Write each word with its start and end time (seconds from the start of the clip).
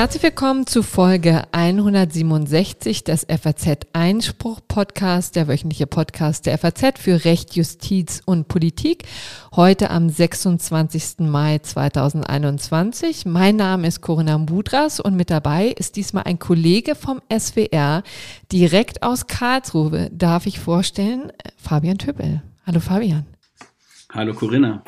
Herzlich 0.00 0.22
willkommen 0.22 0.66
zu 0.66 0.82
Folge 0.82 1.42
167 1.52 3.04
des 3.04 3.26
FAZ 3.28 3.80
Einspruch 3.92 4.60
Podcast, 4.66 5.36
der 5.36 5.46
wöchentliche 5.46 5.86
Podcast 5.86 6.46
der 6.46 6.56
FAZ 6.56 6.98
für 6.98 7.26
Recht, 7.26 7.54
Justiz 7.54 8.22
und 8.24 8.48
Politik. 8.48 9.04
Heute 9.54 9.90
am 9.90 10.08
26. 10.08 11.18
Mai 11.18 11.58
2021. 11.58 13.26
Mein 13.26 13.56
Name 13.56 13.88
ist 13.88 14.00
Corinna 14.00 14.38
Budras 14.38 15.00
und 15.00 15.16
mit 15.16 15.28
dabei 15.28 15.66
ist 15.66 15.96
diesmal 15.96 16.22
ein 16.22 16.38
Kollege 16.38 16.94
vom 16.94 17.20
SWR 17.30 18.02
direkt 18.50 19.02
aus 19.02 19.26
Karlsruhe. 19.26 20.08
Darf 20.12 20.46
ich 20.46 20.60
vorstellen? 20.60 21.30
Fabian 21.58 21.98
Töppel. 21.98 22.40
Hallo 22.64 22.80
Fabian. 22.80 23.26
Hallo 24.14 24.32
Corinna. 24.32 24.82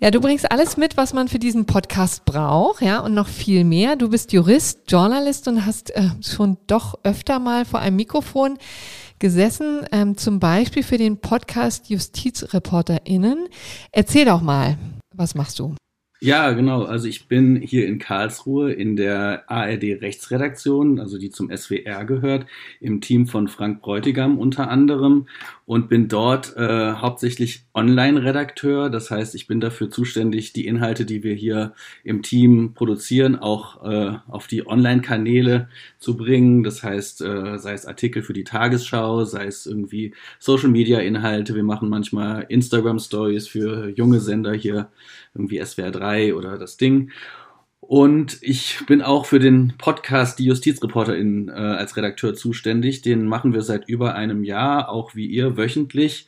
Ja, 0.00 0.10
du 0.10 0.20
bringst 0.20 0.50
alles 0.50 0.76
mit, 0.76 0.96
was 0.96 1.12
man 1.12 1.28
für 1.28 1.38
diesen 1.38 1.66
Podcast 1.66 2.24
braucht, 2.24 2.82
ja, 2.82 2.98
und 3.00 3.14
noch 3.14 3.28
viel 3.28 3.64
mehr. 3.64 3.96
Du 3.96 4.08
bist 4.08 4.32
Jurist, 4.32 4.90
Journalist 4.90 5.46
und 5.46 5.64
hast 5.64 5.90
äh, 5.90 6.08
schon 6.20 6.58
doch 6.66 6.98
öfter 7.04 7.38
mal 7.38 7.64
vor 7.64 7.80
einem 7.80 7.96
Mikrofon 7.96 8.58
gesessen, 9.20 9.86
ähm, 9.92 10.16
zum 10.16 10.40
Beispiel 10.40 10.82
für 10.82 10.98
den 10.98 11.20
Podcast 11.20 11.88
JustizreporterInnen. 11.88 13.48
Erzähl 13.92 14.24
doch 14.24 14.40
mal, 14.40 14.76
was 15.14 15.34
machst 15.34 15.60
du? 15.60 15.74
Ja, 16.24 16.52
genau. 16.52 16.84
Also 16.84 17.06
ich 17.06 17.28
bin 17.28 17.56
hier 17.56 17.86
in 17.86 17.98
Karlsruhe 17.98 18.72
in 18.72 18.96
der 18.96 19.44
ARD 19.50 20.00
Rechtsredaktion, 20.00 20.98
also 20.98 21.18
die 21.18 21.28
zum 21.28 21.54
SWR 21.54 22.06
gehört, 22.06 22.46
im 22.80 23.02
Team 23.02 23.26
von 23.26 23.46
Frank 23.46 23.82
Bräutigam 23.82 24.38
unter 24.38 24.70
anderem 24.70 25.26
und 25.66 25.90
bin 25.90 26.08
dort 26.08 26.56
äh, 26.56 26.92
hauptsächlich 26.94 27.66
Online-Redakteur. 27.74 28.88
Das 28.88 29.10
heißt, 29.10 29.34
ich 29.34 29.46
bin 29.46 29.60
dafür 29.60 29.90
zuständig, 29.90 30.54
die 30.54 30.66
Inhalte, 30.66 31.04
die 31.04 31.22
wir 31.22 31.34
hier 31.34 31.74
im 32.04 32.22
Team 32.22 32.72
produzieren, 32.72 33.36
auch 33.36 33.84
äh, 33.84 34.16
auf 34.26 34.46
die 34.46 34.66
Online-Kanäle 34.66 35.68
zu 35.98 36.16
bringen. 36.16 36.64
Das 36.64 36.82
heißt, 36.82 37.20
äh, 37.20 37.58
sei 37.58 37.74
es 37.74 37.84
Artikel 37.84 38.22
für 38.22 38.32
die 38.32 38.44
Tagesschau, 38.44 39.26
sei 39.26 39.44
es 39.44 39.66
irgendwie 39.66 40.14
Social-Media-Inhalte. 40.38 41.54
Wir 41.54 41.64
machen 41.64 41.90
manchmal 41.90 42.46
Instagram-Stories 42.48 43.46
für 43.46 43.90
junge 43.90 44.20
Sender 44.20 44.54
hier, 44.54 44.88
irgendwie 45.34 45.64
SWR 45.64 45.90
3 45.90 46.34
oder 46.34 46.58
das 46.58 46.76
Ding. 46.76 47.10
Und 47.80 48.38
ich 48.40 48.78
bin 48.86 49.02
auch 49.02 49.26
für 49.26 49.38
den 49.38 49.74
Podcast 49.76 50.38
Die 50.38 50.46
Justizreporterin 50.46 51.48
äh, 51.48 51.52
als 51.52 51.96
Redakteur 51.96 52.34
zuständig. 52.34 53.02
Den 53.02 53.26
machen 53.26 53.52
wir 53.52 53.60
seit 53.60 53.88
über 53.88 54.14
einem 54.14 54.42
Jahr, 54.42 54.88
auch 54.88 55.14
wie 55.14 55.26
ihr, 55.26 55.58
wöchentlich 55.58 56.26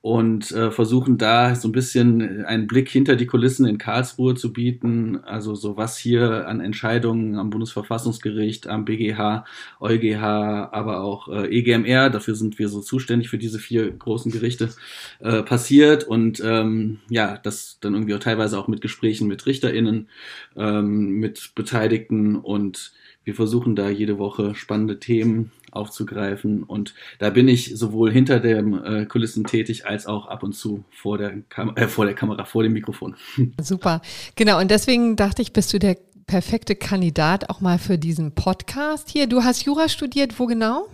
und 0.00 0.52
äh, 0.52 0.70
versuchen 0.70 1.18
da 1.18 1.56
so 1.56 1.66
ein 1.66 1.72
bisschen 1.72 2.44
einen 2.44 2.68
Blick 2.68 2.88
hinter 2.88 3.16
die 3.16 3.26
Kulissen 3.26 3.66
in 3.66 3.78
Karlsruhe 3.78 4.36
zu 4.36 4.52
bieten. 4.52 5.18
Also 5.24 5.56
so 5.56 5.76
was 5.76 5.98
hier 5.98 6.46
an 6.46 6.60
Entscheidungen 6.60 7.36
am 7.36 7.50
Bundesverfassungsgericht, 7.50 8.68
am 8.68 8.84
BGH, 8.84 9.44
EuGH, 9.80 10.22
aber 10.22 11.00
auch 11.00 11.28
äh, 11.28 11.48
EGMR, 11.48 12.10
dafür 12.10 12.36
sind 12.36 12.60
wir 12.60 12.68
so 12.68 12.80
zuständig 12.80 13.28
für 13.28 13.38
diese 13.38 13.58
vier 13.58 13.90
großen 13.90 14.30
Gerichte, 14.30 14.70
äh, 15.18 15.42
passiert. 15.42 16.04
Und 16.04 16.40
ähm, 16.44 17.00
ja, 17.10 17.36
das 17.36 17.78
dann 17.80 17.94
irgendwie 17.94 18.14
auch 18.14 18.20
teilweise 18.20 18.56
auch 18.56 18.68
mit 18.68 18.80
Gesprächen 18.80 19.26
mit 19.26 19.46
RichterInnen, 19.46 20.08
ähm, 20.56 21.18
mit 21.18 21.52
Beteiligten 21.56 22.36
und 22.36 22.92
wir 23.24 23.34
versuchen 23.34 23.76
da 23.76 23.90
jede 23.90 24.18
Woche 24.18 24.54
spannende 24.54 24.98
Themen 25.00 25.52
aufzugreifen. 25.72 26.62
Und 26.62 26.94
da 27.18 27.30
bin 27.30 27.48
ich 27.48 27.76
sowohl 27.76 28.12
hinter 28.12 28.40
den 28.40 28.82
äh, 28.82 29.06
Kulissen 29.06 29.44
tätig 29.44 29.86
als 29.86 30.06
auch 30.06 30.26
ab 30.26 30.42
und 30.42 30.54
zu 30.54 30.84
vor 30.90 31.18
der, 31.18 31.34
Kam 31.48 31.76
äh, 31.76 31.88
vor 31.88 32.04
der 32.04 32.14
Kamera, 32.14 32.44
vor 32.44 32.62
dem 32.62 32.72
Mikrofon. 32.72 33.16
Super. 33.60 34.02
Genau. 34.36 34.60
Und 34.60 34.70
deswegen 34.70 35.16
dachte 35.16 35.42
ich, 35.42 35.52
bist 35.52 35.72
du 35.72 35.78
der 35.78 35.96
perfekte 36.26 36.76
Kandidat 36.76 37.50
auch 37.50 37.60
mal 37.60 37.78
für 37.78 37.98
diesen 37.98 38.34
Podcast 38.34 39.08
hier. 39.08 39.26
Du 39.26 39.42
hast 39.42 39.64
Jura 39.64 39.88
studiert, 39.88 40.38
wo 40.38 40.46
genau? 40.46 40.88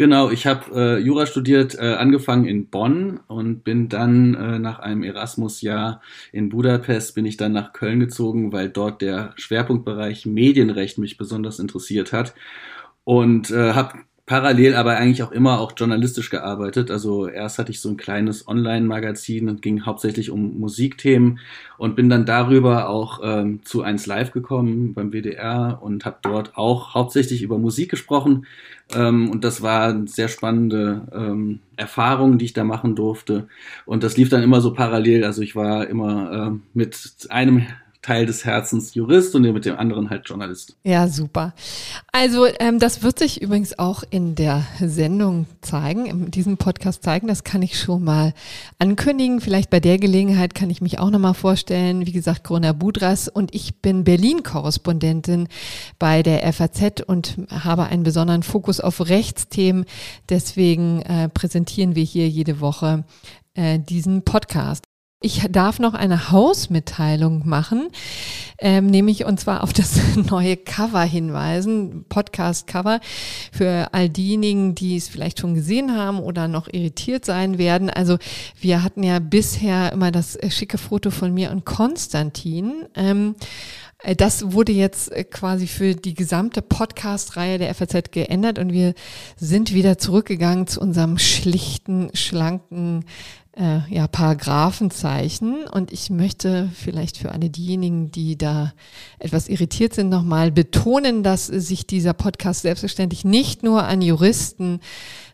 Genau, 0.00 0.30
ich 0.30 0.46
habe 0.46 0.70
äh, 0.74 0.98
Jura 0.98 1.26
studiert, 1.26 1.74
äh, 1.74 1.94
angefangen 1.94 2.46
in 2.46 2.70
Bonn 2.70 3.20
und 3.26 3.64
bin 3.64 3.90
dann 3.90 4.34
äh, 4.34 4.58
nach 4.58 4.78
einem 4.78 5.02
Erasmus-Jahr 5.02 6.00
in 6.32 6.48
Budapest 6.48 7.14
bin 7.14 7.26
ich 7.26 7.36
dann 7.36 7.52
nach 7.52 7.74
Köln 7.74 8.00
gezogen, 8.00 8.50
weil 8.50 8.70
dort 8.70 9.02
der 9.02 9.34
Schwerpunktbereich 9.36 10.24
Medienrecht 10.24 10.96
mich 10.96 11.18
besonders 11.18 11.58
interessiert 11.58 12.14
hat 12.14 12.34
und 13.04 13.50
äh, 13.50 13.72
habe 13.72 13.94
parallel 14.30 14.76
aber 14.76 14.96
eigentlich 14.96 15.24
auch 15.24 15.32
immer 15.32 15.58
auch 15.58 15.72
journalistisch 15.76 16.30
gearbeitet. 16.30 16.92
Also 16.92 17.26
erst 17.26 17.58
hatte 17.58 17.72
ich 17.72 17.80
so 17.80 17.88
ein 17.88 17.96
kleines 17.96 18.46
Online-Magazin 18.46 19.48
und 19.48 19.60
ging 19.60 19.84
hauptsächlich 19.84 20.30
um 20.30 20.60
Musikthemen 20.60 21.40
und 21.78 21.96
bin 21.96 22.08
dann 22.08 22.26
darüber 22.26 22.88
auch 22.88 23.18
ähm, 23.24 23.64
zu 23.64 23.82
1 23.82 24.06
Live 24.06 24.30
gekommen 24.30 24.94
beim 24.94 25.10
WDR 25.10 25.80
und 25.82 26.04
habe 26.04 26.18
dort 26.22 26.56
auch 26.56 26.94
hauptsächlich 26.94 27.42
über 27.42 27.58
Musik 27.58 27.90
gesprochen. 27.90 28.46
Ähm, 28.94 29.28
und 29.30 29.42
das 29.42 29.62
war 29.62 29.88
eine 29.88 30.06
sehr 30.06 30.28
spannende 30.28 31.08
ähm, 31.12 31.58
Erfahrung, 31.76 32.38
die 32.38 32.44
ich 32.44 32.52
da 32.52 32.62
machen 32.62 32.94
durfte. 32.94 33.48
Und 33.84 34.04
das 34.04 34.16
lief 34.16 34.28
dann 34.28 34.44
immer 34.44 34.60
so 34.60 34.72
parallel. 34.74 35.24
Also 35.24 35.42
ich 35.42 35.56
war 35.56 35.88
immer 35.88 36.52
äh, 36.52 36.58
mit 36.72 37.26
einem 37.30 37.66
Teil 38.02 38.24
des 38.24 38.46
Herzens 38.46 38.94
Jurist 38.94 39.34
und 39.34 39.42
mit 39.42 39.66
dem 39.66 39.76
anderen 39.76 40.08
halt 40.08 40.26
Journalist. 40.26 40.74
Ja, 40.84 41.06
super. 41.06 41.52
Also 42.12 42.46
ähm, 42.58 42.78
das 42.78 43.02
wird 43.02 43.18
sich 43.18 43.42
übrigens 43.42 43.78
auch 43.78 44.02
in 44.08 44.34
der 44.34 44.64
Sendung 44.80 45.46
zeigen, 45.60 46.06
in 46.06 46.30
diesem 46.30 46.56
Podcast 46.56 47.02
zeigen. 47.02 47.26
Das 47.26 47.44
kann 47.44 47.60
ich 47.60 47.78
schon 47.78 48.02
mal 48.02 48.32
ankündigen. 48.78 49.42
Vielleicht 49.42 49.68
bei 49.68 49.80
der 49.80 49.98
Gelegenheit 49.98 50.54
kann 50.54 50.70
ich 50.70 50.80
mich 50.80 50.98
auch 50.98 51.10
nochmal 51.10 51.34
vorstellen. 51.34 52.06
Wie 52.06 52.12
gesagt, 52.12 52.42
Corona 52.44 52.72
Budras 52.72 53.28
und 53.28 53.54
ich 53.54 53.82
bin 53.82 54.04
Berlin-Korrespondentin 54.04 55.48
bei 55.98 56.22
der 56.22 56.50
FAZ 56.52 57.02
und 57.06 57.36
habe 57.50 57.84
einen 57.84 58.02
besonderen 58.02 58.42
Fokus 58.42 58.80
auf 58.80 59.08
Rechtsthemen. 59.08 59.84
Deswegen 60.30 61.02
äh, 61.02 61.28
präsentieren 61.28 61.94
wir 61.94 62.04
hier 62.04 62.28
jede 62.28 62.60
Woche 62.60 63.04
äh, 63.54 63.78
diesen 63.78 64.22
Podcast. 64.22 64.84
Ich 65.22 65.46
darf 65.50 65.78
noch 65.78 65.92
eine 65.92 66.30
Hausmitteilung 66.30 67.46
machen, 67.46 67.90
ähm, 68.56 68.86
nämlich 68.86 69.26
und 69.26 69.38
zwar 69.38 69.62
auf 69.62 69.74
das 69.74 70.16
neue 70.30 70.56
Cover 70.56 71.02
hinweisen, 71.02 72.06
Podcast-Cover 72.08 73.00
für 73.52 73.88
all 73.92 74.08
diejenigen, 74.08 74.74
die 74.74 74.96
es 74.96 75.10
vielleicht 75.10 75.38
schon 75.38 75.52
gesehen 75.52 75.94
haben 75.94 76.20
oder 76.20 76.48
noch 76.48 76.68
irritiert 76.68 77.26
sein 77.26 77.58
werden. 77.58 77.90
Also 77.90 78.16
wir 78.62 78.82
hatten 78.82 79.02
ja 79.02 79.18
bisher 79.18 79.92
immer 79.92 80.10
das 80.10 80.38
schicke 80.48 80.78
Foto 80.78 81.10
von 81.10 81.34
mir 81.34 81.50
und 81.50 81.66
Konstantin. 81.66 82.86
Ähm, 82.94 83.34
äh, 84.02 84.16
das 84.16 84.52
wurde 84.52 84.72
jetzt 84.72 85.12
äh, 85.12 85.24
quasi 85.24 85.66
für 85.66 85.94
die 85.94 86.14
gesamte 86.14 86.62
Podcast-Reihe 86.62 87.58
der 87.58 87.74
FAZ 87.74 88.10
geändert 88.10 88.58
und 88.58 88.72
wir 88.72 88.94
sind 89.36 89.74
wieder 89.74 89.98
zurückgegangen 89.98 90.66
zu 90.66 90.80
unserem 90.80 91.18
schlichten, 91.18 92.10
schlanken 92.14 93.04
äh, 93.60 93.80
ja, 93.94 94.08
Paragraphenzeichen. 94.08 95.64
Und 95.70 95.92
ich 95.92 96.08
möchte 96.08 96.70
vielleicht 96.74 97.18
für 97.18 97.32
alle 97.32 97.50
diejenigen, 97.50 98.10
die 98.10 98.38
da 98.38 98.72
etwas 99.18 99.48
irritiert 99.48 99.92
sind, 99.94 100.08
nochmal 100.08 100.50
betonen, 100.50 101.22
dass 101.22 101.46
sich 101.46 101.86
dieser 101.86 102.14
Podcast 102.14 102.62
selbstverständlich 102.62 103.24
nicht 103.24 103.62
nur 103.62 103.84
an 103.84 104.00
Juristen 104.00 104.80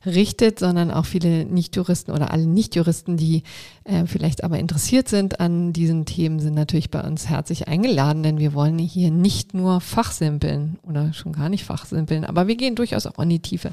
richtet, 0.04 0.58
sondern 0.58 0.90
auch 0.90 1.06
viele 1.06 1.44
Nichtjuristen 1.44 2.12
oder 2.12 2.32
alle 2.32 2.46
Nichtjuristen, 2.46 3.16
die 3.16 3.44
äh, 3.84 4.06
vielleicht 4.06 4.42
aber 4.42 4.58
interessiert 4.58 5.08
sind 5.08 5.40
an 5.40 5.72
diesen 5.72 6.04
Themen, 6.04 6.40
sind 6.40 6.54
natürlich 6.54 6.90
bei 6.90 7.02
uns 7.02 7.28
herzlich 7.28 7.68
eingeladen, 7.68 8.22
denn 8.22 8.38
wir 8.38 8.54
wollen 8.54 8.78
hier 8.78 9.10
nicht 9.10 9.54
nur 9.54 9.80
fachsimpeln 9.80 10.78
oder 10.82 11.12
schon 11.12 11.32
gar 11.32 11.48
nicht 11.48 11.64
fachsimpeln, 11.64 12.24
aber 12.24 12.46
wir 12.46 12.56
gehen 12.56 12.74
durchaus 12.74 13.06
auch 13.06 13.18
in 13.18 13.30
die 13.30 13.40
Tiefe. 13.40 13.72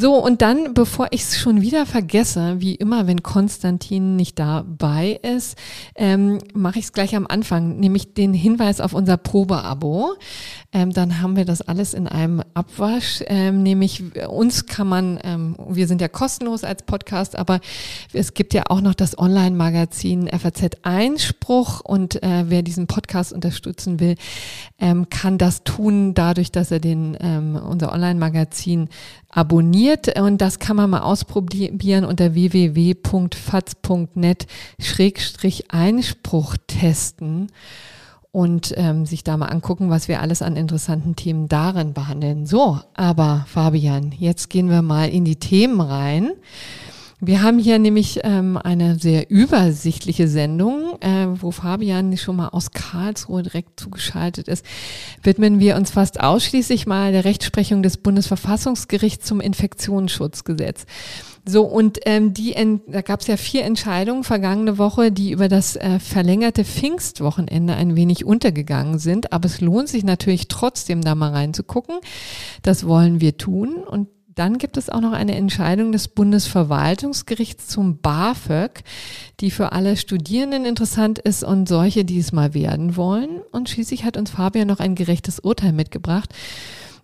So, 0.00 0.14
und 0.14 0.42
dann, 0.42 0.74
bevor 0.74 1.08
ich 1.10 1.22
es 1.22 1.40
schon 1.40 1.60
wieder 1.60 1.84
vergesse, 1.84 2.60
wie 2.60 2.76
immer, 2.76 3.08
wenn 3.08 3.24
Konstantin 3.24 4.14
nicht 4.14 4.38
dabei 4.38 5.18
ist, 5.24 5.58
ähm, 5.96 6.38
mache 6.54 6.78
ich 6.78 6.84
es 6.84 6.92
gleich 6.92 7.16
am 7.16 7.26
Anfang, 7.26 7.80
nämlich 7.80 8.14
den 8.14 8.32
Hinweis 8.32 8.80
auf 8.80 8.92
unser 8.92 9.16
Probeabo. 9.16 10.14
Ähm, 10.72 10.92
dann 10.92 11.20
haben 11.20 11.34
wir 11.34 11.44
das 11.44 11.62
alles 11.62 11.94
in 11.94 12.06
einem 12.06 12.44
Abwasch. 12.54 13.24
Ähm, 13.26 13.64
nämlich 13.64 14.04
uns 14.28 14.66
kann 14.66 14.86
man, 14.86 15.18
ähm, 15.24 15.56
wir 15.68 15.88
sind 15.88 16.00
ja 16.00 16.06
kostenlos 16.06 16.62
als 16.62 16.84
Podcast, 16.84 17.36
aber 17.36 17.58
es 18.12 18.34
gibt 18.34 18.54
ja 18.54 18.64
auch 18.68 18.80
noch 18.80 18.94
das 18.94 19.18
Online-Magazin 19.18 20.28
FAZ 20.28 20.76
Einspruch 20.82 21.80
und 21.80 22.22
äh, 22.22 22.44
wer 22.46 22.62
diesen 22.62 22.86
Podcast 22.86 23.32
unterstützen 23.32 23.98
will, 23.98 24.14
ähm, 24.78 25.10
kann 25.10 25.38
das 25.38 25.64
tun 25.64 26.14
dadurch, 26.14 26.52
dass 26.52 26.70
er 26.70 26.78
den 26.78 27.16
ähm, 27.18 27.56
unser 27.56 27.92
Online-Magazin 27.92 28.90
abonniert 29.28 30.18
und 30.18 30.38
das 30.38 30.58
kann 30.58 30.76
man 30.76 30.90
mal 30.90 31.00
ausprobieren 31.00 32.04
unter 32.04 32.34
www.faz.net 32.34 32.86
Schrägstrich 34.80 35.70
Einspruch 35.70 36.56
testen 36.66 37.48
und 38.30 38.74
ähm, 38.76 39.06
sich 39.06 39.24
da 39.24 39.36
mal 39.36 39.46
angucken, 39.46 39.90
was 39.90 40.08
wir 40.08 40.20
alles 40.20 40.42
an 40.42 40.56
interessanten 40.56 41.16
Themen 41.16 41.48
darin 41.48 41.92
behandeln. 41.92 42.46
So, 42.46 42.78
aber 42.94 43.44
Fabian, 43.48 44.12
jetzt 44.16 44.50
gehen 44.50 44.70
wir 44.70 44.82
mal 44.82 45.08
in 45.08 45.24
die 45.24 45.36
Themen 45.36 45.80
rein. 45.80 46.30
Wir 47.20 47.42
haben 47.42 47.58
hier 47.58 47.80
nämlich 47.80 48.20
ähm, 48.22 48.56
eine 48.56 48.96
sehr 48.96 49.28
übersichtliche 49.28 50.28
Sendung, 50.28 51.00
äh, 51.00 51.26
wo 51.40 51.50
Fabian 51.50 52.16
schon 52.16 52.36
mal 52.36 52.48
aus 52.50 52.70
Karlsruhe 52.70 53.42
direkt 53.42 53.80
zugeschaltet 53.80 54.46
ist. 54.46 54.64
Widmen 55.24 55.58
wir 55.58 55.74
uns 55.74 55.90
fast 55.90 56.20
ausschließlich 56.20 56.86
mal 56.86 57.10
der 57.10 57.24
Rechtsprechung 57.24 57.82
des 57.82 57.96
Bundesverfassungsgerichts 57.96 59.26
zum 59.26 59.40
Infektionsschutzgesetz. 59.40 60.86
So, 61.44 61.64
und 61.64 61.98
ähm, 62.04 62.34
die, 62.34 62.54
da 62.86 63.02
gab 63.02 63.20
es 63.22 63.26
ja 63.26 63.36
vier 63.36 63.64
Entscheidungen 63.64 64.22
vergangene 64.22 64.78
Woche, 64.78 65.10
die 65.10 65.32
über 65.32 65.48
das 65.48 65.74
äh, 65.74 65.98
verlängerte 65.98 66.64
Pfingstwochenende 66.64 67.74
ein 67.74 67.96
wenig 67.96 68.26
untergegangen 68.26 69.00
sind. 69.00 69.32
Aber 69.32 69.46
es 69.46 69.60
lohnt 69.60 69.88
sich 69.88 70.04
natürlich 70.04 70.46
trotzdem, 70.46 71.00
da 71.00 71.16
mal 71.16 71.32
reinzugucken. 71.32 71.96
Das 72.62 72.86
wollen 72.86 73.20
wir 73.20 73.38
tun. 73.38 73.76
Und 73.76 74.06
dann 74.38 74.58
gibt 74.58 74.76
es 74.76 74.88
auch 74.88 75.00
noch 75.00 75.12
eine 75.12 75.34
Entscheidung 75.34 75.92
des 75.92 76.08
Bundesverwaltungsgerichts 76.08 77.68
zum 77.68 77.98
BAföG, 77.98 78.82
die 79.40 79.50
für 79.50 79.72
alle 79.72 79.96
Studierenden 79.96 80.64
interessant 80.64 81.18
ist 81.18 81.42
und 81.42 81.68
solche, 81.68 82.04
die 82.04 82.18
es 82.18 82.32
mal 82.32 82.54
werden 82.54 82.96
wollen. 82.96 83.40
Und 83.50 83.68
schließlich 83.68 84.04
hat 84.04 84.16
uns 84.16 84.30
Fabian 84.30 84.68
noch 84.68 84.80
ein 84.80 84.94
gerechtes 84.94 85.40
Urteil 85.40 85.72
mitgebracht 85.72 86.34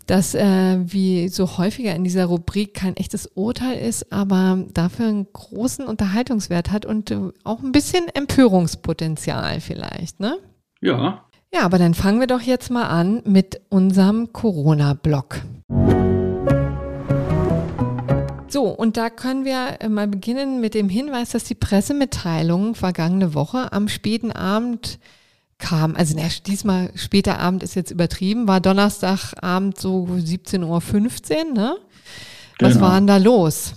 das 0.07 0.35
äh, 0.35 0.79
wie 0.85 1.29
so 1.29 1.57
häufiger 1.57 1.95
in 1.95 2.05
dieser 2.05 2.27
Rubrik 2.27 2.75
kein 2.75 2.97
echtes 2.97 3.27
Urteil 3.35 3.79
ist, 3.79 4.13
aber 4.13 4.65
dafür 4.73 5.07
einen 5.07 5.27
großen 5.33 5.87
Unterhaltungswert 5.87 6.71
hat 6.71 6.85
und 6.85 7.11
äh, 7.11 7.19
auch 7.43 7.63
ein 7.63 7.73
bisschen 7.73 8.09
Empörungspotenzial 8.09 9.61
vielleicht, 9.61 10.21
ne? 10.21 10.37
Ja. 10.81 11.25
Ja, 11.55 11.63
aber 11.63 11.79
dann 11.79 11.95
fangen 11.95 12.21
wir 12.21 12.27
doch 12.27 12.41
jetzt 12.41 12.71
mal 12.71 12.89
an 12.89 13.23
mit 13.25 13.61
unserem 13.71 14.33
Corona-Blog. 14.33 15.41
So, 18.55 18.69
und 18.69 18.97
da 18.97 19.11
können 19.11 19.45
wir 19.45 19.79
äh, 19.81 19.89
mal 19.89 20.07
beginnen 20.07 20.61
mit 20.61 20.75
dem 20.75 20.89
Hinweis, 20.89 21.31
dass 21.31 21.43
die 21.43 21.57
Pressemitteilung 21.57 22.77
vergangene 22.77 23.35
Woche 23.35 23.73
am 23.73 23.89
späten 23.89 24.31
Abend 24.31 25.01
kam, 25.59 25.97
also 25.97 26.15
na, 26.17 26.29
diesmal 26.47 26.93
später 26.95 27.41
Abend 27.41 27.65
ist 27.65 27.75
jetzt 27.75 27.91
übertrieben, 27.91 28.47
war 28.47 28.61
Donnerstagabend 28.61 29.81
so 29.81 30.05
17.15 30.05 30.63
Uhr, 30.67 31.53
ne? 31.53 31.77
Was 32.61 32.75
genau. 32.75 32.85
war 32.87 32.95
denn 32.95 33.09
da 33.09 33.17
los? 33.17 33.75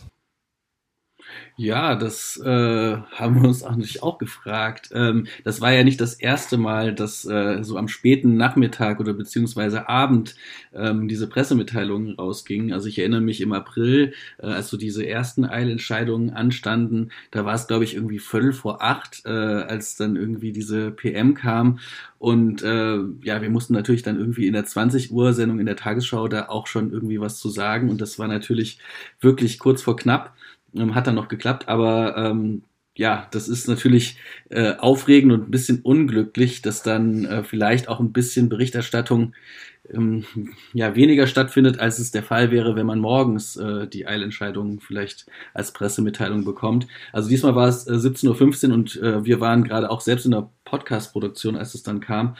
Ja, 1.59 1.95
das 1.95 2.38
äh, 2.38 2.98
haben 2.98 3.42
wir 3.42 3.48
uns 3.50 3.63
eigentlich 3.63 4.04
auch 4.04 4.19
gefragt. 4.19 4.92
Ähm, 4.94 5.25
das 5.44 5.59
war 5.59 5.71
ja 5.74 5.83
nicht 5.83 6.00
das 6.00 6.13
erste 6.13 6.56
Mal, 6.57 6.94
dass 6.94 7.25
äh, 7.25 7.63
so 7.63 7.77
am 7.77 7.88
späten 7.88 8.38
Nachmittag 8.38 9.00
oder 9.00 9.13
beziehungsweise 9.13 9.89
Abend 9.89 10.36
ähm, 10.75 11.07
diese 11.07 11.27
Pressemitteilungen 11.27 12.13
rausgingen. 12.13 12.74
Also 12.74 12.88
ich 12.88 13.00
erinnere 13.00 13.21
mich 13.21 13.42
im 13.42 13.54
April, 13.54 14.13
äh, 14.38 14.45
als 14.45 14.69
so 14.69 14.77
diese 14.77 15.07
ersten 15.07 15.45
Eilentscheidungen 15.45 16.30
anstanden, 16.30 17.09
da 17.31 17.44
war 17.44 17.56
es, 17.56 17.65
glaube 17.65 17.86
ich, 17.86 17.95
irgendwie 17.95 18.19
Viertel 18.19 18.54
vor 18.54 18.83
acht, 18.83 19.24
äh, 19.25 19.30
als 19.31 19.95
dann 19.95 20.15
irgendwie 20.15 20.51
diese 20.51 20.92
PM 20.92 21.33
kam. 21.33 21.80
Und 22.19 22.62
äh, 22.62 22.98
ja, 23.24 23.42
wir 23.42 23.50
mussten 23.50 23.74
natürlich 23.74 24.04
dann 24.04 24.19
irgendwie 24.19 24.45
in 24.45 24.54
der 24.54 24.65
20 24.65 25.12
Uhr 25.12 25.33
Sendung 25.33 25.59
in 25.59 25.65
der 25.65 25.75
Tagesschau 25.75 26.27
da 26.27 26.50
auch 26.50 26.68
schon 26.68 26.92
irgendwie 26.92 27.19
was 27.19 27.39
zu 27.39 27.50
sagen. 27.50 27.89
Und 27.89 28.00
das 28.00 28.19
war 28.19 28.27
natürlich 28.27 28.77
wirklich 29.21 29.57
kurz 29.57 29.81
vor 29.81 29.95
knapp. 29.95 30.36
Ähm, 30.75 30.96
hat 30.96 31.08
dann 31.08 31.16
noch 31.16 31.28
geklappt, 31.28 31.68
aber 31.68 32.18
ähm, 32.18 32.64
ja, 32.98 33.28
das 33.31 33.48
ist 33.48 33.68
natürlich 33.68 34.18
äh, 34.50 34.74
aufregend 34.75 35.31
und 35.31 35.48
ein 35.48 35.52
bisschen 35.52 35.81
unglücklich, 35.81 36.62
dass 36.64 36.81
dann 36.81 37.25
äh, 37.25 37.44
vielleicht 37.44 37.88
auch 37.90 38.00
ein 38.00 38.12
bisschen 38.12 38.50
Berichterstattung 38.50 39.34
ähm, 39.94 40.25
ja 40.74 40.96
weniger 40.96 41.28
stattfindet, 41.28 41.80
als 41.80 42.00
es 42.00 42.12
der 42.12 42.24
Fall 42.24 42.52
wäre, 42.52 42.75
wenn 42.75 42.86
man 42.86 43.00
morgens 43.00 43.56
äh, 43.56 43.88
die 43.88 44.08
Eilentscheidungen 44.08 44.80
vielleicht 44.80 45.28
als 45.54 45.72
Pressemitteilung 45.74 46.44
bekommt. 46.44 46.88
Also 47.14 47.30
diesmal 47.30 47.56
war 47.56 47.68
es 47.68 47.88
äh, 47.88 47.92
17.15 47.92 48.68
Uhr 48.69 48.74
und 48.74 48.96
äh, 48.98 49.24
wir 49.24 49.40
waren 49.40 49.64
gerade 49.64 49.90
auch 49.90 50.02
selbst 50.02 50.25
in 50.25 50.31
der 50.31 50.50
Podcast-Produktion, 50.66 51.56
als 51.56 51.75
es 51.75 51.84
dann 51.84 52.00
kam. 52.00 52.36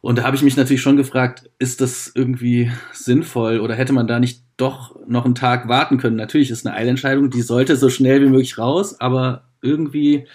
Und 0.00 0.18
da 0.18 0.22
habe 0.22 0.36
ich 0.36 0.42
mich 0.42 0.56
natürlich 0.56 0.82
schon 0.82 0.96
gefragt, 0.96 1.50
ist 1.58 1.80
das 1.80 2.12
irgendwie 2.14 2.70
sinnvoll 2.92 3.60
oder 3.60 3.74
hätte 3.74 3.92
man 3.92 4.06
da 4.06 4.20
nicht 4.20 4.42
doch 4.58 4.96
noch 5.06 5.24
einen 5.24 5.34
Tag 5.34 5.68
warten 5.68 5.96
können? 5.96 6.16
Natürlich 6.16 6.50
ist 6.50 6.66
eine 6.66 6.76
Eilentscheidung, 6.76 7.30
die 7.30 7.42
sollte 7.42 7.76
so 7.76 7.88
schnell 7.88 8.20
wie 8.20 8.28
möglich 8.28 8.58
raus, 8.58 9.00
aber 9.00 9.44
irgendwie 9.62 10.26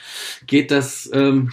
geht 0.48 0.72
das 0.72 1.10
ähm, 1.14 1.52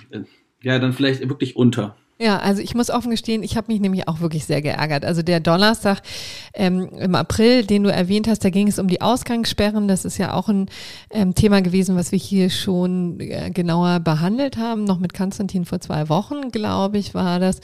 ja 0.62 0.78
dann 0.78 0.94
vielleicht 0.94 1.20
wirklich 1.28 1.56
unter. 1.56 1.96
Ja, 2.22 2.38
also 2.38 2.61
ich 2.61 2.75
muss 2.75 2.90
offen 2.90 3.11
gestehen, 3.11 3.43
ich 3.43 3.56
habe 3.56 3.72
mich 3.72 3.81
nämlich 3.81 4.06
auch 4.06 4.20
wirklich 4.20 4.44
sehr 4.44 4.61
geärgert. 4.61 5.06
Also 5.06 5.22
der 5.22 5.40
Donnerstag 5.40 6.02
ähm, 6.52 6.90
im 6.99 7.14
April, 7.14 7.64
den 7.64 7.82
du 7.82 7.90
erwähnt 7.90 8.28
hast, 8.28 8.44
da 8.44 8.50
ging 8.50 8.69
es 8.69 8.78
um 8.78 8.88
die 8.88 9.00
Ausgangssperren. 9.00 9.88
Das 9.88 10.05
ist 10.05 10.19
ja 10.19 10.34
auch 10.34 10.50
ein 10.50 10.69
ähm, 11.11 11.34
Thema 11.34 11.62
gewesen, 11.62 11.96
was 11.96 12.12
wir 12.12 12.19
hier 12.19 12.50
schon 12.50 13.19
äh, 13.20 13.50
genauer 13.50 14.00
behandelt 14.00 14.58
haben. 14.58 14.84
Noch 14.84 14.99
mit 14.99 15.14
Konstantin 15.14 15.64
vor 15.64 15.81
zwei 15.81 16.11
Wochen, 16.11 16.50
glaube 16.50 16.99
ich, 16.99 17.14
war 17.14 17.40
das. 17.40 17.61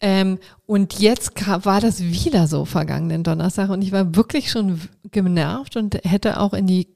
Ähm, 0.00 0.38
und 0.66 0.98
jetzt 0.98 1.32
war 1.64 1.80
das 1.80 2.02
wieder 2.02 2.48
so 2.48 2.64
vergangenen 2.64 3.22
Donnerstag 3.22 3.70
und 3.70 3.82
ich 3.82 3.92
war 3.92 4.14
wirklich 4.14 4.50
schon 4.50 4.80
genervt 5.10 5.76
und 5.76 5.94
hätte 6.04 6.38
auch 6.38 6.52
in 6.52 6.66
die 6.66 6.88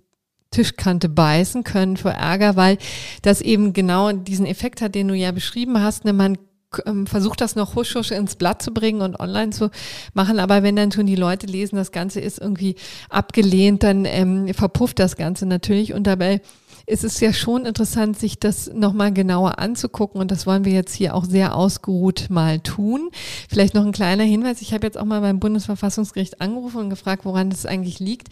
Tischkante 0.50 1.08
beißen 1.08 1.64
können 1.64 1.96
vor 1.96 2.10
Ärger, 2.10 2.56
weil 2.56 2.76
das 3.22 3.40
eben 3.40 3.72
genau 3.72 4.12
diesen 4.12 4.46
Effekt 4.46 4.82
hat, 4.82 4.94
den 4.94 5.08
du 5.08 5.14
ja 5.14 5.30
beschrieben 5.30 5.80
hast. 5.80 6.04
Ne? 6.04 6.12
Man 6.12 6.38
ähm, 6.86 7.06
versucht 7.06 7.40
das 7.40 7.56
noch 7.56 7.74
husch 7.74 7.94
husch 7.94 8.10
ins 8.10 8.36
Blatt 8.36 8.60
zu 8.60 8.72
bringen 8.72 9.00
und 9.00 9.18
online 9.18 9.50
zu 9.50 9.70
machen, 10.12 10.38
aber 10.38 10.62
wenn 10.62 10.76
dann 10.76 10.92
schon 10.92 11.06
die 11.06 11.16
Leute 11.16 11.46
lesen, 11.46 11.76
das 11.76 11.92
Ganze 11.92 12.20
ist 12.20 12.38
irgendwie 12.38 12.74
abgelehnt, 13.08 13.82
dann 13.82 14.04
ähm, 14.04 14.52
verpufft 14.54 14.98
das 14.98 15.16
Ganze 15.16 15.46
natürlich 15.46 15.94
und 15.94 16.06
dabei 16.06 16.40
ist 16.90 17.04
es 17.04 17.20
ja 17.20 17.32
schon 17.32 17.66
interessant, 17.66 18.18
sich 18.18 18.38
das 18.38 18.70
nochmal 18.74 19.12
genauer 19.12 19.58
anzugucken 19.58 20.20
und 20.20 20.30
das 20.30 20.46
wollen 20.46 20.64
wir 20.64 20.72
jetzt 20.72 20.92
hier 20.94 21.14
auch 21.14 21.24
sehr 21.24 21.54
ausgeruht 21.54 22.26
mal 22.30 22.58
tun. 22.58 23.10
Vielleicht 23.48 23.74
noch 23.74 23.84
ein 23.84 23.92
kleiner 23.92 24.24
Hinweis. 24.24 24.60
Ich 24.60 24.74
habe 24.74 24.86
jetzt 24.86 24.98
auch 24.98 25.04
mal 25.04 25.20
beim 25.20 25.38
Bundesverfassungsgericht 25.38 26.40
angerufen 26.40 26.78
und 26.78 26.90
gefragt, 26.90 27.24
woran 27.24 27.50
das 27.50 27.64
eigentlich 27.64 28.00
liegt. 28.00 28.28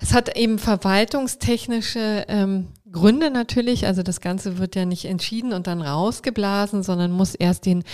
Es 0.00 0.12
hat 0.12 0.36
eben 0.36 0.58
verwaltungstechnische 0.58 2.26
ähm, 2.28 2.68
Gründe 2.92 3.30
natürlich. 3.30 3.86
Also 3.86 4.02
das 4.02 4.20
Ganze 4.20 4.58
wird 4.58 4.76
ja 4.76 4.84
nicht 4.84 5.04
entschieden 5.04 5.52
und 5.52 5.66
dann 5.66 5.82
rausgeblasen, 5.82 6.82
sondern 6.82 7.10
muss 7.10 7.34
erst 7.34 7.66
den 7.66 7.84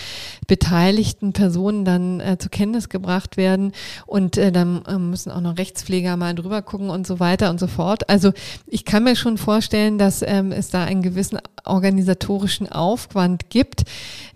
beteiligten 0.47 1.33
Personen 1.33 1.85
dann 1.85 2.19
äh, 2.19 2.37
zur 2.37 2.51
Kenntnis 2.51 2.89
gebracht 2.89 3.37
werden. 3.37 3.71
Und 4.05 4.37
äh, 4.37 4.51
dann 4.51 4.83
äh, 4.85 4.97
müssen 4.97 5.31
auch 5.31 5.41
noch 5.41 5.57
Rechtspfleger 5.57 6.17
mal 6.17 6.35
drüber 6.35 6.61
gucken 6.61 6.89
und 6.89 7.07
so 7.07 7.19
weiter 7.19 7.49
und 7.49 7.59
so 7.59 7.67
fort. 7.67 8.09
Also 8.09 8.33
ich 8.67 8.85
kann 8.85 9.03
mir 9.03 9.15
schon 9.15 9.37
vorstellen, 9.37 9.97
dass 9.97 10.21
ähm, 10.21 10.51
es 10.51 10.69
da 10.69 10.83
einen 10.83 11.01
gewissen 11.01 11.39
organisatorischen 11.65 12.71
Aufwand 12.71 13.49
gibt. 13.49 13.83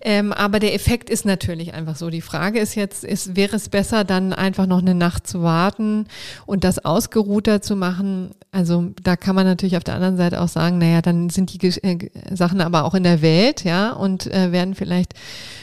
Ähm, 0.02 0.34
aber 0.34 0.60
der 0.60 0.74
Effekt 0.74 1.10
ist 1.10 1.26
natürlich 1.26 1.74
einfach 1.74 1.96
so. 1.96 2.10
Die 2.10 2.22
Frage 2.22 2.60
ist 2.60 2.76
jetzt, 2.76 3.04
ist, 3.04 3.36
wäre 3.36 3.56
es 3.56 3.70
besser, 3.70 4.04
dann 4.04 4.34
einfach 4.34 4.66
noch 4.66 4.80
eine 4.80 4.96
Nacht 4.96 5.28
zu 5.28 5.44
warten 5.44 6.08
und 6.46 6.64
das 6.64 6.84
ausgeruhter 6.84 7.62
zu 7.62 7.76
machen? 7.76 8.32
Also 8.52 8.92
da 9.02 9.16
kann 9.16 9.36
man 9.36 9.46
natürlich 9.46 9.78
auf 9.78 9.84
der 9.84 9.96
anderen 9.96 10.18
Seite 10.18 10.42
auch 10.42 10.48
sagen, 10.54 10.78
naja, 10.78 11.02
dann 11.02 11.30
sind 11.30 11.54
die 11.54 11.68
äh, 11.68 12.10
Sachen 12.34 12.62
aber 12.62 12.86
auch 12.86 12.94
in 12.94 13.04
der 13.04 13.22
Welt, 13.22 13.64
ja, 13.64 13.92
und 13.92 14.28
äh, 14.28 14.52
werden 14.52 14.76
vielleicht 14.76 15.14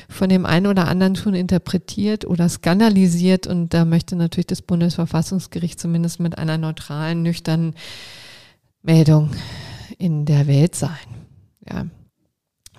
von 0.08 0.28
dem 0.28 0.44
einen 0.44 0.66
oder 0.66 0.88
anderen 0.88 1.16
schon 1.16 1.34
interpretiert 1.34 2.24
oder 2.24 2.48
skandalisiert. 2.48 3.46
Und 3.46 3.72
da 3.72 3.84
möchte 3.84 4.16
natürlich 4.16 4.46
das 4.46 4.62
Bundesverfassungsgericht 4.62 5.80
zumindest 5.80 6.20
mit 6.20 6.36
einer 6.36 6.58
neutralen, 6.58 7.22
nüchternen 7.22 7.74
Meldung 8.82 9.30
in 9.98 10.24
der 10.24 10.46
Welt 10.46 10.74
sein. 10.74 10.96
Ja. 11.68 11.86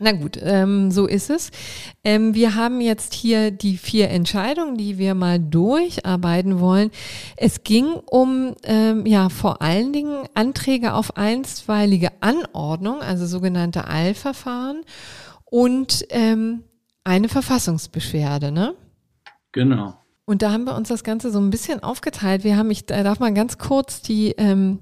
Na 0.03 0.13
gut, 0.13 0.39
ähm, 0.41 0.89
so 0.89 1.05
ist 1.05 1.29
es. 1.29 1.51
Ähm, 2.03 2.34
wir 2.34 2.55
haben 2.55 2.81
jetzt 2.81 3.13
hier 3.13 3.51
die 3.51 3.77
vier 3.77 4.10
Entscheidungen, 4.10 4.75
die 4.75 4.98
wir 4.98 5.13
mal 5.13 5.38
durcharbeiten 5.38 6.60
wollen. 6.60 6.89
Es 7.38 7.63
ging 7.63 7.86
um 8.10 8.55
ähm, 8.63 9.05
ja 9.05 9.29
vor 9.29 9.62
allen 9.62 9.93
Dingen 9.93 10.24
Anträge 10.34 10.96
auf 10.96 11.17
einstweilige 11.17 12.10
Anordnung, 12.20 13.01
also 13.01 13.27
sogenannte 13.27 13.88
Eilverfahren 13.88 14.81
und 15.46 16.03
ähm, 16.10 16.63
eine 17.03 17.29
Verfassungsbeschwerde, 17.29 18.51
ne? 18.51 18.74
Genau. 19.51 19.93
Und 20.25 20.41
da 20.41 20.51
haben 20.51 20.63
wir 20.63 20.75
uns 20.75 20.88
das 20.88 21.03
Ganze 21.03 21.29
so 21.29 21.39
ein 21.39 21.51
bisschen 21.51 21.84
aufgeteilt. 21.84 22.43
Wir 22.43 22.58
haben, 22.58 22.72
ich 22.72 22.88
darf 22.88 23.20
mal 23.20 23.36
ganz 23.36 23.60
kurz 23.60 24.01
die, 24.01 24.31
ähm, 24.31 24.79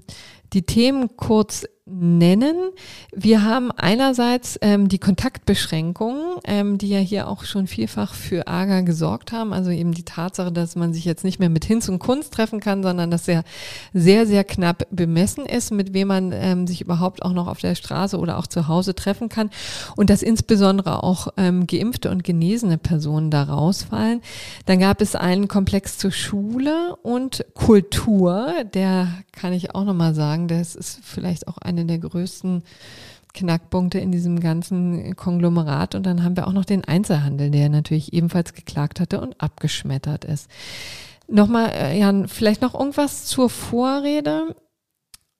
die 0.54 0.62
Themen 0.62 1.14
kurz 1.18 1.66
nennen. 1.92 2.70
Wir 3.12 3.44
haben 3.44 3.70
einerseits 3.72 4.58
ähm, 4.62 4.88
die 4.88 4.98
Kontaktbeschränkungen, 4.98 6.36
ähm, 6.44 6.78
die 6.78 6.88
ja 6.88 6.98
hier 6.98 7.28
auch 7.28 7.44
schon 7.44 7.66
vielfach 7.66 8.14
für 8.14 8.46
Ärger 8.46 8.82
gesorgt 8.82 9.32
haben. 9.32 9.52
Also 9.52 9.70
eben 9.70 9.92
die 9.92 10.04
Tatsache, 10.04 10.52
dass 10.52 10.76
man 10.76 10.92
sich 10.92 11.04
jetzt 11.04 11.24
nicht 11.24 11.38
mehr 11.38 11.50
mit 11.50 11.64
Hinz 11.64 11.88
und 11.88 11.98
Kunst 11.98 12.32
treffen 12.32 12.60
kann, 12.60 12.82
sondern 12.82 13.10
dass 13.10 13.28
er 13.28 13.44
sehr, 13.92 14.26
sehr 14.26 14.44
knapp 14.44 14.86
bemessen 14.90 15.46
ist, 15.46 15.72
mit 15.72 15.92
wem 15.92 16.08
man 16.08 16.32
ähm, 16.32 16.66
sich 16.66 16.80
überhaupt 16.80 17.22
auch 17.22 17.32
noch 17.32 17.48
auf 17.48 17.58
der 17.58 17.74
Straße 17.74 18.18
oder 18.18 18.38
auch 18.38 18.46
zu 18.46 18.68
Hause 18.68 18.94
treffen 18.94 19.28
kann. 19.28 19.50
Und 19.96 20.10
dass 20.10 20.22
insbesondere 20.22 21.02
auch 21.02 21.28
ähm, 21.36 21.66
geimpfte 21.66 22.10
und 22.10 22.24
genesene 22.24 22.78
Personen 22.78 23.30
da 23.30 23.42
rausfallen. 23.44 24.20
Dann 24.66 24.78
gab 24.78 25.00
es 25.00 25.14
einen 25.14 25.48
Komplex 25.48 25.98
zur 25.98 26.12
Schule 26.12 26.96
und 27.02 27.44
Kultur. 27.54 28.64
Der 28.74 29.08
kann 29.32 29.52
ich 29.52 29.74
auch 29.74 29.84
nochmal 29.84 30.14
sagen, 30.14 30.48
das 30.48 30.74
ist 30.74 31.00
vielleicht 31.02 31.48
auch 31.48 31.58
eine 31.58 31.79
eine 31.80 31.98
der 31.98 31.98
größten 31.98 32.62
Knackpunkte 33.32 33.98
in 33.98 34.12
diesem 34.12 34.40
ganzen 34.40 35.16
Konglomerat. 35.16 35.94
Und 35.94 36.04
dann 36.04 36.22
haben 36.22 36.36
wir 36.36 36.46
auch 36.46 36.52
noch 36.52 36.64
den 36.64 36.84
Einzelhandel, 36.84 37.50
der 37.50 37.68
natürlich 37.68 38.12
ebenfalls 38.12 38.54
geklagt 38.54 39.00
hatte 39.00 39.20
und 39.20 39.40
abgeschmettert 39.40 40.24
ist. 40.24 40.48
Nochmal, 41.28 41.70
äh, 41.70 41.98
Jan, 41.98 42.28
vielleicht 42.28 42.60
noch 42.60 42.74
irgendwas 42.74 43.26
zur 43.26 43.48
Vorrede, 43.50 44.54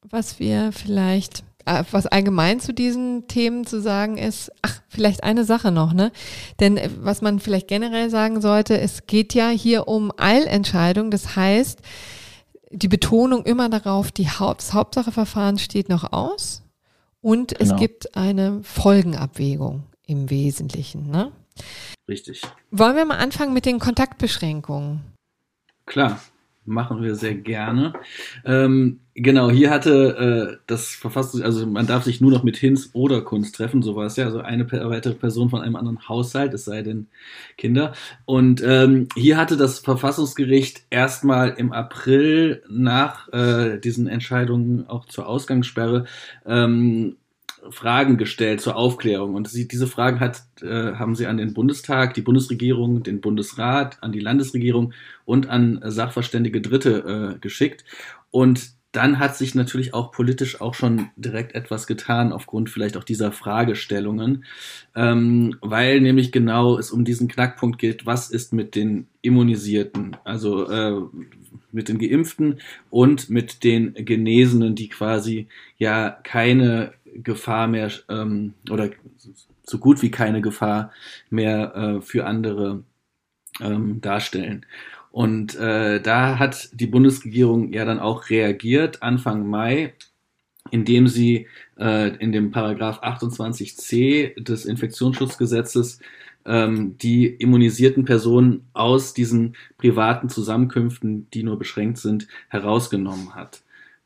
was 0.09 0.39
wir 0.39 0.71
vielleicht, 0.73 1.43
äh, 1.67 1.83
was 1.91 2.07
allgemein 2.07 2.61
zu 2.61 2.73
diesen 2.73 3.27
Themen 3.27 3.67
zu 3.67 3.81
sagen 3.81 4.17
ist. 4.17 4.53
Ach, 4.63 4.81
vielleicht 4.89 5.25
eine 5.25 5.45
Sache 5.45 5.73
noch, 5.73 5.93
ne? 5.93 6.13
Denn 6.61 6.77
äh, 6.77 6.91
was 7.01 7.23
man 7.23 7.41
vielleicht 7.41 7.67
generell 7.67 8.09
sagen 8.09 8.41
sollte, 8.41 8.79
es 8.79 9.09
geht 9.09 9.35
ja 9.35 9.49
hier 9.49 9.89
um 9.89 10.13
Eilentscheidung. 10.17 11.11
Das 11.11 11.35
heißt, 11.35 11.81
die 12.71 12.89
Betonung 12.89 13.45
immer 13.45 13.69
darauf, 13.69 14.13
die 14.13 14.29
Haupt, 14.29 14.61
das 14.61 14.73
Hauptsacheverfahren 14.73 15.59
steht 15.59 15.89
noch 15.89 16.13
aus 16.13 16.63
und 17.21 17.59
genau. 17.59 17.75
es 17.75 17.79
gibt 17.79 18.17
eine 18.17 18.63
Folgenabwägung 18.63 19.85
im 20.07 20.31
Wesentlichen. 20.31 21.11
Ne? 21.11 21.33
Richtig. 22.09 22.43
Wollen 22.71 22.97
wir 22.97 23.05
mal 23.05 23.19
anfangen 23.19 23.53
mit 23.53 23.67
den 23.67 23.79
Kontaktbeschränkungen? 23.79 25.03
Klar, 25.87 26.21
machen 26.71 27.03
wir 27.03 27.17
sehr 27.17 27.35
gerne. 27.35 27.93
Ähm, 28.45 29.01
genau, 29.15 29.51
hier 29.51 29.71
hatte 29.71 30.57
äh, 30.57 30.65
das 30.67 30.89
Verfassungs, 30.89 31.45
also 31.45 31.67
man 31.67 31.87
darf 31.87 32.05
sich 32.05 32.21
nur 32.21 32.31
noch 32.31 32.45
mit 32.45 32.57
Hinz 32.57 32.91
oder 32.93 33.21
Kunst 33.23 33.57
treffen, 33.57 33.83
so 33.83 33.97
war 33.97 34.07
es 34.07 34.17
ja, 34.17 34.25
also 34.25 34.41
eine 34.41 34.71
weitere 34.71 35.15
Person 35.15 35.51
von 35.51 35.61
einem 35.61 35.77
anderen 35.77 36.09
Haushalt, 36.09 36.55
es 36.55 36.65
sei 36.65 36.83
denn 36.83 37.09
Kinder. 37.59 37.93
Und 38.25 38.63
ähm, 38.65 39.09
hier 39.17 39.37
hatte 39.37 39.57
das 39.57 39.81
Verfassungsgericht 39.81 40.85
erstmal 40.91 41.51
im 41.51 41.73
April 41.73 42.63
nach 42.69 43.29
äh, 43.33 43.79
diesen 43.79 44.07
Entscheidungen 44.07 44.89
auch 44.89 45.07
zur 45.07 45.27
Ausgangssperre 45.27 46.05
ähm, 46.47 47.17
Fragen 47.69 48.17
gestellt 48.17 48.61
zur 48.61 48.77
Aufklärung. 48.77 49.35
Und 49.35 49.49
sie, 49.49 49.69
diese 49.69 49.87
Fragen 49.87 50.21
hat, 50.21 50.43
äh, 50.63 50.95
haben 50.95 51.15
sie 51.15 51.27
an 51.27 51.37
den 51.37 51.55
Bundestag, 51.55 52.15
die 52.15 52.23
Bundesregierung, 52.23 53.03
den 53.03 53.21
Bundesrat, 53.21 53.99
an 54.03 54.13
die 54.13 54.21
Landesregierung 54.21 54.93
und 55.25 55.49
an 55.49 55.81
Sachverständige 55.85 56.61
Dritte 56.61 57.35
äh, 57.37 57.39
geschickt. 57.39 57.85
Und 58.31 58.81
dann 58.93 59.21
hat 59.21 59.37
sich 59.37 59.55
natürlich 59.55 59.95
auch 59.95 60.11
politisch 60.11 60.61
auch 60.61 60.75
schon 60.75 61.11
direkt 61.17 61.55
etwas 61.55 61.87
getan, 61.87 62.33
aufgrund 62.33 62.71
vielleicht 62.71 62.97
auch 62.97 63.05
dieser 63.05 63.31
Fragestellungen, 63.31 64.45
ähm, 64.97 65.57
weil 65.61 66.01
nämlich 66.01 66.33
genau 66.33 66.77
es 66.77 66.91
um 66.91 67.05
diesen 67.05 67.29
Knackpunkt 67.29 67.79
geht, 67.79 68.05
was 68.05 68.31
ist 68.31 68.53
mit 68.53 68.75
den 68.75 69.07
Immunisierten, 69.23 70.17
also 70.25 70.69
äh, 70.69 71.03
mit 71.71 71.89
den 71.89 71.99
Geimpften 71.99 72.59
und 72.91 73.31
mit 73.31 73.63
den 73.63 73.95
Genesenen, 73.95 74.75
die 74.75 74.89
quasi 74.89 75.47
ja 75.79 76.11
keine 76.11 76.93
Gefahr 77.15 77.67
mehr 77.67 77.91
ähm, 78.09 78.55
oder 78.71 78.91
so 79.63 79.79
gut 79.79 80.03
wie 80.03 80.11
keine 80.11 80.41
Gefahr 80.41 80.93
mehr 81.31 81.75
äh, 81.75 82.01
für 82.01 82.27
andere 82.27 82.85
ähm, 83.61 84.01
darstellen. 84.01 84.67
Und 85.11 85.57
äh, 85.57 86.01
da 86.01 86.39
hat 86.39 86.71
die 86.73 86.87
Bundesregierung 86.87 87.73
ja 87.73 87.85
dann 87.85 87.99
auch 87.99 88.31
reagiert 88.31 89.03
Anfang 89.03 89.49
Mai, 89.49 89.95
indem 90.71 91.09
sie 91.09 91.49
äh, 91.79 92.15
in 92.17 92.33
dem 92.33 92.53
Paragraph 92.53 93.03
28c 93.03 94.41
des 94.41 94.65
Infektionsschutzgesetzes 94.67 96.01
ähm, 96.45 96.97
die 96.99 97.27
immunisierten 97.27 98.05
Personen 98.05 98.69
aus 98.73 99.15
diesen 99.15 99.57
privaten 99.79 100.29
Zusammenkünften, 100.29 101.29
die 101.33 101.43
nur 101.43 101.59
beschränkt 101.59 101.99
sind, 101.99 102.29
herausgenommen 102.49 103.35
hat. 103.35 103.63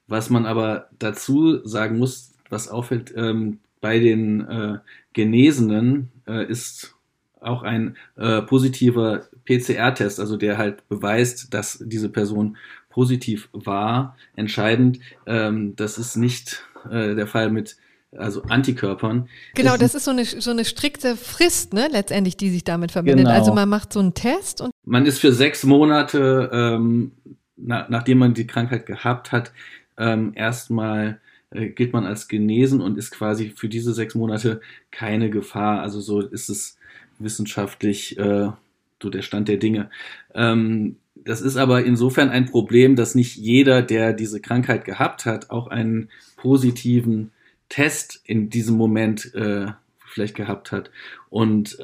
Was 0.06 0.30
man 0.30 0.46
aber 0.46 0.88
dazu 0.98 1.66
sagen 1.66 1.98
muss, 1.98 2.33
was 2.54 2.68
auffällt, 2.68 3.12
ähm, 3.16 3.58
bei 3.80 3.98
den 3.98 4.40
äh, 4.48 4.78
Genesenen 5.12 6.10
äh, 6.26 6.46
ist 6.46 6.94
auch 7.40 7.62
ein 7.62 7.96
äh, 8.16 8.40
positiver 8.40 9.26
PCR-Test, 9.44 10.18
also 10.18 10.38
der 10.38 10.56
halt 10.56 10.88
beweist, 10.88 11.52
dass 11.52 11.82
diese 11.84 12.08
Person 12.08 12.56
positiv 12.88 13.48
war, 13.52 14.16
entscheidend. 14.36 15.00
Ähm, 15.26 15.76
das 15.76 15.98
ist 15.98 16.16
nicht 16.16 16.64
äh, 16.90 17.14
der 17.14 17.26
Fall 17.26 17.50
mit 17.50 17.76
also 18.16 18.42
Antikörpern. 18.44 19.28
Genau, 19.54 19.76
das 19.76 19.96
ist 19.96 20.04
so 20.04 20.12
eine, 20.12 20.24
so 20.24 20.50
eine 20.50 20.64
strikte 20.64 21.16
Frist, 21.16 21.74
ne, 21.74 21.88
letztendlich, 21.90 22.36
die 22.36 22.50
sich 22.50 22.62
damit 22.62 22.92
verbindet. 22.92 23.26
Genau. 23.26 23.36
Also 23.36 23.52
man 23.52 23.68
macht 23.68 23.92
so 23.92 24.00
einen 24.00 24.14
Test 24.14 24.60
und. 24.60 24.70
Man 24.84 25.04
ist 25.04 25.18
für 25.18 25.32
sechs 25.32 25.64
Monate, 25.64 26.48
ähm, 26.52 27.12
na, 27.56 27.86
nachdem 27.88 28.18
man 28.18 28.34
die 28.34 28.46
Krankheit 28.46 28.86
gehabt 28.86 29.32
hat, 29.32 29.52
ähm, 29.98 30.32
erstmal 30.36 31.20
äh, 31.54 31.68
gilt 31.68 31.92
man 31.92 32.04
als 32.04 32.28
genesen 32.28 32.80
und 32.80 32.98
ist 32.98 33.10
quasi 33.10 33.52
für 33.56 33.68
diese 33.68 33.94
sechs 33.94 34.14
Monate 34.14 34.60
keine 34.90 35.30
Gefahr. 35.30 35.80
Also 35.80 36.00
so 36.00 36.20
ist 36.20 36.50
es 36.50 36.76
wissenschaftlich 37.18 38.18
äh, 38.18 38.50
so 39.02 39.10
der 39.10 39.22
Stand 39.22 39.48
der 39.48 39.58
Dinge. 39.58 39.90
Ähm, 40.34 40.96
das 41.14 41.40
ist 41.40 41.56
aber 41.56 41.84
insofern 41.84 42.30
ein 42.30 42.46
Problem, 42.46 42.96
dass 42.96 43.14
nicht 43.14 43.36
jeder, 43.36 43.82
der 43.82 44.12
diese 44.12 44.40
Krankheit 44.40 44.84
gehabt 44.84 45.26
hat, 45.26 45.50
auch 45.50 45.68
einen 45.68 46.10
positiven 46.36 47.30
Test 47.68 48.20
in 48.24 48.50
diesem 48.50 48.76
Moment 48.76 49.34
äh, 49.34 49.66
vielleicht 50.06 50.34
gehabt 50.34 50.72
hat. 50.72 50.90
Und 51.30 51.78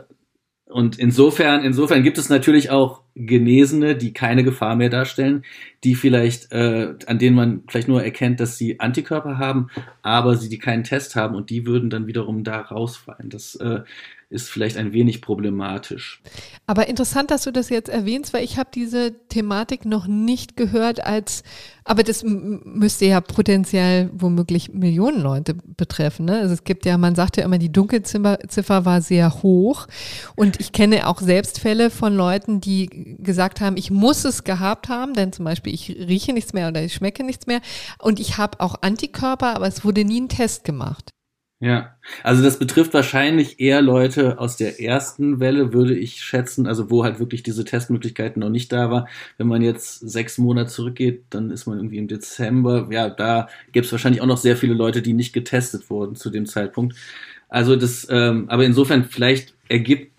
und 0.70 0.98
insofern, 0.98 1.64
insofern 1.64 2.02
gibt 2.02 2.18
es 2.18 2.28
natürlich 2.28 2.70
auch 2.70 3.02
Genesene, 3.14 3.96
die 3.96 4.12
keine 4.12 4.44
Gefahr 4.44 4.76
mehr 4.76 4.88
darstellen, 4.88 5.44
die 5.84 5.94
vielleicht, 5.94 6.52
äh, 6.52 6.94
an 7.06 7.18
denen 7.18 7.36
man 7.36 7.62
vielleicht 7.68 7.88
nur 7.88 8.02
erkennt, 8.02 8.40
dass 8.40 8.56
sie 8.56 8.80
Antikörper 8.80 9.38
haben, 9.38 9.68
aber 10.02 10.36
sie 10.36 10.48
die 10.48 10.58
keinen 10.58 10.84
Test 10.84 11.16
haben 11.16 11.34
und 11.34 11.50
die 11.50 11.66
würden 11.66 11.90
dann 11.90 12.06
wiederum 12.06 12.44
da 12.44 12.60
rausfallen. 12.60 13.30
Das 13.30 13.56
äh, 13.56 13.80
ist 14.30 14.48
vielleicht 14.48 14.76
ein 14.76 14.92
wenig 14.92 15.22
problematisch. 15.22 16.22
Aber 16.66 16.86
interessant, 16.86 17.32
dass 17.32 17.42
du 17.42 17.50
das 17.50 17.68
jetzt 17.68 17.88
erwähnst, 17.88 18.32
weil 18.32 18.44
ich 18.44 18.58
habe 18.58 18.70
diese 18.72 19.12
Thematik 19.28 19.84
noch 19.84 20.06
nicht 20.06 20.56
gehört 20.56 21.04
als, 21.04 21.42
aber 21.82 22.04
das 22.04 22.22
müsste 22.22 23.06
ja 23.06 23.20
potenziell 23.20 24.08
womöglich 24.12 24.72
Millionen 24.72 25.20
Leute 25.20 25.54
betreffen. 25.54 26.26
Ne? 26.26 26.38
Also 26.38 26.54
es 26.54 26.62
gibt 26.62 26.86
ja, 26.86 26.96
man 26.96 27.16
sagt 27.16 27.38
ja 27.38 27.44
immer, 27.44 27.58
die 27.58 27.72
Dunkelziffer 27.72 28.84
war 28.84 29.02
sehr 29.02 29.42
hoch 29.42 29.88
und 30.36 30.60
ich 30.60 30.70
kenne 30.70 31.08
auch 31.08 31.20
selbst 31.20 31.58
Fälle 31.58 31.90
von 31.90 32.14
Leuten, 32.14 32.60
die 32.60 33.16
gesagt 33.18 33.60
haben, 33.60 33.76
ich 33.76 33.90
muss 33.90 34.24
es 34.24 34.44
gehabt 34.44 34.88
haben, 34.88 35.14
denn 35.14 35.32
zum 35.32 35.44
Beispiel 35.44 35.74
ich 35.74 35.88
rieche 35.90 36.32
nichts 36.32 36.52
mehr 36.52 36.68
oder 36.68 36.84
ich 36.84 36.94
schmecke 36.94 37.24
nichts 37.24 37.48
mehr 37.48 37.60
und 37.98 38.20
ich 38.20 38.38
habe 38.38 38.60
auch 38.60 38.76
Antikörper, 38.80 39.56
aber 39.56 39.66
es 39.66 39.84
wurde 39.84 40.04
nie 40.04 40.20
ein 40.20 40.28
Test 40.28 40.62
gemacht. 40.62 41.10
Ja, 41.62 41.94
also 42.22 42.42
das 42.42 42.58
betrifft 42.58 42.94
wahrscheinlich 42.94 43.60
eher 43.60 43.82
Leute 43.82 44.38
aus 44.38 44.56
der 44.56 44.80
ersten 44.80 45.40
Welle, 45.40 45.74
würde 45.74 45.94
ich 45.94 46.22
schätzen, 46.22 46.66
also 46.66 46.90
wo 46.90 47.04
halt 47.04 47.18
wirklich 47.20 47.42
diese 47.42 47.66
Testmöglichkeiten 47.66 48.40
noch 48.40 48.48
nicht 48.48 48.72
da 48.72 48.90
war. 48.90 49.08
Wenn 49.36 49.46
man 49.46 49.60
jetzt 49.60 49.98
sechs 50.00 50.38
Monate 50.38 50.70
zurückgeht, 50.70 51.24
dann 51.28 51.50
ist 51.50 51.66
man 51.66 51.76
irgendwie 51.76 51.98
im 51.98 52.08
Dezember. 52.08 52.88
Ja, 52.90 53.10
da 53.10 53.48
gibt 53.72 53.84
es 53.84 53.92
wahrscheinlich 53.92 54.22
auch 54.22 54.26
noch 54.26 54.38
sehr 54.38 54.56
viele 54.56 54.72
Leute, 54.72 55.02
die 55.02 55.12
nicht 55.12 55.34
getestet 55.34 55.90
wurden 55.90 56.16
zu 56.16 56.30
dem 56.30 56.46
Zeitpunkt. 56.46 56.96
Also 57.50 57.76
das, 57.76 58.06
ähm, 58.10 58.48
aber 58.48 58.64
insofern 58.64 59.04
vielleicht 59.04 59.54
ergibt 59.68 60.12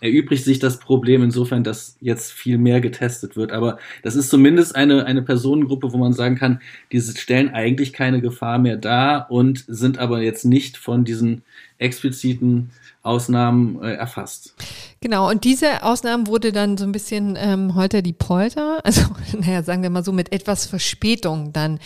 erübrigt 0.00 0.44
sich 0.44 0.58
das 0.58 0.78
Problem 0.78 1.22
insofern, 1.22 1.64
dass 1.64 1.96
jetzt 2.00 2.32
viel 2.32 2.58
mehr 2.58 2.80
getestet 2.80 3.36
wird. 3.36 3.52
Aber 3.52 3.78
das 4.02 4.16
ist 4.16 4.30
zumindest 4.30 4.76
eine, 4.76 5.06
eine 5.06 5.22
Personengruppe, 5.22 5.92
wo 5.92 5.96
man 5.96 6.12
sagen 6.12 6.36
kann, 6.36 6.60
diese 6.92 7.16
stellen 7.16 7.50
eigentlich 7.50 7.92
keine 7.92 8.20
Gefahr 8.20 8.58
mehr 8.58 8.76
dar 8.76 9.30
und 9.30 9.64
sind 9.68 9.98
aber 9.98 10.22
jetzt 10.22 10.44
nicht 10.44 10.76
von 10.76 11.04
diesen 11.04 11.42
expliziten 11.78 12.70
Ausnahmen 13.06 13.82
äh, 13.82 13.94
erfasst. 13.94 14.54
Genau, 15.00 15.30
und 15.30 15.44
diese 15.44 15.82
Ausnahmen 15.82 16.26
wurde 16.26 16.52
dann 16.52 16.76
so 16.76 16.84
ein 16.84 16.92
bisschen 16.92 17.36
ähm, 17.38 17.74
heute 17.74 18.02
die 18.02 18.12
Polter, 18.12 18.80
also 18.84 19.02
naja, 19.38 19.62
sagen 19.62 19.82
wir 19.82 19.90
mal 19.90 20.04
so 20.04 20.12
mit 20.12 20.32
etwas 20.32 20.66
Verspätung 20.66 21.52
dann 21.52 21.78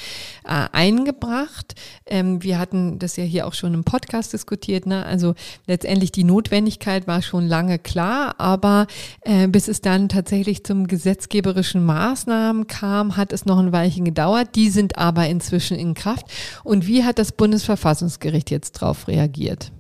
äh, 0.45 0.69
eingebracht. 0.73 1.75
Ähm, 2.07 2.43
wir 2.43 2.59
hatten 2.59 2.99
das 2.99 3.17
ja 3.17 3.25
hier 3.25 3.47
auch 3.47 3.55
schon 3.55 3.75
im 3.75 3.85
Podcast 3.85 4.33
diskutiert, 4.33 4.87
ne? 4.87 5.05
also 5.05 5.35
letztendlich 5.67 6.13
die 6.13 6.25
Notwendigkeit 6.25 7.07
war 7.07 7.23
schon 7.23 7.47
lange 7.47 7.79
klar, 7.79 8.35
aber 8.39 8.87
äh, 9.23 9.49
bis 9.49 9.69
es 9.69 9.81
dann 9.81 10.09
tatsächlich 10.09 10.65
zum 10.65 10.87
gesetzgeberischen 10.87 11.85
Maßnahmen 11.85 12.67
kam, 12.67 13.17
hat 13.17 13.33
es 13.33 13.45
noch 13.45 13.59
ein 13.59 13.73
Weilchen 13.73 14.05
gedauert. 14.05 14.55
Die 14.55 14.71
sind 14.71 14.99
aber 14.99 15.27
inzwischen 15.27 15.77
in 15.77 15.95
Kraft. 15.95 16.27
Und 16.65 16.87
wie 16.87 17.05
hat 17.05 17.19
das 17.19 17.33
Bundesverfassungsgericht 17.33 18.51
jetzt 18.51 18.81
darauf 18.81 19.09
reagiert? 19.09 19.73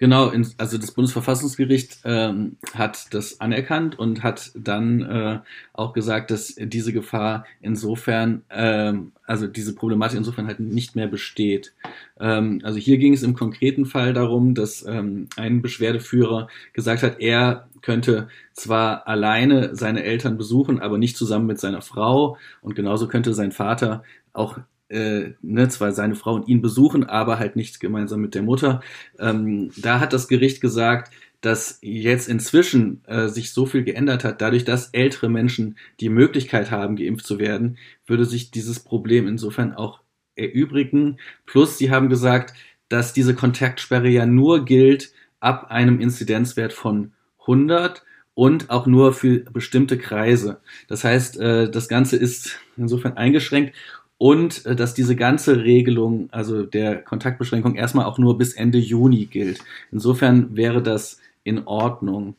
Genau, 0.00 0.32
also 0.56 0.78
das 0.78 0.92
Bundesverfassungsgericht 0.92 1.98
ähm, 2.04 2.56
hat 2.72 3.12
das 3.12 3.38
anerkannt 3.38 3.98
und 3.98 4.22
hat 4.22 4.50
dann 4.54 5.02
äh, 5.02 5.40
auch 5.74 5.92
gesagt, 5.92 6.30
dass 6.30 6.54
diese 6.58 6.94
Gefahr 6.94 7.44
insofern, 7.60 8.40
ähm, 8.48 9.12
also 9.26 9.46
diese 9.46 9.74
Problematik 9.74 10.16
insofern 10.16 10.46
halt 10.46 10.58
nicht 10.58 10.96
mehr 10.96 11.06
besteht. 11.06 11.74
Ähm, 12.18 12.62
also 12.64 12.78
hier 12.78 12.96
ging 12.96 13.12
es 13.12 13.22
im 13.22 13.34
konkreten 13.34 13.84
Fall 13.84 14.14
darum, 14.14 14.54
dass 14.54 14.86
ähm, 14.86 15.28
ein 15.36 15.60
Beschwerdeführer 15.60 16.48
gesagt 16.72 17.02
hat, 17.02 17.20
er 17.20 17.68
könnte 17.82 18.28
zwar 18.54 19.06
alleine 19.06 19.76
seine 19.76 20.02
Eltern 20.02 20.38
besuchen, 20.38 20.80
aber 20.80 20.96
nicht 20.96 21.18
zusammen 21.18 21.46
mit 21.46 21.60
seiner 21.60 21.82
Frau 21.82 22.38
und 22.62 22.74
genauso 22.74 23.06
könnte 23.06 23.34
sein 23.34 23.52
Vater 23.52 24.02
auch 24.32 24.60
äh, 24.90 25.32
ne, 25.42 25.68
zwar 25.68 25.92
seine 25.92 26.14
Frau 26.14 26.34
und 26.34 26.48
ihn 26.48 26.60
besuchen, 26.60 27.04
aber 27.04 27.38
halt 27.38 27.56
nicht 27.56 27.80
gemeinsam 27.80 28.20
mit 28.20 28.34
der 28.34 28.42
Mutter. 28.42 28.80
Ähm, 29.18 29.70
da 29.76 30.00
hat 30.00 30.12
das 30.12 30.28
Gericht 30.28 30.60
gesagt, 30.60 31.12
dass 31.40 31.78
jetzt 31.80 32.28
inzwischen 32.28 33.02
äh, 33.06 33.28
sich 33.28 33.52
so 33.52 33.64
viel 33.64 33.82
geändert 33.82 34.24
hat, 34.24 34.42
dadurch, 34.42 34.64
dass 34.64 34.88
ältere 34.88 35.30
Menschen 35.30 35.76
die 36.00 36.10
Möglichkeit 36.10 36.70
haben, 36.70 36.96
geimpft 36.96 37.24
zu 37.24 37.38
werden, 37.38 37.78
würde 38.06 38.26
sich 38.26 38.50
dieses 38.50 38.80
Problem 38.80 39.26
insofern 39.26 39.72
auch 39.72 40.00
erübrigen. 40.36 41.16
Plus, 41.46 41.78
sie 41.78 41.90
haben 41.90 42.08
gesagt, 42.08 42.54
dass 42.88 43.12
diese 43.12 43.34
Kontaktsperre 43.34 44.08
ja 44.08 44.26
nur 44.26 44.64
gilt 44.64 45.12
ab 45.38 45.70
einem 45.70 46.00
Inzidenzwert 46.00 46.72
von 46.72 47.12
100 47.40 48.04
und 48.34 48.70
auch 48.70 48.86
nur 48.86 49.12
für 49.12 49.40
bestimmte 49.40 49.98
Kreise. 49.98 50.60
Das 50.88 51.04
heißt, 51.04 51.38
äh, 51.40 51.70
das 51.70 51.88
Ganze 51.88 52.16
ist 52.16 52.58
insofern 52.76 53.16
eingeschränkt 53.16 53.74
und 54.20 54.66
äh, 54.66 54.76
dass 54.76 54.92
diese 54.92 55.16
ganze 55.16 55.64
Regelung, 55.64 56.28
also 56.30 56.62
der 56.62 56.96
Kontaktbeschränkung, 56.96 57.74
erstmal 57.74 58.04
auch 58.04 58.18
nur 58.18 58.36
bis 58.36 58.52
Ende 58.52 58.76
Juni 58.76 59.24
gilt. 59.24 59.60
Insofern 59.90 60.54
wäre 60.54 60.82
das 60.82 61.20
in 61.42 61.66
Ordnung. 61.66 62.36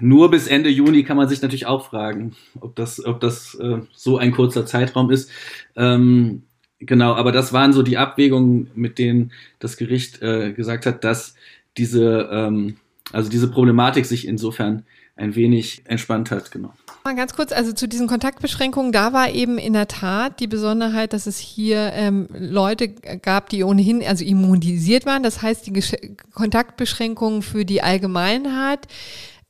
Nur 0.00 0.28
bis 0.28 0.48
Ende 0.48 0.68
Juni 0.68 1.04
kann 1.04 1.16
man 1.16 1.28
sich 1.28 1.40
natürlich 1.40 1.66
auch 1.66 1.86
fragen, 1.86 2.34
ob 2.60 2.74
das, 2.74 3.04
ob 3.04 3.20
das 3.20 3.54
äh, 3.54 3.82
so 3.94 4.18
ein 4.18 4.32
kurzer 4.32 4.66
Zeitraum 4.66 5.12
ist. 5.12 5.30
Ähm, 5.76 6.42
genau, 6.80 7.14
aber 7.14 7.30
das 7.30 7.52
waren 7.52 7.72
so 7.72 7.84
die 7.84 7.96
Abwägungen, 7.96 8.72
mit 8.74 8.98
denen 8.98 9.30
das 9.60 9.76
Gericht 9.76 10.20
äh, 10.20 10.52
gesagt 10.52 10.84
hat, 10.84 11.04
dass 11.04 11.36
diese 11.76 12.28
ähm, 12.32 12.76
also 13.12 13.30
diese 13.30 13.52
Problematik 13.52 14.04
sich 14.04 14.26
insofern 14.26 14.84
ein 15.14 15.36
wenig 15.36 15.82
entspannt 15.84 16.32
hat, 16.32 16.50
genau. 16.50 16.74
Mal 17.04 17.16
ganz 17.16 17.34
kurz, 17.34 17.52
also 17.52 17.72
zu 17.72 17.88
diesen 17.88 18.08
Kontaktbeschränkungen, 18.08 18.92
da 18.92 19.12
war 19.12 19.30
eben 19.30 19.56
in 19.56 19.72
der 19.72 19.88
Tat 19.88 20.38
die 20.38 20.46
Besonderheit, 20.46 21.12
dass 21.12 21.26
es 21.26 21.38
hier 21.38 21.92
ähm, 21.94 22.28
Leute 22.30 22.88
gab, 22.88 23.48
die 23.48 23.64
ohnehin 23.64 24.06
also 24.06 24.24
immunisiert 24.24 25.06
waren. 25.06 25.22
Das 25.22 25.40
heißt, 25.40 25.66
die 25.66 25.72
Gesch 25.72 25.94
Kontaktbeschränkungen 26.34 27.42
für 27.42 27.64
die 27.64 27.82
Allgemeinheit 27.82 28.86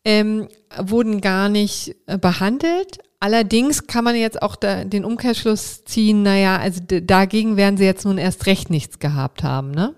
ähm, 0.05 0.49
wurden 0.79 1.21
gar 1.21 1.49
nicht 1.49 1.97
äh, 2.07 2.19
behandelt. 2.19 2.99
Allerdings 3.19 3.87
kann 3.87 4.05
man 4.05 4.17
jetzt 4.17 4.41
auch 4.41 4.57
da, 4.57 4.85
den 4.85 5.05
Umkehrschluss 5.05 5.85
ziehen, 5.85 6.23
naja, 6.23 6.57
also 6.57 6.81
dagegen 6.89 7.57
werden 7.57 7.77
sie 7.77 7.85
jetzt 7.85 8.05
nun 8.05 8.17
erst 8.17 8.47
recht 8.47 8.71
nichts 8.71 8.99
gehabt 8.99 9.43
haben, 9.43 9.73
ne? 9.73 9.95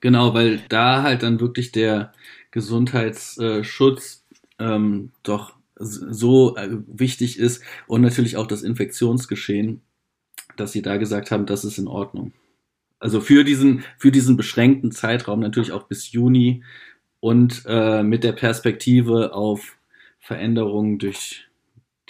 Genau, 0.00 0.34
weil 0.34 0.60
da 0.68 1.02
halt 1.02 1.24
dann 1.24 1.40
wirklich 1.40 1.72
der 1.72 2.12
Gesundheitsschutz 2.52 4.24
ähm, 4.60 5.10
doch 5.24 5.57
so 5.78 6.56
äh, 6.56 6.68
wichtig 6.86 7.38
ist 7.38 7.62
und 7.86 8.02
natürlich 8.02 8.36
auch 8.36 8.46
das 8.46 8.62
Infektionsgeschehen, 8.62 9.80
dass 10.56 10.72
sie 10.72 10.82
da 10.82 10.96
gesagt 10.96 11.30
haben, 11.30 11.46
das 11.46 11.64
ist 11.64 11.78
in 11.78 11.88
Ordnung. 11.88 12.32
Also 13.00 13.20
für 13.20 13.44
diesen, 13.44 13.84
für 13.96 14.10
diesen 14.10 14.36
beschränkten 14.36 14.90
Zeitraum 14.90 15.40
natürlich 15.40 15.72
auch 15.72 15.84
bis 15.84 16.10
Juni 16.10 16.64
und 17.20 17.62
äh, 17.66 18.02
mit 18.02 18.24
der 18.24 18.32
Perspektive 18.32 19.34
auf 19.34 19.76
Veränderungen 20.18 20.98
durch 20.98 21.48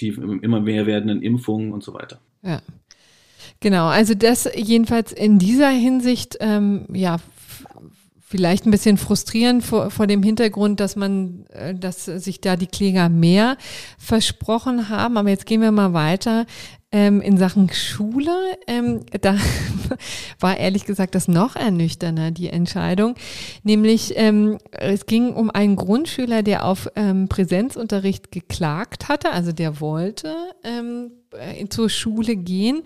die 0.01 0.09
immer 0.09 0.61
mehr 0.61 0.87
werdenden 0.87 1.23
Impfungen 1.23 1.73
und 1.73 1.83
so 1.83 1.93
weiter. 1.93 2.21
Ja. 2.43 2.63
Genau, 3.61 3.87
also 3.87 4.15
das 4.15 4.49
jedenfalls 4.55 5.13
in 5.13 5.39
dieser 5.39 5.71
Hinsicht, 5.71 6.37
ähm, 6.41 6.87
ja, 6.93 7.17
vielleicht 8.29 8.67
ein 8.67 8.71
bisschen 8.71 8.99
frustrierend 8.99 9.65
vor, 9.65 9.91
vor 9.91 10.07
dem 10.07 10.23
Hintergrund, 10.23 10.81
dass 10.81 10.97
man, 10.97 11.47
äh, 11.51 11.75
dass 11.75 12.05
sich 12.05 12.41
da 12.41 12.57
die 12.57 12.67
Kläger 12.67 13.09
mehr 13.09 13.57
versprochen 13.97 14.91
haben. 14.91 15.17
Aber 15.17 15.31
jetzt 15.31 15.47
gehen 15.47 15.63
wir 15.63 15.73
mal 15.73 15.95
weiter. 15.95 16.45
Ähm, 16.91 17.21
in 17.21 17.37
Sachen 17.37 17.71
Schule, 17.71 18.35
ähm, 18.67 19.01
da 19.21 19.37
war 20.41 20.57
ehrlich 20.57 20.87
gesagt 20.87 21.15
das 21.15 21.29
noch 21.29 21.55
ernüchterner, 21.55 22.31
die 22.31 22.49
Entscheidung. 22.49 23.15
Nämlich, 23.63 24.15
ähm, 24.17 24.59
es 24.73 25.05
ging 25.05 25.35
um 25.35 25.51
einen 25.51 25.77
Grundschüler, 25.77 26.43
der 26.43 26.65
auf 26.65 26.89
ähm, 26.97 27.29
Präsenzunterricht 27.29 28.33
geklagt 28.33 29.09
hatte, 29.09 29.33
also 29.33 29.53
der 29.53 29.81
wollte 29.81 30.35
ähm, 30.65 31.11
äh, 31.13 31.18
zur 31.69 31.91
Schule 31.91 32.37
gehen 32.37 32.83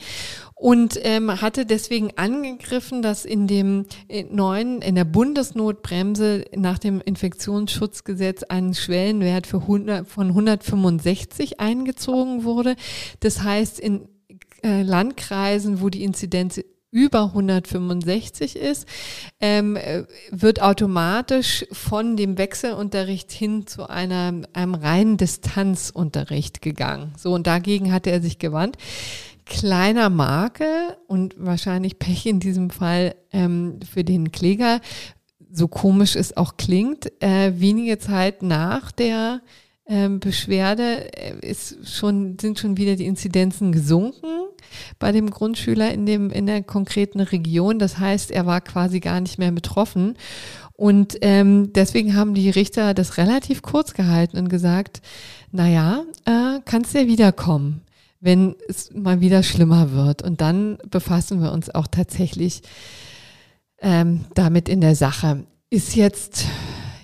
und 0.55 0.99
ähm, 1.03 1.41
hatte 1.41 1.67
deswegen 1.67 2.11
angegriffen, 2.17 3.03
dass 3.03 3.25
in 3.25 3.47
dem 3.47 3.87
äh, 4.09 4.25
neuen, 4.25 4.81
in 4.81 4.95
der 4.95 5.05
Bundesnotbremse 5.05 6.45
nach 6.55 6.79
dem 6.79 7.01
Infektionsschutzgesetz 7.01 8.45
ein 8.45 8.75
Schwellenwert 8.75 9.47
für 9.47 9.59
100, 9.59 10.07
von 10.07 10.29
165 10.29 11.61
eingezogen 11.61 12.45
wurde. 12.45 12.77
Das 13.21 13.43
heißt, 13.43 13.81
in 13.81 14.09
äh, 14.63 14.83
Landkreisen, 14.83 15.81
wo 15.81 15.89
die 15.89 16.05
Inzidenz 16.05 16.61
über 16.93 17.25
165 17.25 18.55
ist, 18.55 18.87
ähm, 19.41 19.77
äh, 19.77 20.05
wird 20.31 20.61
automatisch 20.63 21.67
von 21.73 22.17
dem 22.17 22.39
Wechselunterricht 22.39 23.33
hin 23.33 23.67
zu 23.67 23.89
einer, 23.89 24.43
einem 24.53 24.75
reinen 24.75 25.17
Distanzunterricht 25.17 26.61
gegangen. 26.61 27.15
So, 27.17 27.33
und 27.35 27.47
dagegen 27.47 27.93
hatte 27.93 28.11
er 28.11 28.21
sich 28.21 28.39
gewandt. 28.39 28.77
Kleiner 29.47 30.11
Makel 30.11 30.97
und 31.09 31.35
wahrscheinlich 31.39 31.99
Pech 31.99 32.27
in 32.27 32.41
diesem 32.41 32.71
Fall 32.71 33.17
ähm, 33.33 33.81
für 33.91 34.05
den 34.05 34.31
Kläger, 34.31 34.81
so 35.51 35.69
komisch 35.69 36.15
es 36.15 36.37
auch 36.37 36.59
klingt, 36.59 37.11
äh, 37.23 37.53
wenige 37.57 37.99
Zeit 37.99 38.43
nach 38.43 38.93
der 38.93 39.41
ähm, 39.93 40.21
Beschwerde 40.21 41.13
äh, 41.15 41.47
ist 41.47 41.87
schon, 41.87 42.39
sind 42.41 42.59
schon 42.59 42.79
wieder 42.79 42.97
die 42.97 43.05
Inzidenzen 43.05 43.73
gesunken 43.73 44.27
bei 44.99 45.13
dem 45.13 45.29
Grundschüler 45.29 45.93
in 45.93 46.07
dem, 46.07 46.31
in 46.31 46.47
der 46.47 46.63
konkreten 46.63 47.21
Region. 47.21 47.79
Das 47.79 47.99
heißt, 47.99 48.31
er 48.31 48.47
war 48.47 48.63
quasi 48.63 49.01
gar 49.01 49.21
nicht 49.21 49.39
mehr 49.39 49.53
betroffen. 49.53 50.17
Und 50.73 51.19
ähm, 51.21 51.75
deswegen 51.75 52.17
haben 52.17 52.33
die 52.33 52.49
Richter 52.49 52.95
das 52.95 53.19
relativ 53.19 53.61
kurz 53.61 53.93
gehalten 53.93 54.39
und 54.39 54.49
gesagt, 54.49 55.03
naja, 55.51 56.05
äh, 56.25 56.61
kannst 56.65 56.95
ja 56.95 57.07
wiederkommen, 57.07 57.83
wenn 58.19 58.57
es 58.69 58.91
mal 58.95 59.21
wieder 59.21 59.43
schlimmer 59.43 59.93
wird. 59.93 60.23
Und 60.23 60.41
dann 60.41 60.79
befassen 60.89 61.43
wir 61.43 61.53
uns 61.53 61.69
auch 61.69 61.87
tatsächlich 61.87 62.63
ähm, 63.83 64.25
damit 64.35 64.71
in 64.71 64.81
der 64.81 64.97
Sache. 64.97 65.45
Ist 65.69 65.97
jetzt, 65.97 66.47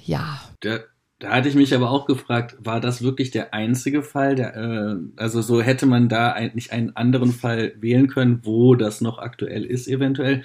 ja. 0.06 0.40
Der 0.62 0.84
da 1.18 1.30
hatte 1.30 1.48
ich 1.48 1.56
mich 1.56 1.74
aber 1.74 1.90
auch 1.90 2.06
gefragt, 2.06 2.56
war 2.60 2.80
das 2.80 3.02
wirklich 3.02 3.32
der 3.32 3.52
einzige 3.52 4.02
Fall? 4.02 4.36
Der, 4.36 4.56
äh, 4.56 4.96
also 5.16 5.42
so 5.42 5.60
hätte 5.60 5.84
man 5.84 6.08
da 6.08 6.32
eigentlich 6.32 6.72
einen 6.72 6.94
anderen 6.94 7.32
Fall 7.32 7.72
wählen 7.80 8.06
können, 8.06 8.40
wo 8.44 8.76
das 8.76 9.00
noch 9.00 9.18
aktuell 9.18 9.64
ist 9.64 9.88
eventuell. 9.88 10.44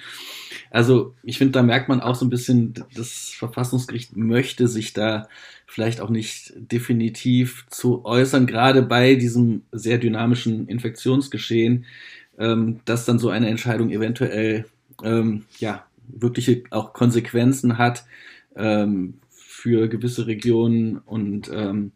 Also 0.70 1.14
ich 1.22 1.38
finde, 1.38 1.52
da 1.52 1.62
merkt 1.62 1.88
man 1.88 2.00
auch 2.00 2.16
so 2.16 2.26
ein 2.26 2.30
bisschen, 2.30 2.74
das 2.94 3.32
Verfassungsgericht 3.36 4.16
möchte 4.16 4.66
sich 4.66 4.92
da 4.92 5.28
vielleicht 5.66 6.00
auch 6.00 6.10
nicht 6.10 6.52
definitiv 6.56 7.66
zu 7.68 8.04
äußern, 8.04 8.46
gerade 8.46 8.82
bei 8.82 9.14
diesem 9.14 9.62
sehr 9.70 9.98
dynamischen 9.98 10.66
Infektionsgeschehen, 10.66 11.84
ähm, 12.36 12.80
dass 12.84 13.04
dann 13.04 13.20
so 13.20 13.28
eine 13.28 13.48
Entscheidung 13.48 13.90
eventuell 13.90 14.64
ähm, 15.04 15.44
ja 15.58 15.86
wirkliche 16.08 16.64
auch 16.70 16.92
Konsequenzen 16.92 17.78
hat. 17.78 18.04
Ähm, 18.56 19.14
für 19.64 19.88
gewisse 19.88 20.26
Regionen 20.26 20.98
und 20.98 21.50
ähm, 21.50 21.92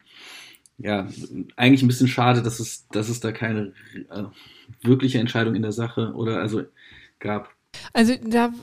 ja, 0.79 1.07
eigentlich 1.55 1.83
ein 1.83 1.89
bisschen 1.89 2.09
schade, 2.09 2.43
dass 2.43 2.61
es, 2.61 2.89
dass 2.89 3.11
es 3.11 3.21
da 3.21 3.31
keine 3.31 3.75
äh, 4.09 4.23
wirkliche 4.83 5.19
Entscheidung 5.19 5.55
in 5.55 5.61
der 5.61 5.73
Sache 5.73 6.15
oder 6.15 6.41
also 6.41 6.63
gab. 7.19 7.51
Also 7.93 8.15
da, 8.27 8.55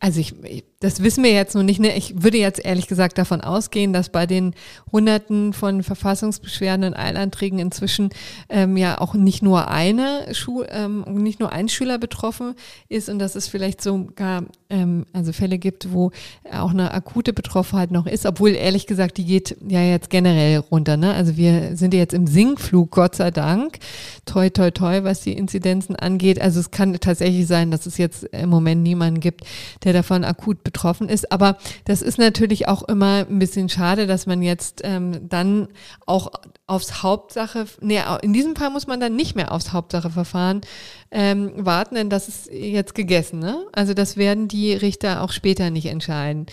also 0.00 0.18
ich, 0.18 0.34
das 0.80 1.02
wissen 1.02 1.24
wir 1.24 1.32
jetzt 1.32 1.56
noch 1.56 1.64
nicht. 1.64 1.80
Ne? 1.80 1.96
Ich 1.96 2.22
würde 2.22 2.38
jetzt 2.38 2.64
ehrlich 2.64 2.86
gesagt 2.86 3.18
davon 3.18 3.40
ausgehen, 3.40 3.92
dass 3.92 4.10
bei 4.10 4.26
den 4.26 4.54
Hunderten 4.92 5.52
von 5.52 5.82
Verfassungsbeschwerden 5.82 6.84
und 6.84 6.94
Eilanträgen 6.94 7.58
inzwischen 7.58 8.10
ähm, 8.48 8.76
ja 8.76 9.00
auch 9.00 9.14
nicht 9.14 9.42
nur 9.42 9.66
eine 9.68 10.32
Schu 10.34 10.62
ähm, 10.68 11.04
nicht 11.08 11.40
nur 11.40 11.50
ein 11.50 11.68
Schüler 11.68 11.98
betroffen 11.98 12.54
ist 12.88 13.08
und 13.08 13.18
dass 13.18 13.34
es 13.34 13.48
vielleicht 13.48 13.82
sogar 13.82 14.44
ähm, 14.70 15.04
also 15.12 15.32
Fälle 15.32 15.58
gibt, 15.58 15.92
wo 15.92 16.12
auch 16.52 16.70
eine 16.70 16.92
akute 16.94 17.32
Betroffenheit 17.32 17.90
noch 17.90 18.06
ist, 18.06 18.24
obwohl 18.24 18.50
ehrlich 18.50 18.86
gesagt 18.86 19.16
die 19.16 19.24
geht 19.24 19.56
ja 19.66 19.82
jetzt 19.82 20.10
generell 20.10 20.58
runter. 20.58 20.96
Ne? 20.96 21.12
Also 21.12 21.36
wir 21.36 21.76
sind 21.76 21.92
jetzt 21.92 22.14
im 22.14 22.28
Sinkflug, 22.28 22.92
Gott 22.92 23.16
sei 23.16 23.32
Dank, 23.32 23.78
toi 24.26 24.48
toi 24.48 24.70
toi, 24.70 25.02
was 25.02 25.22
die 25.22 25.32
Inzidenzen 25.32 25.96
angeht. 25.96 26.40
Also 26.40 26.60
es 26.60 26.70
kann 26.70 26.94
tatsächlich 27.00 27.48
sein, 27.48 27.72
dass 27.72 27.84
es 27.86 27.98
jetzt 27.98 28.22
im 28.26 28.48
Moment 28.48 28.84
niemanden 28.84 29.18
gibt, 29.18 29.44
der 29.82 29.92
davon 29.92 30.22
akut 30.22 30.67
betroffen 30.68 31.08
ist. 31.08 31.32
Aber 31.32 31.56
das 31.86 32.02
ist 32.02 32.18
natürlich 32.18 32.68
auch 32.68 32.82
immer 32.82 33.24
ein 33.26 33.38
bisschen 33.38 33.70
schade, 33.70 34.06
dass 34.06 34.26
man 34.26 34.42
jetzt 34.42 34.82
ähm, 34.84 35.26
dann 35.26 35.68
auch 36.04 36.30
aufs 36.66 37.02
Hauptsache, 37.02 37.64
nee, 37.80 38.02
in 38.20 38.34
diesem 38.34 38.54
Fall 38.54 38.68
muss 38.68 38.86
man 38.86 39.00
dann 39.00 39.16
nicht 39.16 39.34
mehr 39.34 39.50
aufs 39.50 39.72
Hauptsacheverfahren 39.72 40.60
ähm, 41.10 41.52
warten, 41.56 41.94
denn 41.94 42.10
das 42.10 42.28
ist 42.28 42.52
jetzt 42.52 42.94
gegessen. 42.94 43.38
Ne? 43.38 43.64
Also 43.72 43.94
das 43.94 44.18
werden 44.18 44.46
die 44.46 44.74
Richter 44.74 45.22
auch 45.22 45.32
später 45.32 45.70
nicht 45.70 45.86
entscheiden. 45.86 46.44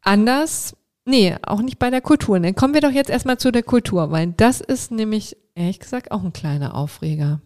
Anders, 0.00 0.74
nee, 1.04 1.36
auch 1.42 1.60
nicht 1.60 1.78
bei 1.78 1.90
der 1.90 2.00
Kultur. 2.00 2.36
Dann 2.36 2.42
ne? 2.42 2.54
kommen 2.54 2.72
wir 2.72 2.80
doch 2.80 2.90
jetzt 2.90 3.10
erstmal 3.10 3.36
zu 3.36 3.52
der 3.52 3.64
Kultur, 3.64 4.10
weil 4.10 4.32
das 4.34 4.62
ist 4.62 4.92
nämlich, 4.92 5.36
ehrlich 5.54 5.78
gesagt, 5.78 6.10
auch 6.10 6.24
ein 6.24 6.32
kleiner 6.32 6.74
Aufreger. 6.74 7.42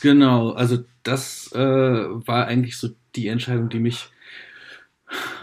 Genau, 0.00 0.50
also 0.50 0.78
das 1.02 1.50
äh, 1.52 1.58
war 1.58 2.46
eigentlich 2.46 2.76
so 2.76 2.90
die 3.16 3.26
Entscheidung, 3.26 3.68
die 3.68 3.80
mich 3.80 4.08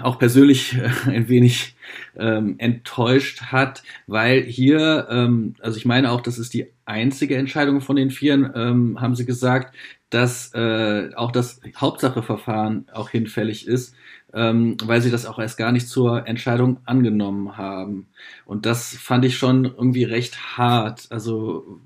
auch 0.01 0.19
persönlich 0.19 0.75
äh, 0.77 0.89
ein 1.09 1.27
wenig 1.27 1.75
ähm, 2.17 2.55
enttäuscht 2.57 3.43
hat, 3.43 3.83
weil 4.07 4.43
hier, 4.43 5.07
ähm, 5.09 5.55
also 5.59 5.77
ich 5.77 5.85
meine 5.85 6.11
auch, 6.11 6.21
das 6.21 6.37
ist 6.37 6.53
die 6.53 6.67
einzige 6.85 7.37
Entscheidung 7.37 7.81
von 7.81 7.95
den 7.95 8.11
Vieren, 8.11 8.51
ähm, 8.55 9.01
haben 9.01 9.15
sie 9.15 9.25
gesagt, 9.25 9.75
dass 10.09 10.53
äh, 10.53 11.11
auch 11.15 11.31
das 11.31 11.61
Hauptsacheverfahren 11.75 12.87
auch 12.91 13.09
hinfällig 13.09 13.67
ist, 13.67 13.95
ähm, 14.33 14.77
weil 14.83 15.01
sie 15.01 15.11
das 15.11 15.25
auch 15.25 15.39
erst 15.39 15.57
gar 15.57 15.71
nicht 15.71 15.87
zur 15.87 16.27
Entscheidung 16.27 16.79
angenommen 16.85 17.57
haben. 17.57 18.07
Und 18.45 18.65
das 18.65 18.95
fand 18.95 19.25
ich 19.25 19.37
schon 19.37 19.65
irgendwie 19.65 20.03
recht 20.03 20.57
hart. 20.57 21.07
Also, 21.11 21.79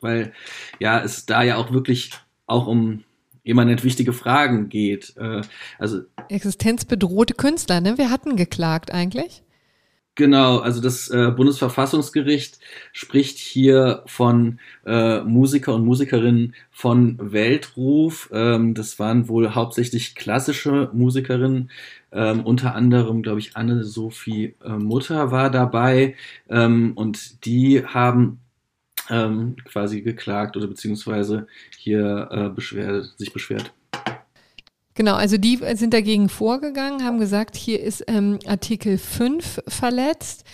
weil 0.00 0.32
ja, 0.78 1.00
es 1.00 1.26
da 1.26 1.42
ja 1.42 1.56
auch 1.56 1.72
wirklich 1.72 2.12
auch 2.46 2.66
um 2.66 3.04
immanent 3.48 3.84
wichtige 3.84 4.12
Fragen 4.12 4.68
geht. 4.68 5.14
Äh, 5.16 5.42
also 5.78 6.02
Existenzbedrohte 6.28 7.34
Künstler, 7.34 7.80
ne? 7.80 7.98
Wir 7.98 8.10
hatten 8.10 8.36
geklagt 8.36 8.92
eigentlich. 8.92 9.42
Genau, 10.18 10.58
also 10.58 10.80
das 10.80 11.08
äh, 11.10 11.30
Bundesverfassungsgericht 11.30 12.58
spricht 12.92 13.38
hier 13.38 14.02
von 14.06 14.58
äh, 14.84 15.20
Musiker 15.20 15.76
und 15.76 15.84
Musikerinnen 15.84 16.56
von 16.72 17.16
Weltruf. 17.20 18.28
Ähm, 18.32 18.74
das 18.74 18.98
waren 18.98 19.28
wohl 19.28 19.54
hauptsächlich 19.54 20.16
klassische 20.16 20.90
Musikerinnen. 20.92 21.70
Ähm, 22.10 22.40
unter 22.44 22.74
anderem, 22.74 23.22
glaube 23.22 23.38
ich, 23.38 23.56
Anne-Sophie 23.56 24.56
äh, 24.64 24.70
Mutter 24.70 25.30
war 25.30 25.50
dabei. 25.50 26.16
Ähm, 26.48 26.94
und 26.96 27.44
die 27.44 27.84
haben 27.86 28.40
ähm, 29.10 29.56
quasi 29.64 30.02
geklagt 30.02 30.56
oder 30.56 30.66
beziehungsweise 30.66 31.46
hier 31.76 32.28
äh, 32.30 32.48
beschwert, 32.48 33.14
sich 33.16 33.32
beschwert. 33.32 33.72
Genau, 34.94 35.14
also 35.14 35.36
die 35.36 35.60
sind 35.74 35.94
dagegen 35.94 36.28
vorgegangen, 36.28 37.04
haben 37.04 37.20
gesagt, 37.20 37.54
hier 37.54 37.80
ist 37.80 38.02
ähm, 38.08 38.40
Artikel 38.46 38.98
5 38.98 39.62
verletzt, 39.68 40.44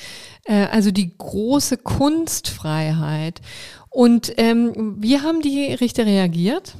äh, 0.44 0.66
also 0.66 0.90
die 0.90 1.16
große 1.16 1.78
Kunstfreiheit. 1.78 3.40
Und 3.88 4.34
ähm, 4.36 4.96
wie 4.98 5.20
haben 5.20 5.40
die 5.40 5.72
Richter 5.72 6.04
reagiert? 6.04 6.74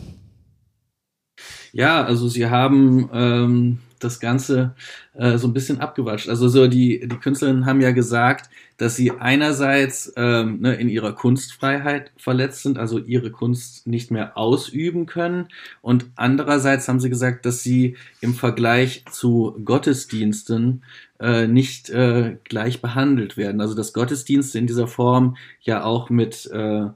Ja, 1.73 2.05
also 2.05 2.29
sie 2.29 2.47
haben 2.47 3.09
ähm, 3.15 3.79
das 4.05 4.21
Ganze 4.21 4.75
äh, 5.15 5.39
so 5.39 5.49
ein 5.49 5.53
bisschen 5.53 5.81
abgewatscht. 5.81 6.29
Also 6.29 6.49
so 6.49 6.67
die, 6.69 7.01
die 7.09 7.17
Künstlerinnen 7.17 7.67
haben 7.67 7.81
ja 7.81 7.93
gesagt, 7.93 8.51
dass 8.77 8.97
sie 8.97 9.13
einerseits 9.13 10.13
ähm, 10.17 10.61
ne, 10.61 10.75
in 10.75 10.89
ihrer 10.89 11.13
Kunstfreiheit 11.13 12.11
verletzt 12.17 12.63
sind, 12.63 12.79
also 12.79 12.99
ihre 12.99 13.31
Kunst 13.31 13.87
nicht 13.87 14.11
mehr 14.11 14.37
ausüben 14.37 15.07
können. 15.07 15.49
Und 15.81 16.07
andererseits 16.17 16.89
haben 16.89 17.01
sie 17.01 17.11
gesagt, 17.11 17.47
dass 17.47 17.63
sie 17.63 17.97
im 18.21 18.35
Vergleich 18.35 19.05
zu 19.11 19.57
Gottesdiensten 19.65 20.83
äh, 21.21 21.47
nicht 21.47 21.91
äh, 21.91 22.37
gleich 22.45 22.83
behandelt 22.83 23.37
werden. 23.37 23.61
Also 23.61 23.75
dass 23.75 23.93
Gottesdienste 23.93 24.59
in 24.59 24.67
dieser 24.67 24.89
Form 24.89 25.37
ja 25.61 25.85
auch 25.85 26.11
mit 26.11 26.51
äh, 26.53 26.87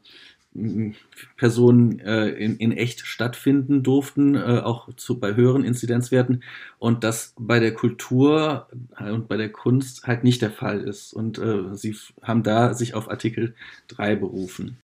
Personen 1.37 1.99
äh, 2.01 2.29
in, 2.29 2.57
in 2.57 2.73
echt 2.73 3.01
stattfinden 3.01 3.83
durften, 3.83 4.35
äh, 4.35 4.61
auch 4.65 4.93
zu, 4.95 5.19
bei 5.19 5.35
höheren 5.35 5.65
Inzidenzwerten 5.65 6.43
und 6.79 7.05
das 7.05 7.35
bei 7.39 7.61
der 7.61 7.75
Kultur 7.75 8.69
und 8.99 9.29
bei 9.29 9.37
der 9.37 9.51
Kunst 9.51 10.07
halt 10.07 10.25
nicht 10.25 10.43
der 10.43 10.51
Fall 10.51 10.81
ist. 10.81 11.13
Und 11.13 11.39
äh, 11.39 11.75
sie 11.75 11.97
haben 12.23 12.43
da 12.43 12.75
sich 12.75 12.95
auf 12.95 13.11
Artikel 13.11 13.55
3 13.89 14.17
berufen. 14.17 14.79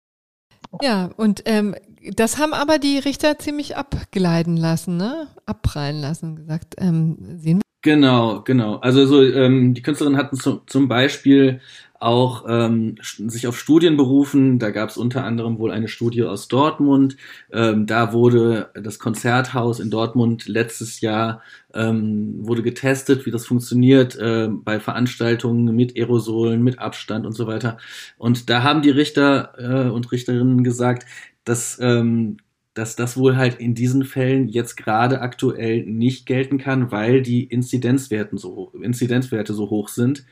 Ja, 0.82 1.10
und 1.16 1.42
ähm, 1.46 1.74
das 2.14 2.38
haben 2.38 2.54
aber 2.54 2.78
die 2.78 2.98
Richter 2.98 3.38
ziemlich 3.38 3.76
abgleiten 3.76 4.56
lassen, 4.56 4.96
ne? 4.96 5.28
abprallen 5.46 6.00
lassen, 6.00 6.36
gesagt, 6.36 6.76
ähm, 6.78 7.18
sehen 7.38 7.58
wir. 7.58 7.62
Genau, 7.82 8.42
genau. 8.42 8.76
Also 8.76 9.06
so, 9.06 9.22
ähm, 9.22 9.74
die 9.74 9.82
Künstlerinnen 9.82 10.18
hatten 10.18 10.36
zu, 10.36 10.60
zum 10.66 10.88
Beispiel 10.88 11.60
auch 12.00 12.46
ähm, 12.48 12.96
sich 13.02 13.46
auf 13.46 13.58
Studien 13.58 13.98
berufen. 13.98 14.58
Da 14.58 14.70
gab 14.70 14.88
es 14.88 14.96
unter 14.96 15.24
anderem 15.24 15.58
wohl 15.58 15.70
eine 15.70 15.86
Studie 15.86 16.24
aus 16.24 16.48
Dortmund. 16.48 17.16
Ähm, 17.52 17.86
da 17.86 18.14
wurde 18.14 18.70
das 18.74 18.98
Konzerthaus 18.98 19.80
in 19.80 19.90
Dortmund 19.90 20.48
letztes 20.48 21.02
Jahr 21.02 21.42
ähm, 21.74 22.34
wurde 22.38 22.62
getestet, 22.62 23.26
wie 23.26 23.30
das 23.30 23.46
funktioniert 23.46 24.16
äh, 24.16 24.48
bei 24.50 24.80
Veranstaltungen 24.80 25.76
mit 25.76 25.96
Aerosolen, 25.96 26.62
mit 26.62 26.78
Abstand 26.78 27.26
und 27.26 27.32
so 27.32 27.46
weiter. 27.46 27.76
Und 28.16 28.48
da 28.48 28.62
haben 28.62 28.80
die 28.80 28.90
Richter 28.90 29.52
äh, 29.58 29.90
und 29.90 30.10
Richterinnen 30.10 30.64
gesagt, 30.64 31.06
dass 31.44 31.78
ähm, 31.80 32.38
dass 32.72 32.94
das 32.94 33.16
wohl 33.16 33.36
halt 33.36 33.58
in 33.58 33.74
diesen 33.74 34.04
Fällen 34.04 34.48
jetzt 34.48 34.76
gerade 34.76 35.20
aktuell 35.20 35.84
nicht 35.84 36.24
gelten 36.24 36.56
kann, 36.56 36.92
weil 36.92 37.20
die 37.20 37.44
Inzidenzwerten 37.44 38.38
so, 38.38 38.72
Inzidenzwerte 38.80 39.52
so 39.54 39.68
hoch 39.70 39.88
sind 39.88 40.24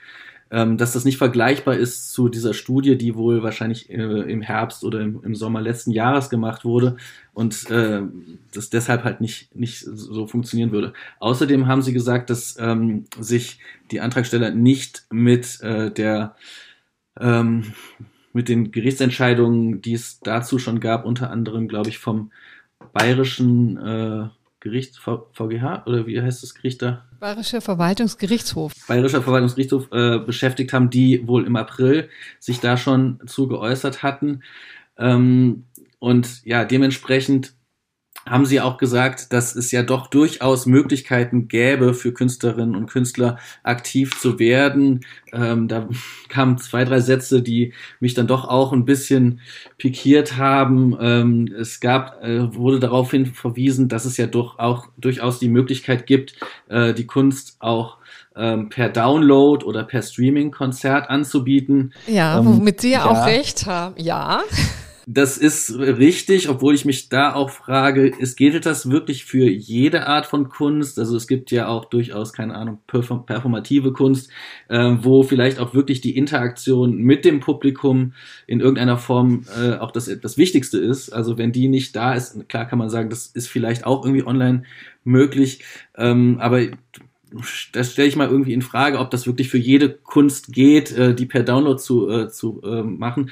ähm, 0.50 0.76
dass 0.78 0.92
das 0.92 1.04
nicht 1.04 1.18
vergleichbar 1.18 1.76
ist 1.76 2.12
zu 2.12 2.28
dieser 2.28 2.54
Studie, 2.54 2.96
die 2.96 3.14
wohl 3.14 3.42
wahrscheinlich 3.42 3.90
äh, 3.90 3.94
im 3.94 4.42
Herbst 4.42 4.84
oder 4.84 5.00
im, 5.00 5.22
im, 5.22 5.34
Sommer 5.34 5.60
letzten 5.60 5.90
Jahres 5.90 6.30
gemacht 6.30 6.64
wurde 6.64 6.96
und 7.34 7.70
äh, 7.70 8.02
das 8.52 8.70
deshalb 8.70 9.04
halt 9.04 9.20
nicht, 9.20 9.54
nicht 9.54 9.80
so 9.80 10.26
funktionieren 10.26 10.72
würde. 10.72 10.92
Außerdem 11.20 11.66
haben 11.66 11.82
sie 11.82 11.92
gesagt, 11.92 12.30
dass 12.30 12.56
ähm, 12.58 13.04
sich 13.18 13.60
die 13.90 14.00
Antragsteller 14.00 14.50
nicht 14.50 15.04
mit 15.10 15.60
äh, 15.60 15.90
der 15.90 16.34
ähm, 17.20 17.72
mit 18.32 18.48
den 18.48 18.70
Gerichtsentscheidungen, 18.70 19.82
die 19.82 19.94
es 19.94 20.20
dazu 20.20 20.58
schon 20.58 20.80
gab, 20.80 21.04
unter 21.04 21.30
anderem, 21.30 21.66
glaube 21.66 21.88
ich, 21.88 21.98
vom 21.98 22.30
bayerischen 22.92 23.76
äh, 23.76 24.28
Gericht, 24.60 24.98
VGH, 24.98 25.86
oder 25.86 26.06
wie 26.06 26.20
heißt 26.20 26.42
das 26.42 26.54
Gericht 26.54 26.82
da? 26.82 27.04
Bayerischer 27.20 27.60
Verwaltungsgerichtshof. 27.60 28.72
Bayerischer 28.86 29.22
Verwaltungsgerichtshof 29.22 29.88
äh, 29.92 30.18
beschäftigt 30.18 30.72
haben, 30.72 30.90
die 30.90 31.26
wohl 31.26 31.46
im 31.46 31.56
April 31.56 32.08
sich 32.38 32.60
da 32.60 32.76
schon 32.76 33.20
zu 33.26 33.48
geäußert 33.48 34.02
hatten. 34.02 34.42
Ähm, 34.96 35.64
und 35.98 36.44
ja, 36.44 36.64
dementsprechend 36.64 37.54
haben 38.28 38.46
sie 38.46 38.60
auch 38.60 38.78
gesagt, 38.78 39.32
dass 39.32 39.54
es 39.54 39.70
ja 39.70 39.82
doch 39.82 40.06
durchaus 40.06 40.66
Möglichkeiten 40.66 41.48
gäbe 41.48 41.94
für 41.94 42.12
Künstlerinnen 42.12 42.74
und 42.74 42.86
Künstler 42.86 43.38
aktiv 43.62 44.18
zu 44.18 44.38
werden. 44.38 45.04
Ähm, 45.32 45.68
da 45.68 45.88
kamen 46.28 46.58
zwei, 46.58 46.84
drei 46.84 47.00
Sätze, 47.00 47.42
die 47.42 47.72
mich 48.00 48.14
dann 48.14 48.26
doch 48.26 48.46
auch 48.46 48.72
ein 48.72 48.84
bisschen 48.84 49.40
pikiert 49.76 50.36
haben. 50.36 50.96
Ähm, 51.00 51.54
es 51.58 51.80
gab, 51.80 52.22
äh, 52.22 52.54
wurde 52.54 52.80
daraufhin 52.80 53.26
verwiesen, 53.26 53.88
dass 53.88 54.04
es 54.04 54.16
ja 54.16 54.26
doch 54.26 54.58
auch 54.58 54.86
durchaus 54.96 55.38
die 55.38 55.48
Möglichkeit 55.48 56.06
gibt, 56.06 56.34
äh, 56.68 56.94
die 56.94 57.06
Kunst 57.06 57.56
auch 57.58 57.98
ähm, 58.36 58.68
per 58.68 58.88
Download 58.88 59.64
oder 59.64 59.84
per 59.84 60.02
Streaming-Konzert 60.02 61.10
anzubieten. 61.10 61.92
Ja, 62.06 62.44
womit 62.44 62.80
Sie 62.80 62.92
ja 62.92 63.04
auch 63.04 63.26
recht 63.26 63.66
haben. 63.66 63.94
Ja. 63.98 64.42
Das 65.10 65.38
ist 65.38 65.78
richtig, 65.78 66.50
obwohl 66.50 66.74
ich 66.74 66.84
mich 66.84 67.08
da 67.08 67.32
auch 67.32 67.48
frage, 67.48 68.12
es 68.20 68.36
gilt 68.36 68.66
das 68.66 68.90
wirklich 68.90 69.24
für 69.24 69.48
jede 69.48 70.06
Art 70.06 70.26
von 70.26 70.50
Kunst? 70.50 70.98
Also 70.98 71.16
es 71.16 71.26
gibt 71.26 71.50
ja 71.50 71.66
auch 71.66 71.86
durchaus, 71.86 72.34
keine 72.34 72.54
Ahnung, 72.54 72.80
performative 72.86 73.94
Kunst, 73.94 74.30
äh, 74.68 74.96
wo 75.00 75.22
vielleicht 75.22 75.60
auch 75.60 75.72
wirklich 75.72 76.02
die 76.02 76.14
Interaktion 76.14 76.98
mit 76.98 77.24
dem 77.24 77.40
Publikum 77.40 78.12
in 78.46 78.60
irgendeiner 78.60 78.98
Form 78.98 79.46
äh, 79.58 79.76
auch 79.76 79.92
das, 79.92 80.10
das 80.20 80.36
Wichtigste 80.36 80.76
ist. 80.76 81.08
Also 81.08 81.38
wenn 81.38 81.52
die 81.52 81.68
nicht 81.68 81.96
da 81.96 82.12
ist, 82.12 82.46
klar 82.50 82.66
kann 82.66 82.78
man 82.78 82.90
sagen, 82.90 83.08
das 83.08 83.28
ist 83.28 83.48
vielleicht 83.48 83.86
auch 83.86 84.04
irgendwie 84.04 84.26
online 84.26 84.64
möglich, 85.04 85.64
ähm, 85.96 86.36
aber 86.38 86.66
das 87.72 87.92
stelle 87.92 88.08
ich 88.08 88.16
mal 88.16 88.28
irgendwie 88.28 88.52
in 88.52 88.60
Frage, 88.60 88.98
ob 88.98 89.10
das 89.10 89.26
wirklich 89.26 89.48
für 89.48 89.56
jede 89.56 89.88
Kunst 89.88 90.52
geht, 90.52 90.92
äh, 90.92 91.14
die 91.14 91.24
per 91.24 91.44
Download 91.44 91.80
zu, 91.80 92.10
äh, 92.10 92.28
zu 92.28 92.60
äh, 92.62 92.82
machen. 92.82 93.30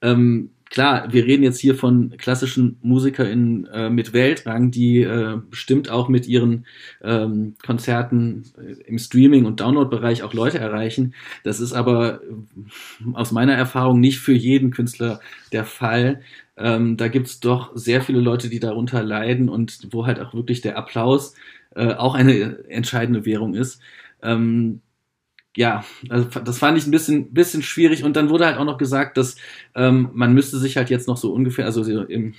Ähm, 0.00 0.50
klar, 0.72 1.12
wir 1.12 1.26
reden 1.26 1.42
jetzt 1.42 1.60
hier 1.60 1.74
von 1.74 2.16
klassischen 2.16 2.78
MusikerInnen 2.82 3.66
äh, 3.66 3.90
mit 3.90 4.14
Weltrang, 4.14 4.70
die 4.70 5.02
äh, 5.02 5.38
bestimmt 5.50 5.90
auch 5.90 6.08
mit 6.08 6.26
ihren 6.26 6.66
ähm, 7.02 7.54
Konzerten 7.64 8.44
äh, 8.56 8.72
im 8.86 8.98
Streaming- 8.98 9.44
und 9.44 9.60
Download-Bereich 9.60 10.22
auch 10.22 10.32
Leute 10.32 10.58
erreichen. 10.58 11.14
Das 11.44 11.60
ist 11.60 11.74
aber 11.74 12.22
äh, 12.22 13.12
aus 13.12 13.32
meiner 13.32 13.52
Erfahrung 13.52 14.00
nicht 14.00 14.18
für 14.18 14.32
jeden 14.32 14.70
Künstler 14.70 15.20
der 15.52 15.66
Fall. 15.66 16.22
Ähm, 16.56 16.96
da 16.96 17.08
gibt's 17.08 17.38
doch 17.38 17.72
sehr 17.74 18.00
viele 18.00 18.20
Leute, 18.20 18.48
die 18.48 18.60
darunter 18.60 19.02
leiden 19.02 19.50
und 19.50 19.88
wo 19.90 20.06
halt 20.06 20.20
auch 20.20 20.32
wirklich 20.32 20.62
der 20.62 20.78
Applaus 20.78 21.34
äh, 21.74 21.92
auch 21.92 22.14
eine 22.14 22.64
entscheidende 22.70 23.26
Währung 23.26 23.54
ist. 23.54 23.78
Ähm, 24.22 24.80
ja, 25.56 25.84
also 26.08 26.26
das 26.40 26.58
fand 26.58 26.78
ich 26.78 26.86
ein 26.86 26.90
bisschen, 26.90 27.32
bisschen 27.32 27.62
schwierig. 27.62 28.04
Und 28.04 28.16
dann 28.16 28.30
wurde 28.30 28.46
halt 28.46 28.58
auch 28.58 28.64
noch 28.64 28.78
gesagt, 28.78 29.16
dass 29.16 29.36
ähm, 29.74 30.10
man 30.14 30.32
müsste 30.32 30.58
sich 30.58 30.76
halt 30.76 30.90
jetzt 30.90 31.08
noch 31.08 31.16
so 31.16 31.32
ungefähr, 31.32 31.66
also 31.66 31.82
im, 32.04 32.34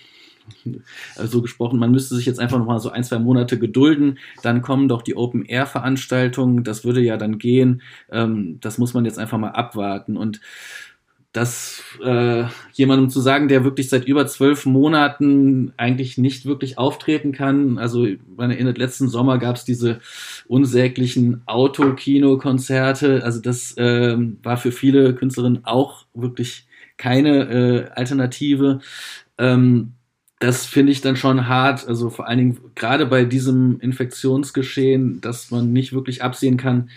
also 1.16 1.32
so 1.32 1.42
gesprochen, 1.42 1.80
man 1.80 1.92
müsste 1.92 2.16
sich 2.16 2.26
jetzt 2.26 2.40
einfach 2.40 2.58
noch 2.58 2.66
mal 2.66 2.80
so 2.80 2.90
ein, 2.90 3.04
zwei 3.04 3.20
Monate 3.20 3.60
gedulden. 3.60 4.20
Dann 4.42 4.62
kommen 4.62 4.88
doch 4.88 5.02
die 5.02 5.16
Open-Air-Veranstaltungen. 5.16 6.64
Das 6.64 6.84
würde 6.84 7.02
ja 7.02 7.18
dann 7.18 7.38
gehen. 7.38 7.82
Ähm, 8.12 8.58
das 8.62 8.78
muss 8.78 8.94
man 8.94 9.06
jetzt 9.06 9.20
einfach 9.20 9.38
mal 9.38 9.52
abwarten. 9.52 10.18
Und 10.18 10.42
dass 11.34 11.82
äh, 12.04 12.44
jemandem 12.74 13.10
zu 13.10 13.20
sagen, 13.20 13.48
der 13.48 13.64
wirklich 13.64 13.90
seit 13.90 14.06
über 14.06 14.28
zwölf 14.28 14.68
Monaten 14.68 15.74
eigentlich 15.78 16.20
nicht 16.20 16.46
wirklich 16.46 16.78
auftreten 16.78 17.32
kann. 17.32 17.80
Also 17.80 18.06
in 18.06 18.20
den 18.38 18.76
letzten 18.76 19.10
Sommer 19.10 19.40
gab 19.40 19.56
es 19.56 19.66
diese 19.66 20.00
unsäglichen 20.48 21.42
Autokino-Konzerte. 21.48 23.24
Also 23.24 23.42
das 23.42 23.76
äh, 23.78 24.16
war 24.44 24.58
für 24.58 24.72
viele 24.72 25.16
Künstlerinnen 25.16 25.66
auch 25.66 26.06
wirklich 26.14 26.68
keine 26.98 27.50
äh, 27.50 27.90
Alternative. 27.96 28.80
Ähm, 29.40 29.94
das 30.38 30.68
finde 30.68 30.92
ich 30.92 31.02
dann 31.02 31.16
schon 31.16 31.48
hart. 31.48 31.88
Also 31.88 32.12
vor 32.12 32.28
allen 32.28 32.38
Dingen 32.38 32.60
gerade 32.76 33.08
bei 33.08 33.26
diesem 33.26 33.80
Infektionsgeschehen, 33.80 35.20
dass 35.20 35.50
man 35.50 35.74
nicht 35.74 35.94
wirklich 35.94 36.22
absehen 36.22 36.58
kann, 36.58 36.90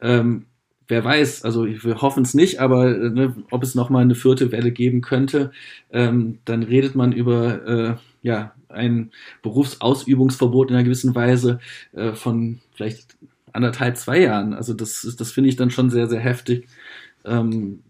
ähm, 0.00 0.46
wer 0.88 1.04
weiß, 1.04 1.44
also 1.44 1.66
wir 1.66 2.02
hoffen 2.02 2.22
es 2.22 2.34
nicht, 2.34 2.60
aber 2.60 2.88
äh, 2.88 3.10
ne, 3.10 3.34
ob 3.50 3.62
es 3.62 3.74
nochmal 3.74 4.02
eine 4.02 4.14
vierte 4.14 4.52
Welle 4.52 4.70
geben 4.70 5.00
könnte, 5.00 5.52
ähm, 5.92 6.38
dann 6.44 6.62
redet 6.62 6.94
man 6.94 7.12
über 7.12 7.66
äh, 7.66 7.96
ja, 8.22 8.54
ein 8.68 9.10
Berufsausübungsverbot 9.42 10.70
in 10.70 10.76
einer 10.76 10.84
gewissen 10.84 11.14
Weise 11.14 11.60
äh, 11.92 12.12
von 12.12 12.60
vielleicht 12.74 13.16
anderthalb, 13.52 13.96
zwei 13.96 14.20
Jahren. 14.20 14.54
Also 14.54 14.74
das, 14.74 15.14
das 15.18 15.32
finde 15.32 15.50
ich 15.50 15.56
dann 15.56 15.70
schon 15.70 15.90
sehr, 15.90 16.08
sehr 16.08 16.20
heftig. 16.20 16.66
Ähm, 17.24 17.80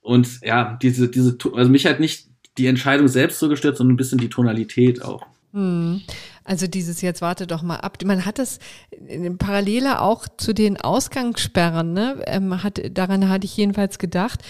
und 0.00 0.40
ja, 0.42 0.78
diese, 0.80 1.08
diese, 1.08 1.36
also 1.54 1.70
mich 1.70 1.86
hat 1.86 2.00
nicht 2.00 2.28
die 2.58 2.66
Entscheidung 2.66 3.08
selbst 3.08 3.38
so 3.38 3.48
gestört, 3.48 3.76
sondern 3.76 3.94
ein 3.94 3.98
bisschen 3.98 4.18
die 4.18 4.28
Tonalität 4.28 5.02
auch. 5.02 5.26
Hm. 5.52 6.02
Also 6.46 6.68
dieses 6.68 7.02
jetzt 7.02 7.22
warte 7.22 7.46
doch 7.46 7.62
mal 7.62 7.78
ab. 7.78 7.98
Man 8.04 8.24
hat 8.24 8.38
das 8.38 8.60
paralleler 9.38 10.00
auch 10.00 10.26
zu 10.36 10.52
den 10.52 10.80
Ausgangssperren, 10.80 11.92
ne? 11.92 12.22
Ähm, 12.26 12.62
hat, 12.62 12.80
daran 12.92 13.28
hatte 13.28 13.46
ich 13.46 13.56
jedenfalls 13.56 13.98
gedacht 13.98 14.42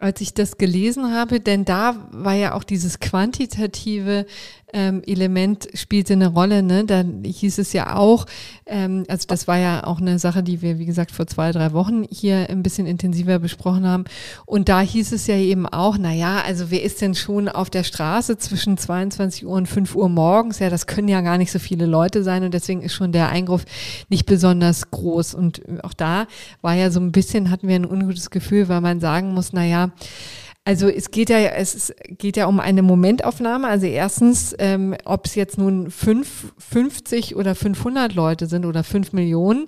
als 0.00 0.22
ich 0.22 0.32
das 0.32 0.56
gelesen 0.56 1.12
habe, 1.12 1.40
denn 1.40 1.66
da 1.66 2.08
war 2.10 2.32
ja 2.32 2.54
auch 2.54 2.64
dieses 2.64 3.00
quantitative 3.00 4.24
ähm, 4.72 5.02
Element 5.06 5.68
spielte 5.74 6.12
eine 6.14 6.28
Rolle. 6.28 6.62
Ne? 6.62 6.84
Da 6.84 7.04
hieß 7.24 7.58
es 7.58 7.72
ja 7.72 7.96
auch, 7.96 8.26
ähm, 8.66 9.04
also 9.08 9.26
das 9.26 9.48
war 9.48 9.58
ja 9.58 9.84
auch 9.84 10.00
eine 10.00 10.18
Sache, 10.18 10.42
die 10.42 10.62
wir, 10.62 10.78
wie 10.78 10.86
gesagt, 10.86 11.10
vor 11.10 11.26
zwei, 11.26 11.52
drei 11.52 11.72
Wochen 11.72 12.04
hier 12.10 12.48
ein 12.48 12.62
bisschen 12.62 12.86
intensiver 12.86 13.38
besprochen 13.38 13.86
haben. 13.86 14.04
Und 14.46 14.68
da 14.68 14.80
hieß 14.80 15.12
es 15.12 15.26
ja 15.26 15.36
eben 15.36 15.66
auch, 15.66 15.96
na 15.98 16.12
ja, 16.12 16.42
also 16.42 16.70
wer 16.70 16.82
ist 16.82 17.00
denn 17.00 17.14
schon 17.14 17.48
auf 17.48 17.70
der 17.70 17.84
Straße 17.84 18.38
zwischen 18.38 18.76
22 18.76 19.46
Uhr 19.46 19.52
und 19.52 19.66
5 19.66 19.94
Uhr 19.94 20.08
morgens? 20.08 20.58
Ja, 20.58 20.70
das 20.70 20.86
können 20.86 21.08
ja 21.08 21.20
gar 21.20 21.38
nicht 21.38 21.52
so 21.52 21.58
viele 21.58 21.86
Leute 21.86 22.22
sein 22.22 22.44
und 22.44 22.54
deswegen 22.54 22.82
ist 22.82 22.94
schon 22.94 23.12
der 23.12 23.28
Eingriff 23.28 23.64
nicht 24.08 24.26
besonders 24.26 24.90
groß. 24.90 25.34
Und 25.34 25.62
auch 25.82 25.94
da 25.94 26.26
war 26.60 26.74
ja 26.74 26.90
so 26.90 27.00
ein 27.00 27.12
bisschen, 27.12 27.50
hatten 27.50 27.68
wir 27.68 27.76
ein 27.76 27.86
ungutes 27.86 28.30
Gefühl, 28.30 28.68
weil 28.68 28.80
man 28.80 29.00
sagen 29.00 29.34
muss, 29.34 29.52
na 29.52 29.64
ja, 29.64 29.90
also 30.70 30.88
es 30.88 31.10
geht 31.10 31.30
ja, 31.30 31.38
es 31.38 31.92
geht 32.06 32.36
ja 32.36 32.46
um 32.46 32.60
eine 32.60 32.82
Momentaufnahme. 32.82 33.66
Also 33.66 33.86
erstens, 33.86 34.54
ähm, 34.60 34.94
ob 35.04 35.26
es 35.26 35.34
jetzt 35.34 35.58
nun 35.58 35.90
fünf, 35.90 36.52
50 36.58 37.34
oder 37.34 37.56
500 37.56 38.14
Leute 38.14 38.46
sind 38.46 38.64
oder 38.64 38.84
5 38.84 39.12
Millionen, 39.12 39.66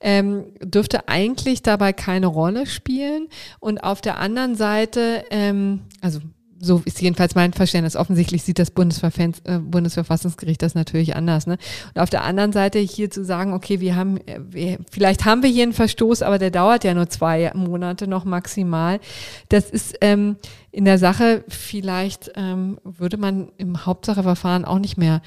ähm, 0.00 0.44
dürfte 0.62 1.08
eigentlich 1.08 1.62
dabei 1.62 1.94
keine 1.94 2.26
Rolle 2.26 2.66
spielen. 2.66 3.28
Und 3.60 3.82
auf 3.82 4.02
der 4.02 4.18
anderen 4.18 4.54
Seite, 4.54 5.24
ähm, 5.30 5.84
also 6.02 6.20
so 6.64 6.80
ist 6.84 7.02
jedenfalls 7.02 7.34
mein 7.34 7.52
Verständnis. 7.52 7.96
Offensichtlich 7.96 8.44
sieht 8.44 8.60
das 8.60 8.70
äh, 8.70 9.58
Bundesverfassungsgericht 9.58 10.62
das 10.62 10.76
natürlich 10.76 11.16
anders. 11.16 11.48
Ne? 11.48 11.58
Und 11.92 12.00
auf 12.00 12.08
der 12.08 12.22
anderen 12.22 12.52
Seite 12.52 12.78
hier 12.78 13.10
zu 13.10 13.24
sagen, 13.24 13.52
okay, 13.52 13.80
wir 13.80 13.96
haben, 13.96 14.18
äh, 14.28 14.38
wir, 14.48 14.78
vielleicht 14.90 15.24
haben 15.24 15.42
wir 15.42 15.50
hier 15.50 15.64
einen 15.64 15.72
Verstoß, 15.72 16.22
aber 16.22 16.38
der 16.38 16.52
dauert 16.52 16.84
ja 16.84 16.94
nur 16.94 17.08
zwei 17.08 17.50
Monate 17.54 18.06
noch 18.06 18.24
maximal. 18.24 19.00
Das 19.48 19.70
ist 19.70 19.96
ähm, 20.00 20.36
in 20.70 20.84
der 20.84 20.98
Sache 20.98 21.44
vielleicht 21.48 22.30
ähm, 22.36 22.78
würde 22.84 23.16
man 23.16 23.50
im 23.58 23.84
Hauptsacheverfahren 23.84 24.64
auch 24.64 24.78
nicht 24.78 24.96
mehr 24.96 25.20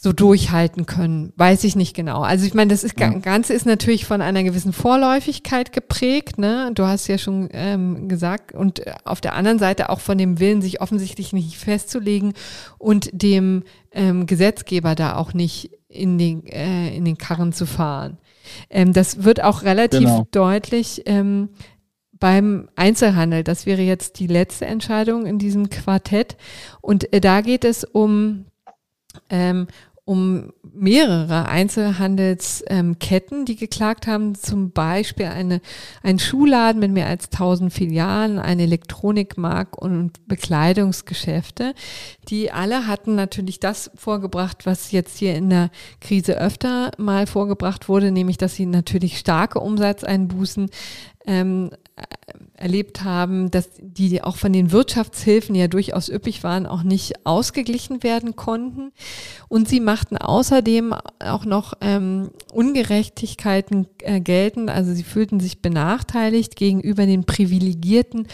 so 0.00 0.12
durchhalten 0.12 0.86
können. 0.86 1.32
Weiß 1.34 1.64
ich 1.64 1.74
nicht 1.74 1.92
genau. 1.92 2.20
Also 2.20 2.46
ich 2.46 2.54
meine, 2.54 2.70
das 2.70 2.84
ist, 2.84 3.00
ja. 3.00 3.08
Ganze 3.08 3.52
ist 3.52 3.66
natürlich 3.66 4.04
von 4.04 4.22
einer 4.22 4.44
gewissen 4.44 4.72
Vorläufigkeit 4.72 5.72
geprägt. 5.72 6.38
Ne? 6.38 6.70
Du 6.72 6.84
hast 6.84 7.08
ja 7.08 7.18
schon 7.18 7.48
ähm, 7.50 8.08
gesagt. 8.08 8.52
Und 8.52 8.80
auf 9.04 9.20
der 9.20 9.34
anderen 9.34 9.58
Seite 9.58 9.90
auch 9.90 9.98
von 9.98 10.16
dem 10.16 10.38
Willen, 10.38 10.62
sich 10.62 10.80
offensichtlich 10.80 11.32
nicht 11.32 11.56
festzulegen 11.56 12.34
und 12.78 13.10
dem 13.12 13.64
ähm, 13.90 14.26
Gesetzgeber 14.26 14.94
da 14.94 15.16
auch 15.16 15.34
nicht 15.34 15.72
in 15.88 16.16
den, 16.16 16.46
äh, 16.46 16.94
in 16.94 17.04
den 17.04 17.18
Karren 17.18 17.52
zu 17.52 17.66
fahren. 17.66 18.18
Ähm, 18.70 18.92
das 18.92 19.24
wird 19.24 19.42
auch 19.42 19.64
relativ 19.64 19.98
genau. 19.98 20.28
deutlich 20.30 21.02
ähm, 21.06 21.48
beim 22.12 22.68
Einzelhandel. 22.76 23.42
Das 23.42 23.66
wäre 23.66 23.82
jetzt 23.82 24.20
die 24.20 24.28
letzte 24.28 24.66
Entscheidung 24.66 25.26
in 25.26 25.40
diesem 25.40 25.70
Quartett. 25.70 26.36
Und 26.80 27.12
äh, 27.12 27.20
da 27.20 27.40
geht 27.40 27.64
es 27.64 27.82
um 27.82 28.44
ähm, 29.30 29.66
um 30.08 30.54
mehrere 30.62 31.48
Einzelhandelsketten, 31.48 33.38
ähm, 33.40 33.44
die 33.44 33.56
geklagt 33.56 34.06
haben, 34.06 34.34
zum 34.34 34.70
Beispiel 34.70 35.26
eine, 35.26 35.60
ein 36.02 36.18
Schuhladen 36.18 36.80
mit 36.80 36.92
mehr 36.92 37.08
als 37.08 37.30
1000 37.30 37.70
Filialen, 37.70 38.38
ein 38.38 38.58
Elektronikmarkt 38.58 39.76
und 39.76 40.26
Bekleidungsgeschäfte. 40.26 41.74
Die 42.30 42.50
alle 42.50 42.86
hatten 42.86 43.16
natürlich 43.16 43.60
das 43.60 43.90
vorgebracht, 43.96 44.64
was 44.64 44.92
jetzt 44.92 45.18
hier 45.18 45.34
in 45.34 45.50
der 45.50 45.68
Krise 46.00 46.38
öfter 46.38 46.90
mal 46.96 47.26
vorgebracht 47.26 47.90
wurde, 47.90 48.10
nämlich 48.10 48.38
dass 48.38 48.54
sie 48.54 48.64
natürlich 48.64 49.18
starke 49.18 49.60
Umsatzeinbußen 49.60 50.70
ähm, 51.28 51.70
erlebt 52.54 53.04
haben, 53.04 53.52
dass 53.52 53.68
die 53.80 54.20
auch 54.22 54.36
von 54.36 54.52
den 54.52 54.72
Wirtschaftshilfen, 54.72 55.54
die 55.54 55.60
ja 55.60 55.68
durchaus 55.68 56.08
üppig 56.08 56.42
waren, 56.42 56.66
auch 56.66 56.82
nicht 56.82 57.24
ausgeglichen 57.24 58.02
werden 58.02 58.34
konnten. 58.34 58.90
Und 59.48 59.68
sie 59.68 59.78
machten 59.80 60.16
außerdem 60.16 60.92
auch 61.20 61.44
noch 61.44 61.74
ähm, 61.80 62.30
Ungerechtigkeiten 62.52 63.86
äh, 64.00 64.18
geltend. 64.20 64.70
Also 64.70 64.92
sie 64.94 65.04
fühlten 65.04 65.38
sich 65.38 65.62
benachteiligt 65.62 66.56
gegenüber 66.56 67.06
den 67.06 67.22
privilegierten 67.24 68.26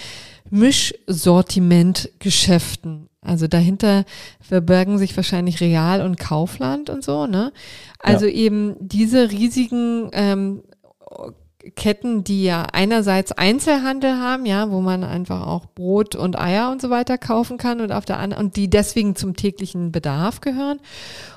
Mischsortimentgeschäften. 0.50 3.10
Also 3.20 3.46
dahinter 3.46 4.06
verbergen 4.40 4.96
sich 4.98 5.14
wahrscheinlich 5.16 5.60
Real 5.60 6.00
und 6.02 6.18
Kaufland 6.18 6.90
und 6.90 7.02
so, 7.02 7.26
ne? 7.26 7.52
Also 7.98 8.26
ja. 8.26 8.32
eben 8.32 8.76
diese 8.80 9.30
riesigen 9.30 10.10
ähm, 10.12 10.62
Ketten, 11.76 12.24
die 12.24 12.44
ja 12.44 12.66
einerseits 12.72 13.32
Einzelhandel 13.32 14.18
haben, 14.18 14.46
ja, 14.46 14.70
wo 14.70 14.80
man 14.80 15.04
einfach 15.04 15.46
auch 15.46 15.66
Brot 15.66 16.14
und 16.14 16.38
Eier 16.38 16.70
und 16.70 16.80
so 16.80 16.90
weiter 16.90 17.18
kaufen 17.18 17.58
kann 17.58 17.80
und 17.80 17.92
auf 17.92 18.04
der 18.04 18.18
anderen 18.18 18.46
und 18.46 18.56
die 18.56 18.68
deswegen 18.68 19.16
zum 19.16 19.36
täglichen 19.36 19.92
Bedarf 19.92 20.40
gehören 20.40 20.80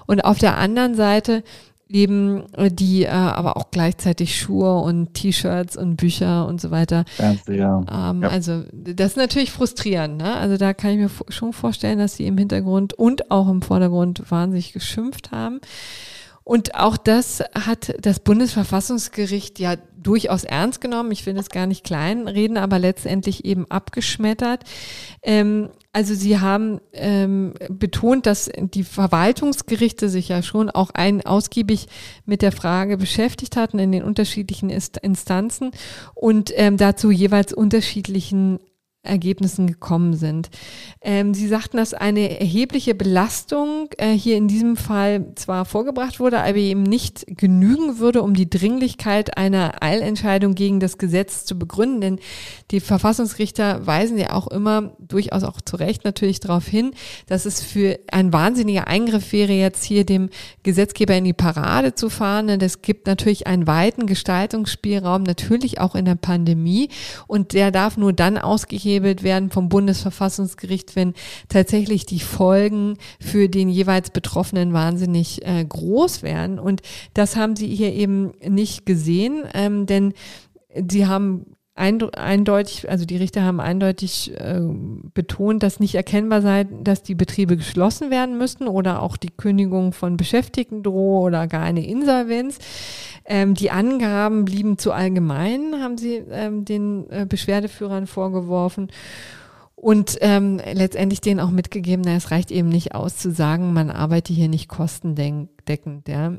und 0.05 0.21
auf 0.25 0.37
der 0.37 0.57
anderen 0.57 0.95
Seite 0.95 1.43
eben 1.89 2.43
die 2.57 3.03
äh, 3.03 3.09
aber 3.09 3.57
auch 3.57 3.71
gleichzeitig 3.71 4.39
Schuhe 4.39 4.79
und 4.79 5.13
T-Shirts 5.13 5.77
und 5.77 5.95
Bücher 5.95 6.45
und 6.47 6.59
so 6.59 6.71
weiter. 6.71 7.05
Ganze, 7.17 7.55
ja. 7.55 7.83
Ähm, 7.89 8.23
ja. 8.23 8.29
Also 8.29 8.63
das 8.73 9.11
ist 9.11 9.17
natürlich 9.17 9.51
frustrierend. 9.51 10.17
Ne? 10.17 10.35
Also 10.35 10.57
da 10.57 10.73
kann 10.73 10.91
ich 10.91 10.97
mir 10.97 11.09
schon 11.29 11.53
vorstellen, 11.53 11.99
dass 11.99 12.15
sie 12.17 12.27
im 12.27 12.37
Hintergrund 12.37 12.93
und 12.93 13.31
auch 13.31 13.47
im 13.47 13.61
Vordergrund 13.61 14.29
wahnsinnig 14.29 14.73
geschimpft 14.73 15.31
haben. 15.31 15.61
Und 16.47 16.75
auch 16.75 16.95
das 16.95 17.43
hat 17.53 17.93
das 17.99 18.21
Bundesverfassungsgericht 18.21 19.59
ja 19.59 19.75
durchaus 20.01 20.45
ernst 20.45 20.79
genommen. 20.79 21.11
Ich 21.11 21.25
will 21.25 21.33
das 21.33 21.49
gar 21.49 21.67
nicht 21.67 21.83
kleinreden, 21.83 22.55
aber 22.55 22.79
letztendlich 22.79 23.43
eben 23.43 23.69
abgeschmettert. 23.69 24.63
Ähm, 25.23 25.71
also 25.91 26.13
Sie 26.13 26.39
haben 26.39 26.79
ähm, 26.93 27.53
betont, 27.67 28.27
dass 28.27 28.49
die 28.57 28.85
Verwaltungsgerichte 28.85 30.07
sich 30.07 30.29
ja 30.29 30.41
schon 30.41 30.69
auch 30.69 30.91
ein 30.91 31.25
ausgiebig 31.25 31.87
mit 32.25 32.41
der 32.41 32.53
Frage 32.53 32.95
beschäftigt 32.95 33.57
hatten 33.57 33.77
in 33.77 33.91
den 33.91 34.03
unterschiedlichen 34.03 34.69
Instanzen 34.69 35.71
und 36.15 36.53
ähm, 36.55 36.77
dazu 36.77 37.11
jeweils 37.11 37.51
unterschiedlichen 37.51 38.59
Ergebnissen 39.07 39.67
gekommen 39.67 40.13
sind. 40.13 40.49
Ähm, 41.01 41.33
Sie 41.33 41.47
sagten, 41.47 41.77
dass 41.77 41.93
eine 41.93 42.39
erhebliche 42.39 42.93
Belastung 42.93 43.89
äh, 43.97 44.11
hier 44.11 44.37
in 44.37 44.47
diesem 44.47 44.75
Fall 44.75 45.33
zwar 45.35 45.65
vorgebracht 45.65 46.19
wurde, 46.19 46.39
aber 46.39 46.57
eben 46.57 46.83
nicht 46.83 47.25
genügen 47.27 47.99
würde, 47.99 48.21
um 48.21 48.33
die 48.33 48.49
Dringlichkeit 48.49 49.37
einer 49.37 49.81
Eilentscheidung 49.81 50.53
gegen 50.53 50.79
das 50.79 50.97
Gesetz 50.97 51.45
zu 51.45 51.57
begründen. 51.57 52.01
Denn 52.01 52.19
die 52.71 52.81
Verfassungsrichter 52.81 53.87
weisen 53.87 54.17
ja 54.17 54.33
auch 54.33 54.47
immer, 54.47 54.93
durchaus 54.99 55.43
auch 55.43 55.61
zu 55.61 55.77
Recht 55.77 56.03
natürlich 56.03 56.39
darauf 56.39 56.67
hin, 56.67 56.91
dass 57.27 57.45
es 57.45 57.61
für 57.63 57.99
ein 58.11 58.33
wahnsinniger 58.33 58.87
Eingriff 58.87 59.31
wäre, 59.31 59.53
jetzt 59.53 59.83
hier 59.83 60.05
dem 60.05 60.29
Gesetzgeber 60.63 61.15
in 61.15 61.23
die 61.23 61.33
Parade 61.33 61.95
zu 61.95 62.09
fahren. 62.09 62.47
Denn 62.47 62.59
es 62.61 62.81
gibt 62.81 63.07
natürlich 63.07 63.47
einen 63.47 63.67
weiten 63.67 64.05
Gestaltungsspielraum, 64.05 65.23
natürlich 65.23 65.79
auch 65.79 65.95
in 65.95 66.05
der 66.05 66.15
Pandemie. 66.15 66.89
Und 67.27 67.53
der 67.53 67.71
darf 67.71 67.95
nur 67.95 68.11
dann 68.11 68.37
ausgehebelt 68.37 68.96
ausgehebelt 68.97 69.23
werden 69.23 69.49
vom 69.49 69.69
Bundesverfassungsgericht, 69.69 70.95
wenn 70.95 71.13
tatsächlich 71.49 72.05
die 72.05 72.19
Folgen 72.19 72.97
für 73.19 73.47
den 73.49 73.69
jeweils 73.69 74.09
Betroffenen 74.09 74.73
wahnsinnig 74.73 75.45
äh, 75.45 75.63
groß 75.63 76.23
werden. 76.23 76.59
Und 76.59 76.81
das 77.13 77.35
haben 77.35 77.55
sie 77.55 77.67
hier 77.67 77.93
eben 77.93 78.33
nicht 78.47 78.85
gesehen, 78.85 79.43
ähm, 79.53 79.85
denn 79.85 80.13
sie 80.89 81.05
haben 81.05 81.56
eindeutig, 81.77 82.89
also 82.89 83.05
die 83.05 83.17
Richter 83.17 83.43
haben 83.43 83.59
eindeutig 83.59 84.33
äh, 84.35 84.61
betont, 85.13 85.61
dass 85.61 85.79
nicht 85.79 85.95
erkennbar 85.95 86.41
sei, 86.41 86.63
dass 86.63 87.03
die 87.03 87.15
Betriebe 87.15 87.55
geschlossen 87.55 88.09
werden 88.09 88.37
müssten 88.37 88.67
oder 88.67 89.01
auch 89.01 89.15
die 89.15 89.29
Kündigung 89.29 89.93
von 89.93 90.17
Beschäftigten 90.17 90.81
drohe 90.81 91.21
oder 91.21 91.47
gar 91.47 91.61
eine 91.61 91.85
Insolvenz. 91.85 92.57
Ähm, 93.25 93.53
die 93.53 93.69
Angaben 93.69 94.45
blieben 94.45 94.77
zu 94.77 94.91
allgemein, 94.91 95.75
haben 95.81 95.97
sie 95.97 96.23
ähm, 96.31 96.65
den 96.65 97.09
äh, 97.11 97.25
Beschwerdeführern 97.27 98.07
vorgeworfen. 98.07 98.91
Und 99.75 100.17
ähm, 100.21 100.59
letztendlich 100.73 101.21
denen 101.21 101.39
auch 101.39 101.51
mitgegeben, 101.51 102.03
na, 102.03 102.15
es 102.15 102.31
reicht 102.31 102.49
eben 102.49 102.69
nicht 102.69 102.95
aus 102.95 103.17
zu 103.17 103.31
sagen, 103.31 103.73
man 103.73 103.91
arbeite 103.91 104.33
hier 104.33 104.47
nicht 104.47 104.67
kostendeckend. 104.67 106.07
Ja. 106.07 106.33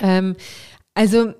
Ähm, 0.00 0.34
also 0.94 1.34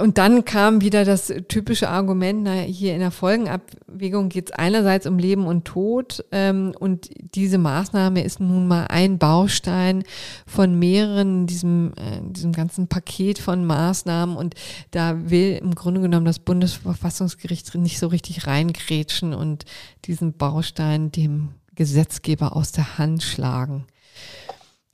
und 0.00 0.16
dann 0.16 0.46
kam 0.46 0.80
wieder 0.80 1.04
das 1.04 1.32
typische 1.48 1.90
Argument, 1.90 2.42
na, 2.44 2.54
hier 2.54 2.94
in 2.94 3.00
der 3.00 3.10
Folgenabwägung 3.10 4.30
geht 4.30 4.50
es 4.50 4.52
einerseits 4.52 5.06
um 5.06 5.18
Leben 5.18 5.46
und 5.46 5.66
Tod 5.66 6.24
ähm, 6.32 6.72
und 6.78 7.10
diese 7.34 7.58
Maßnahme 7.58 8.24
ist 8.24 8.40
nun 8.40 8.66
mal 8.66 8.86
ein 8.86 9.18
Baustein 9.18 10.04
von 10.46 10.78
mehreren 10.78 11.46
diesem, 11.46 11.92
äh, 11.96 12.20
diesem 12.32 12.52
ganzen 12.52 12.88
Paket 12.88 13.38
von 13.38 13.66
Maßnahmen 13.66 14.36
und 14.36 14.54
da 14.90 15.30
will 15.30 15.58
im 15.60 15.74
Grunde 15.74 16.00
genommen 16.00 16.24
das 16.24 16.38
Bundesverfassungsgericht 16.38 17.74
nicht 17.74 17.98
so 17.98 18.06
richtig 18.06 18.46
reingrätschen 18.46 19.34
und 19.34 19.66
diesen 20.06 20.32
Baustein 20.32 21.12
dem 21.12 21.50
Gesetzgeber 21.74 22.56
aus 22.56 22.72
der 22.72 22.96
Hand 22.96 23.22
schlagen. 23.22 23.84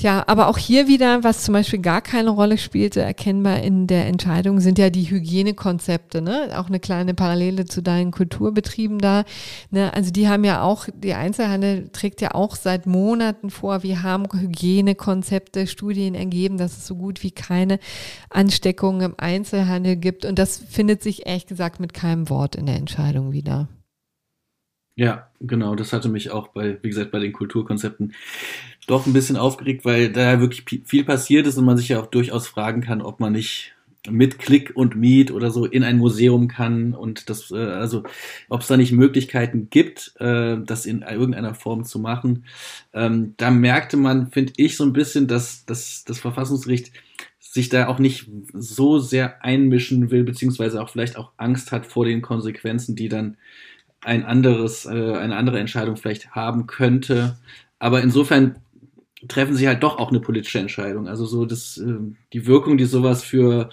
Tja, 0.00 0.24
aber 0.28 0.48
auch 0.48 0.56
hier 0.56 0.88
wieder, 0.88 1.24
was 1.24 1.42
zum 1.42 1.52
Beispiel 1.52 1.78
gar 1.78 2.00
keine 2.00 2.30
Rolle 2.30 2.56
spielte, 2.56 3.02
erkennbar 3.02 3.60
in 3.60 3.86
der 3.86 4.06
Entscheidung, 4.06 4.58
sind 4.58 4.78
ja 4.78 4.88
die 4.88 5.10
Hygienekonzepte, 5.10 6.22
ne? 6.22 6.58
Auch 6.58 6.68
eine 6.68 6.80
kleine 6.80 7.12
Parallele 7.12 7.66
zu 7.66 7.82
deinen 7.82 8.10
Kulturbetrieben 8.10 8.98
da. 8.98 9.24
Ne? 9.70 9.92
Also 9.92 10.10
die 10.10 10.26
haben 10.26 10.42
ja 10.44 10.62
auch, 10.62 10.86
die 10.94 11.12
Einzelhandel 11.12 11.90
trägt 11.90 12.22
ja 12.22 12.30
auch 12.34 12.56
seit 12.56 12.86
Monaten 12.86 13.50
vor, 13.50 13.82
wir 13.82 14.02
haben 14.02 14.24
Hygienekonzepte, 14.32 15.66
Studien 15.66 16.14
ergeben, 16.14 16.56
dass 16.56 16.78
es 16.78 16.86
so 16.86 16.94
gut 16.94 17.22
wie 17.22 17.32
keine 17.32 17.78
Ansteckungen 18.30 19.02
im 19.02 19.14
Einzelhandel 19.18 19.96
gibt. 19.96 20.24
Und 20.24 20.38
das 20.38 20.56
findet 20.56 21.02
sich 21.02 21.26
ehrlich 21.26 21.46
gesagt 21.46 21.78
mit 21.78 21.92
keinem 21.92 22.30
Wort 22.30 22.56
in 22.56 22.64
der 22.64 22.76
Entscheidung 22.76 23.32
wieder. 23.32 23.68
Ja, 25.00 25.30
genau, 25.40 25.76
das 25.76 25.94
hatte 25.94 26.10
mich 26.10 26.30
auch 26.30 26.48
bei, 26.48 26.78
wie 26.82 26.90
gesagt, 26.90 27.10
bei 27.10 27.20
den 27.20 27.32
Kulturkonzepten 27.32 28.12
doch 28.86 29.06
ein 29.06 29.14
bisschen 29.14 29.38
aufgeregt, 29.38 29.86
weil 29.86 30.12
da 30.12 30.40
wirklich 30.40 30.62
viel 30.84 31.04
passiert 31.04 31.46
ist 31.46 31.56
und 31.56 31.64
man 31.64 31.78
sich 31.78 31.88
ja 31.88 32.00
auch 32.02 32.06
durchaus 32.06 32.46
fragen 32.46 32.82
kann, 32.82 33.00
ob 33.00 33.18
man 33.18 33.32
nicht 33.32 33.72
mit 34.10 34.38
Klick 34.38 34.72
und 34.74 34.96
Meet 34.96 35.30
oder 35.30 35.50
so 35.50 35.64
in 35.64 35.84
ein 35.84 35.96
Museum 35.96 36.48
kann 36.48 36.92
und 36.92 37.30
das, 37.30 37.50
äh, 37.50 37.56
also 37.56 38.02
ob 38.50 38.60
es 38.60 38.66
da 38.66 38.76
nicht 38.76 38.92
Möglichkeiten 38.92 39.68
gibt, 39.70 40.12
äh, 40.18 40.58
das 40.62 40.84
in 40.84 41.00
irgendeiner 41.00 41.54
Form 41.54 41.84
zu 41.84 41.98
machen. 41.98 42.44
Ähm, 42.92 43.32
da 43.38 43.50
merkte 43.50 43.96
man, 43.96 44.30
finde 44.30 44.52
ich, 44.58 44.76
so 44.76 44.84
ein 44.84 44.92
bisschen, 44.92 45.28
dass, 45.28 45.64
dass 45.64 46.04
das 46.04 46.18
Verfassungsgericht 46.18 46.92
sich 47.38 47.70
da 47.70 47.86
auch 47.88 48.00
nicht 48.00 48.28
so 48.52 48.98
sehr 48.98 49.42
einmischen 49.42 50.10
will, 50.10 50.24
beziehungsweise 50.24 50.82
auch 50.82 50.90
vielleicht 50.90 51.16
auch 51.16 51.32
Angst 51.38 51.72
hat 51.72 51.86
vor 51.86 52.04
den 52.04 52.20
Konsequenzen, 52.20 52.96
die 52.96 53.08
dann 53.08 53.38
ein 54.02 54.24
anderes, 54.24 54.86
äh, 54.86 54.88
eine 54.90 55.36
andere 55.36 55.58
Entscheidung 55.58 55.96
vielleicht 55.96 56.34
haben 56.34 56.66
könnte. 56.66 57.36
Aber 57.78 58.02
insofern 58.02 58.56
treffen 59.28 59.54
sie 59.54 59.68
halt 59.68 59.82
doch 59.82 59.98
auch 59.98 60.10
eine 60.10 60.20
politische 60.20 60.58
Entscheidung. 60.58 61.08
Also 61.08 61.26
so 61.26 61.44
das, 61.46 61.78
äh, 61.78 61.98
die 62.32 62.46
Wirkung, 62.46 62.78
die 62.78 62.84
sowas 62.86 63.22
für 63.22 63.70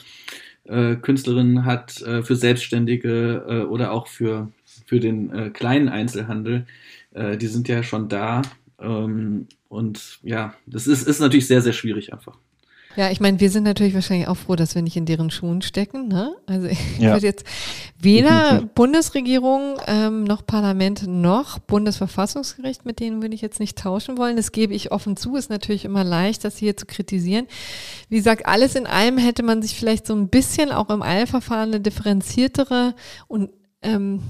äh, 0.66 0.96
Künstlerinnen 0.96 1.66
hat, 1.66 2.02
äh, 2.02 2.24
für 2.24 2.36
Selbstständige 2.36 3.46
äh, 3.48 3.62
oder 3.66 3.92
auch 3.92 4.08
für, 4.08 4.52
für 4.86 5.00
den 5.00 5.34
äh, 5.34 5.50
kleinen 5.50 5.90
Einzelhandel, 5.90 6.66
äh, 7.14 7.38
die 7.38 7.48
sind 7.48 7.68
ja 7.68 7.84
schon 7.84 8.10
da. 8.10 8.42
Ähm, 8.80 9.48
und 9.70 10.20
ja, 10.24 10.54
das 10.66 10.88
ist, 10.88 11.08
ist 11.08 11.20
natürlich 11.20 11.48
sehr, 11.48 11.62
sehr 11.62 11.74
schwierig 11.74 12.14
einfach. 12.14 12.38
Ja, 12.98 13.12
ich 13.12 13.20
meine, 13.20 13.40
wir 13.40 13.52
sind 13.52 13.64
natürlich 13.64 13.94
wahrscheinlich 13.94 14.28
auch 14.28 14.38
froh, 14.38 14.56
dass 14.56 14.74
wir 14.74 14.82
nicht 14.82 14.98
in 14.98 15.06
deren 15.06 15.30
Schuhen 15.30 15.62
stecken. 15.62 16.08
Ne? 16.08 16.36
Also 16.48 16.66
ich 16.66 16.80
ja. 16.98 17.14
würde 17.14 17.28
jetzt 17.28 17.46
weder 18.00 18.64
Bundesregierung 18.74 19.78
ähm, 19.86 20.24
noch 20.24 20.44
Parlament 20.44 21.06
noch 21.06 21.60
Bundesverfassungsgericht, 21.60 22.86
mit 22.86 23.00
denen 23.00 23.22
würde 23.22 23.36
ich 23.36 23.42
jetzt 23.42 23.60
nicht 23.60 23.78
tauschen 23.78 24.18
wollen. 24.18 24.36
Das 24.36 24.52
gebe 24.52 24.74
ich 24.74 24.92
offen 24.92 25.16
zu. 25.16 25.36
Ist 25.36 25.52
natürlich 25.52 25.86
immer 25.86 26.04
leicht, 26.04 26.44
das 26.44 26.58
hier 26.58 26.76
zu 26.76 26.88
kritisieren. 26.88 27.46
Wie 28.10 28.18
gesagt, 28.18 28.48
alles 28.48 28.74
in 28.74 28.88
allem 28.88 29.20
hätte 29.20 29.44
man 29.44 29.62
sich 29.62 29.76
vielleicht 29.76 30.08
so 30.08 30.16
ein 30.16 30.30
bisschen 30.30 30.72
auch 30.72 30.90
im 30.90 31.04
Eilverfahren 31.04 31.70
eine 31.70 31.80
differenziertere 31.80 32.96
und 33.28 33.52
ähm, 33.84 34.22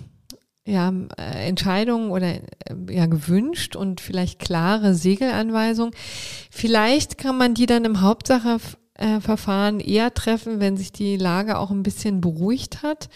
ja, 0.68 0.94
äh, 1.18 1.48
Entscheidungen 1.48 2.12
oder 2.12 2.28
äh, 2.28 2.42
ja 2.90 3.06
gewünscht 3.06 3.76
und 3.76 4.02
vielleicht 4.02 4.40
klare 4.40 4.94
Segelanweisungen. 4.94 5.94
Vielleicht 6.52 7.18
kann 7.18 7.38
man 7.38 7.54
die 7.54 7.66
dann 7.66 7.86
im 7.86 8.02
Hauptsacheverfahren 8.02 9.80
eher 9.80 10.14
treffen, 10.14 10.60
wenn 10.60 10.76
sich 10.76 10.92
die 10.92 11.16
Lage 11.16 11.58
auch 11.58 11.72
ein 11.72 11.84
bisschen 11.84 12.20
beruhigt 12.20 12.84
hat, 12.84 13.10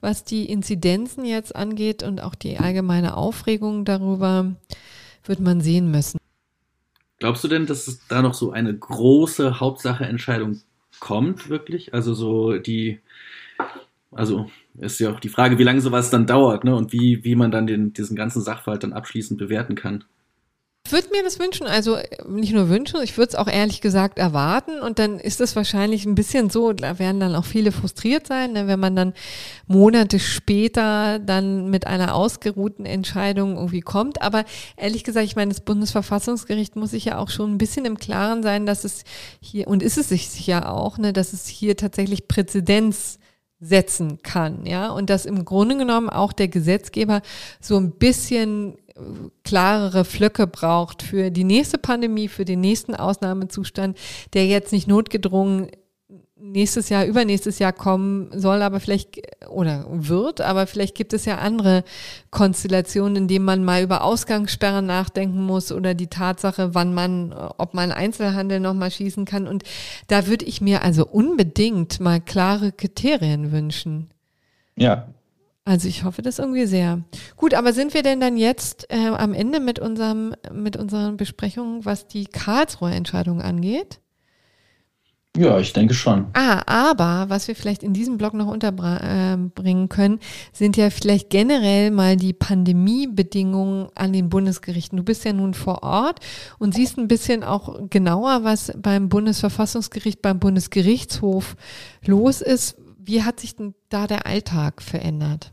was 0.00 0.24
die 0.24 0.44
Inzidenzen 0.44 1.24
jetzt 1.24 1.56
angeht 1.56 2.02
und 2.02 2.20
auch 2.20 2.34
die 2.34 2.58
allgemeine 2.58 3.16
Aufregung 3.16 3.86
darüber 3.86 4.54
wird 5.24 5.40
man 5.40 5.62
sehen 5.62 5.90
müssen. 5.90 6.18
Glaubst 7.18 7.44
du 7.44 7.48
denn, 7.48 7.66
dass 7.66 7.88
es 7.88 8.06
da 8.08 8.20
noch 8.20 8.34
so 8.34 8.50
eine 8.50 8.76
große 8.76 9.58
Hauptsacheentscheidung 9.58 10.60
kommt, 11.00 11.48
wirklich? 11.48 11.94
Also 11.94 12.12
so 12.12 12.58
die, 12.58 13.00
also 14.10 14.50
ist 14.78 15.00
ja 15.00 15.12
auch 15.12 15.20
die 15.20 15.28
Frage, 15.28 15.58
wie 15.58 15.64
lange 15.64 15.80
sowas 15.80 16.10
dann 16.10 16.26
dauert, 16.26 16.64
ne? 16.64 16.74
Und 16.74 16.92
wie, 16.92 17.24
wie 17.24 17.34
man 17.34 17.50
dann 17.50 17.66
den, 17.66 17.92
diesen 17.92 18.16
ganzen 18.16 18.42
Sachverhalt 18.42 18.82
dann 18.82 18.92
abschließend 18.92 19.38
bewerten 19.38 19.74
kann. 19.74 20.04
Ich 20.86 20.92
würde 20.92 21.10
mir 21.12 21.22
das 21.22 21.38
wünschen, 21.38 21.68
also 21.68 21.98
nicht 22.26 22.52
nur 22.52 22.68
wünschen, 22.68 23.00
ich 23.02 23.16
würde 23.16 23.28
es 23.28 23.34
auch 23.36 23.46
ehrlich 23.46 23.80
gesagt 23.80 24.18
erwarten 24.18 24.80
und 24.80 24.98
dann 24.98 25.20
ist 25.20 25.40
es 25.40 25.54
wahrscheinlich 25.54 26.04
ein 26.04 26.16
bisschen 26.16 26.50
so, 26.50 26.72
da 26.72 26.98
werden 26.98 27.20
dann 27.20 27.36
auch 27.36 27.44
viele 27.44 27.70
frustriert 27.70 28.26
sein, 28.26 28.54
ne, 28.54 28.66
wenn 28.66 28.80
man 28.80 28.96
dann 28.96 29.12
Monate 29.68 30.18
später 30.18 31.20
dann 31.20 31.70
mit 31.70 31.86
einer 31.86 32.14
ausgeruhten 32.14 32.86
Entscheidung 32.86 33.56
irgendwie 33.56 33.82
kommt. 33.82 34.20
Aber 34.20 34.44
ehrlich 34.76 35.04
gesagt, 35.04 35.26
ich 35.26 35.36
meine, 35.36 35.50
das 35.50 35.60
Bundesverfassungsgericht 35.60 36.74
muss 36.74 36.90
sich 36.90 37.04
ja 37.04 37.18
auch 37.18 37.28
schon 37.28 37.52
ein 37.52 37.58
bisschen 37.58 37.84
im 37.84 37.98
Klaren 37.98 38.42
sein, 38.42 38.66
dass 38.66 38.82
es 38.82 39.04
hier, 39.40 39.68
und 39.68 39.84
ist 39.84 39.98
es 39.98 40.08
sich 40.08 40.44
ja 40.44 40.68
auch, 40.68 40.98
ne, 40.98 41.12
dass 41.12 41.34
es 41.34 41.46
hier 41.46 41.76
tatsächlich 41.76 42.26
Präzedenz 42.26 43.19
setzen 43.60 44.22
kann, 44.22 44.64
ja, 44.64 44.90
und 44.90 45.10
dass 45.10 45.26
im 45.26 45.44
Grunde 45.44 45.76
genommen 45.76 46.08
auch 46.08 46.32
der 46.32 46.48
Gesetzgeber 46.48 47.20
so 47.60 47.76
ein 47.76 47.92
bisschen 47.92 48.78
äh, 48.96 49.00
klarere 49.44 50.04
Flöcke 50.04 50.46
braucht 50.46 51.02
für 51.02 51.30
die 51.30 51.44
nächste 51.44 51.76
Pandemie, 51.76 52.28
für 52.28 52.46
den 52.46 52.60
nächsten 52.60 52.94
Ausnahmezustand, 52.94 53.98
der 54.32 54.46
jetzt 54.46 54.72
nicht 54.72 54.88
notgedrungen 54.88 55.68
nächstes 56.40 56.88
Jahr, 56.88 57.04
übernächstes 57.04 57.58
Jahr 57.58 57.72
kommen 57.72 58.30
soll, 58.32 58.62
aber 58.62 58.80
vielleicht 58.80 59.20
oder 59.48 59.86
wird, 59.90 60.40
aber 60.40 60.66
vielleicht 60.66 60.94
gibt 60.94 61.12
es 61.12 61.24
ja 61.24 61.38
andere 61.38 61.84
Konstellationen, 62.30 63.16
in 63.16 63.28
denen 63.28 63.44
man 63.44 63.64
mal 63.64 63.82
über 63.82 64.02
Ausgangssperren 64.02 64.86
nachdenken 64.86 65.42
muss 65.42 65.72
oder 65.72 65.94
die 65.94 66.08
Tatsache, 66.08 66.74
wann 66.74 66.94
man, 66.94 67.32
ob 67.32 67.74
man 67.74 67.92
Einzelhandel 67.92 68.60
nochmal 68.60 68.90
schießen 68.90 69.24
kann. 69.24 69.46
Und 69.46 69.64
da 70.08 70.26
würde 70.26 70.44
ich 70.44 70.60
mir 70.60 70.82
also 70.82 71.06
unbedingt 71.06 72.00
mal 72.00 72.20
klare 72.20 72.72
Kriterien 72.72 73.52
wünschen. 73.52 74.10
Ja. 74.76 75.08
Also 75.64 75.88
ich 75.88 76.04
hoffe 76.04 76.22
das 76.22 76.38
irgendwie 76.38 76.66
sehr. 76.66 77.02
Gut, 77.36 77.54
aber 77.54 77.72
sind 77.72 77.94
wir 77.94 78.02
denn 78.02 78.20
dann 78.20 78.36
jetzt 78.36 78.86
äh, 78.90 79.08
am 79.08 79.34
Ende 79.34 79.60
mit 79.60 79.78
unserem, 79.78 80.34
mit 80.52 80.76
unseren 80.76 81.16
Besprechungen, 81.16 81.84
was 81.84 82.08
die 82.08 82.24
Karlsruher 82.24 82.92
Entscheidung 82.92 83.42
angeht? 83.42 84.00
Ja, 85.36 85.60
ich 85.60 85.72
denke 85.72 85.94
schon. 85.94 86.26
Ah, 86.32 86.62
aber 86.66 87.30
was 87.30 87.46
wir 87.46 87.54
vielleicht 87.54 87.84
in 87.84 87.92
diesem 87.92 88.18
Blog 88.18 88.34
noch 88.34 88.48
unterbringen 88.48 89.88
können, 89.88 90.18
sind 90.52 90.76
ja 90.76 90.90
vielleicht 90.90 91.30
generell 91.30 91.92
mal 91.92 92.16
die 92.16 92.32
Pandemiebedingungen 92.32 93.88
an 93.94 94.12
den 94.12 94.28
Bundesgerichten. 94.28 94.96
Du 94.96 95.04
bist 95.04 95.24
ja 95.24 95.32
nun 95.32 95.54
vor 95.54 95.84
Ort 95.84 96.18
und 96.58 96.74
siehst 96.74 96.98
ein 96.98 97.06
bisschen 97.06 97.44
auch 97.44 97.78
genauer, 97.88 98.42
was 98.42 98.72
beim 98.76 99.08
Bundesverfassungsgericht, 99.08 100.20
beim 100.20 100.40
Bundesgerichtshof 100.40 101.56
los 102.04 102.40
ist. 102.40 102.76
Wie 102.98 103.22
hat 103.22 103.38
sich 103.38 103.54
denn 103.54 103.74
da 103.88 104.08
der 104.08 104.26
Alltag 104.26 104.82
verändert? 104.82 105.52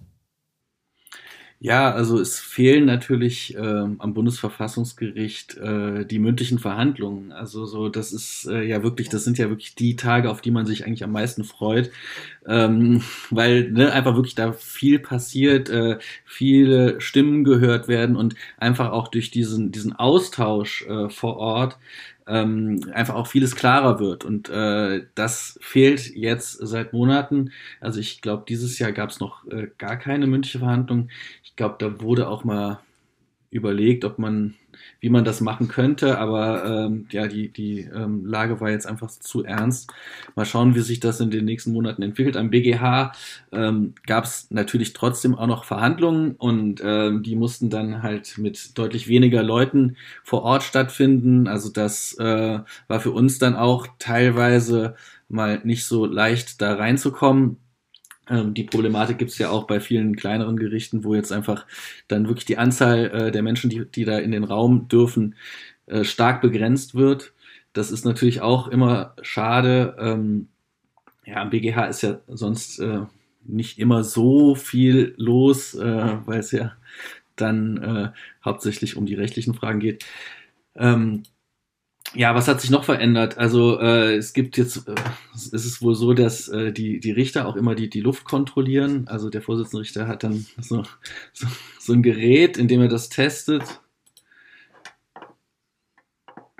Ja, 1.60 1.92
also 1.92 2.20
es 2.20 2.40
fehlen 2.40 2.86
natürlich 2.86 3.56
äh, 3.56 3.60
am 3.60 4.14
Bundesverfassungsgericht 4.14 5.58
äh, 5.58 6.06
die 6.06 6.20
mündlichen 6.20 6.60
Verhandlungen. 6.60 7.32
Also 7.32 7.66
so, 7.66 7.90
das 7.90 8.14
ist 8.14 8.46
äh, 8.46 8.62
ja 8.62 8.84
wirklich, 8.84 9.10
das 9.10 9.24
sind 9.24 9.40
ja 9.40 9.50
wirklich 9.50 9.74
die 9.74 9.96
Tage, 9.96 10.30
auf 10.30 10.42
die 10.42 10.52
man 10.52 10.68
sich 10.68 10.86
eigentlich 10.86 11.04
am 11.04 11.12
meisten 11.14 11.44
freut, 11.44 11.90
ähm, 12.46 13.02
weil 13.32 13.72
ne, 13.72 13.92
einfach 13.92 14.16
wirklich 14.16 14.36
da 14.36 14.54
viel 14.54 15.00
passiert, 15.00 15.70
äh, 15.70 15.98
viele 16.26 17.02
Stimmen 17.02 17.44
gehört 17.44 17.88
werden 17.88 18.16
und 18.18 18.36
einfach 18.58 18.92
auch 18.92 19.08
durch 19.08 19.32
diesen 19.32 19.72
diesen 19.72 19.94
Austausch 19.94 20.84
äh, 20.88 21.10
vor 21.10 21.38
Ort 21.38 21.78
ähm, 22.28 22.82
einfach 22.94 23.16
auch 23.16 23.28
vieles 23.28 23.56
klarer 23.56 24.00
wird. 24.00 24.26
Und 24.26 24.50
äh, 24.50 25.06
das 25.16 25.58
fehlt 25.62 26.16
jetzt 26.16 26.54
seit 26.54 26.94
Monaten. 26.94 27.52
Also 27.80 28.00
ich 28.00 28.22
glaube, 28.22 28.46
dieses 28.48 28.78
Jahr 28.80 28.92
gab 28.92 29.10
es 29.10 29.20
noch 29.20 29.48
äh, 29.48 29.68
gar 29.78 29.98
keine 29.98 30.28
mündliche 30.28 30.60
Verhandlung. 30.60 31.10
Ich 31.44 31.56
glaube, 31.56 31.76
da 31.80 32.02
wurde 32.02 32.28
auch 32.28 32.44
mal 32.44 32.80
überlegt, 33.50 34.06
ob 34.06 34.20
man, 34.20 34.56
wie 35.00 35.10
man 35.10 35.26
das 35.26 35.42
machen 35.42 35.68
könnte, 35.68 36.18
aber 36.18 36.66
ähm, 36.66 37.08
ja, 37.12 37.28
die, 37.28 37.50
die 37.50 37.82
ähm, 37.82 38.26
Lage 38.26 38.60
war 38.62 38.70
jetzt 38.70 38.88
einfach 38.88 39.10
zu 39.10 39.44
ernst. 39.44 39.92
Mal 40.36 40.46
schauen, 40.46 40.76
wie 40.76 40.82
sich 40.82 41.00
das 41.00 41.20
in 41.20 41.32
den 41.32 41.46
nächsten 41.46 41.72
Monaten 41.72 42.02
entwickelt. 42.02 42.38
Am 42.38 42.50
BGH 42.50 43.12
ähm, 43.52 43.94
gab 44.06 44.26
es 44.26 44.48
natürlich 44.50 44.94
trotzdem 44.94 45.36
auch 45.36 45.48
noch 45.48 45.64
Verhandlungen 45.64 46.36
und 46.36 46.82
ähm, 46.84 47.24
die 47.24 47.36
mussten 47.36 47.70
dann 47.70 48.04
halt 48.04 48.38
mit 48.38 48.78
deutlich 48.78 49.08
weniger 49.08 49.44
Leuten 49.44 49.98
vor 50.24 50.44
Ort 50.44 50.64
stattfinden. 50.64 51.48
Also 51.48 51.70
das 51.70 52.14
äh, 52.20 52.60
war 52.88 53.00
für 53.00 53.12
uns 53.12 53.40
dann 53.40 53.56
auch 53.56 53.88
teilweise 54.00 54.96
mal 55.30 55.62
nicht 55.64 55.86
so 55.86 56.06
leicht 56.06 56.62
da 56.62 56.76
reinzukommen 56.76 57.58
die 58.30 58.64
Problematik 58.64 59.18
gibt 59.18 59.32
es 59.32 59.38
ja 59.38 59.50
auch 59.50 59.66
bei 59.66 59.80
vielen 59.80 60.16
kleineren 60.16 60.58
Gerichten, 60.58 61.04
wo 61.04 61.16
jetzt 61.16 61.32
einfach 61.32 61.66
dann 62.08 62.28
wirklich 62.28 62.46
die 62.46 62.58
Anzahl 62.58 63.06
äh, 63.06 63.32
der 63.32 63.42
Menschen, 63.42 63.70
die, 63.70 63.86
die 63.86 64.06
da 64.06 64.18
in 64.20 64.32
den 64.32 64.44
Raum 64.44 64.88
dürfen, 64.90 65.36
äh, 65.86 66.04
stark 66.04 66.42
begrenzt 66.42 66.96
wird. 66.96 67.34
Das 67.74 67.92
ist 67.92 68.06
natürlich 68.06 68.42
auch 68.42 68.68
immer 68.68 69.14
schade. 69.22 69.96
Ähm, 70.00 70.50
ja, 71.26 71.42
am 71.42 71.50
BGH 71.50 71.86
ist 71.86 72.02
ja 72.02 72.20
sonst 72.28 72.80
äh, 72.80 73.02
nicht 73.46 73.80
immer 73.80 74.04
so 74.04 74.56
viel 74.56 75.14
los, 75.18 75.74
äh, 75.76 76.18
weil 76.26 76.40
es 76.40 76.52
ja 76.52 76.74
dann 77.36 77.78
äh, 77.78 78.10
hauptsächlich 78.44 78.98
um 78.98 79.06
die 79.06 79.16
rechtlichen 79.16 79.54
Fragen 79.54 79.80
geht. 79.80 80.06
Ähm, 80.76 81.24
ja, 82.14 82.34
was 82.36 82.48
hat 82.48 82.62
sich 82.62 82.70
noch 82.70 82.84
verändert? 82.84 83.38
Also 83.38 83.80
äh, 83.80 84.16
es 84.16 84.34
gibt 84.34 84.58
jetzt, 84.58 84.88
äh, 84.88 84.96
es 85.36 85.54
ist 85.54 85.82
wohl 85.82 85.96
so, 85.96 86.14
dass 86.14 86.48
äh, 86.48 86.72
die, 86.72 87.00
die 87.00 87.12
Richter 87.12 87.48
auch 87.48 87.56
immer 87.56 87.76
die, 87.76 87.90
die 87.90 88.02
Luft 88.02 88.26
kontrollieren. 88.26 89.08
Also 89.08 89.30
der 89.30 89.42
Vorsitzende 89.42 89.82
Richter 89.82 90.08
hat 90.08 90.24
dann 90.24 90.46
so, 90.60 90.84
so, 91.34 91.48
so 91.80 91.94
ein 91.94 92.04
Gerät, 92.04 92.58
in 92.58 92.68
dem 92.68 92.82
er 92.82 92.88
das 92.88 93.10
testet. 93.10 93.82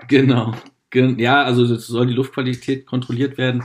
Genau. 0.08 0.54
Gen 0.90 1.18
ja, 1.18 1.42
also 1.42 1.64
soll 1.76 2.06
die 2.06 2.14
Luftqualität 2.14 2.86
kontrolliert 2.86 3.38
werden. 3.38 3.64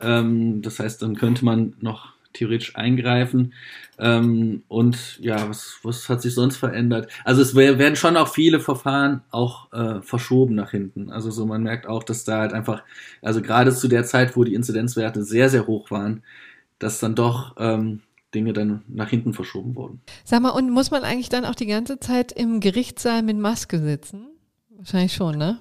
Ähm, 0.00 0.62
das 0.62 0.78
heißt, 0.78 1.02
dann 1.02 1.16
könnte 1.16 1.44
man 1.44 1.74
noch 1.80 2.12
theoretisch 2.32 2.76
eingreifen. 2.76 3.54
Ähm, 3.98 4.62
und 4.68 5.18
ja, 5.20 5.48
was, 5.48 5.78
was 5.82 6.08
hat 6.08 6.22
sich 6.22 6.34
sonst 6.34 6.56
verändert? 6.56 7.10
Also 7.24 7.42
es 7.42 7.54
werden 7.54 7.96
schon 7.96 8.16
auch 8.16 8.28
viele 8.28 8.60
Verfahren 8.60 9.22
auch 9.30 9.72
äh, 9.72 10.02
verschoben 10.02 10.54
nach 10.54 10.70
hinten. 10.70 11.10
Also 11.10 11.30
so 11.30 11.46
man 11.46 11.62
merkt 11.62 11.86
auch, 11.86 12.02
dass 12.02 12.24
da 12.24 12.40
halt 12.40 12.52
einfach, 12.52 12.82
also 13.20 13.42
gerade 13.42 13.72
zu 13.72 13.88
der 13.88 14.04
Zeit, 14.04 14.36
wo 14.36 14.44
die 14.44 14.54
Inzidenzwerte 14.54 15.24
sehr, 15.24 15.48
sehr 15.48 15.66
hoch 15.66 15.90
waren, 15.90 16.22
dass 16.78 16.98
dann 16.98 17.14
doch 17.14 17.54
ähm, 17.58 18.00
Dinge 18.34 18.52
dann 18.52 18.82
nach 18.88 19.10
hinten 19.10 19.34
verschoben 19.34 19.76
wurden. 19.76 20.00
Sag 20.24 20.42
mal, 20.42 20.50
und 20.50 20.70
muss 20.70 20.90
man 20.90 21.04
eigentlich 21.04 21.28
dann 21.28 21.44
auch 21.44 21.54
die 21.54 21.66
ganze 21.66 22.00
Zeit 22.00 22.32
im 22.32 22.60
Gerichtssaal 22.60 23.22
mit 23.22 23.36
Maske 23.36 23.78
sitzen? 23.78 24.28
Wahrscheinlich 24.70 25.12
schon, 25.12 25.36
ne? 25.36 25.58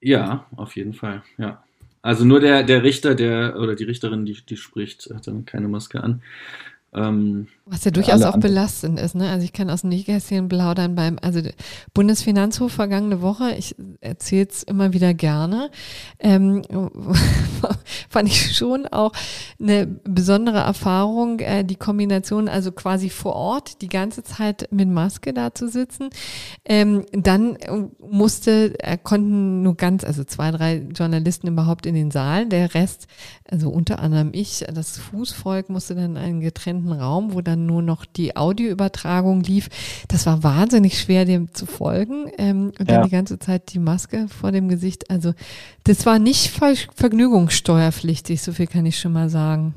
Ja, 0.00 0.46
auf 0.56 0.76
jeden 0.76 0.92
Fall, 0.92 1.22
ja. 1.38 1.62
Also 2.02 2.24
nur 2.24 2.40
der, 2.40 2.62
der 2.62 2.82
Richter, 2.82 3.14
der 3.14 3.56
oder 3.58 3.74
die 3.74 3.84
Richterin, 3.84 4.24
die, 4.24 4.40
die 4.44 4.56
spricht, 4.56 5.10
hat 5.14 5.26
dann 5.26 5.44
keine 5.44 5.68
Maske 5.68 6.02
an. 6.02 6.22
Ähm, 6.92 7.46
Was 7.66 7.84
ja 7.84 7.92
durchaus 7.92 8.22
auch 8.22 8.38
belastend 8.38 8.98
ist. 8.98 9.14
Ne? 9.14 9.30
Also 9.30 9.44
ich 9.44 9.52
kann 9.52 9.70
aus 9.70 9.82
dem 9.82 9.90
Nähkästchen 9.90 10.48
plaudern 10.48 10.96
beim, 10.96 11.18
also 11.22 11.40
Bundesfinanzhof 11.94 12.72
vergangene 12.72 13.22
Woche, 13.22 13.54
ich 13.54 13.76
erzähle 14.00 14.48
es 14.50 14.64
immer 14.64 14.92
wieder 14.92 15.14
gerne, 15.14 15.70
ähm, 16.18 16.62
fand 18.08 18.28
ich 18.28 18.56
schon 18.56 18.88
auch 18.88 19.12
eine 19.60 19.86
besondere 19.86 20.58
Erfahrung, 20.58 21.38
äh, 21.38 21.64
die 21.64 21.76
Kombination, 21.76 22.48
also 22.48 22.72
quasi 22.72 23.08
vor 23.08 23.34
Ort 23.34 23.82
die 23.82 23.88
ganze 23.88 24.24
Zeit 24.24 24.66
mit 24.72 24.88
Maske 24.88 25.32
da 25.32 25.54
zu 25.54 25.68
sitzen. 25.68 26.10
Ähm, 26.64 27.06
dann 27.12 27.56
musste, 28.00 28.74
äh, 28.80 28.98
konnten 29.00 29.62
nur 29.62 29.76
ganz, 29.76 30.02
also 30.02 30.24
zwei, 30.24 30.50
drei 30.50 30.88
Journalisten 30.92 31.46
überhaupt 31.46 31.86
in 31.86 31.94
den 31.94 32.10
Saal, 32.10 32.46
der 32.46 32.74
Rest, 32.74 33.06
also 33.48 33.70
unter 33.70 34.00
anderem 34.00 34.30
ich, 34.32 34.64
das 34.74 34.98
Fußvolk 34.98 35.68
musste 35.68 35.94
dann 35.94 36.16
einen 36.16 36.40
getrennten 36.40 36.79
Raum, 36.88 37.34
wo 37.34 37.42
dann 37.42 37.50
dann 37.50 37.66
nur 37.66 37.82
noch 37.82 38.04
die 38.04 38.36
Audioübertragung 38.36 39.42
lief. 39.42 39.68
Das 40.08 40.26
war 40.26 40.42
wahnsinnig 40.42 40.98
schwer, 40.98 41.24
dem 41.24 41.52
zu 41.52 41.66
folgen. 41.66 42.30
Ähm, 42.38 42.72
und 42.78 42.88
dann 42.88 43.00
ja. 43.00 43.04
die 43.04 43.10
ganze 43.10 43.38
Zeit 43.38 43.72
die 43.72 43.78
Maske 43.78 44.28
vor 44.28 44.52
dem 44.52 44.68
Gesicht. 44.68 45.10
Also 45.10 45.34
das 45.84 46.06
war 46.06 46.18
nicht 46.18 46.48
ver 46.48 46.74
vergnügungssteuerpflichtig, 46.94 48.40
so 48.40 48.52
viel 48.52 48.66
kann 48.66 48.86
ich 48.86 48.98
schon 48.98 49.12
mal 49.12 49.28
sagen. 49.28 49.74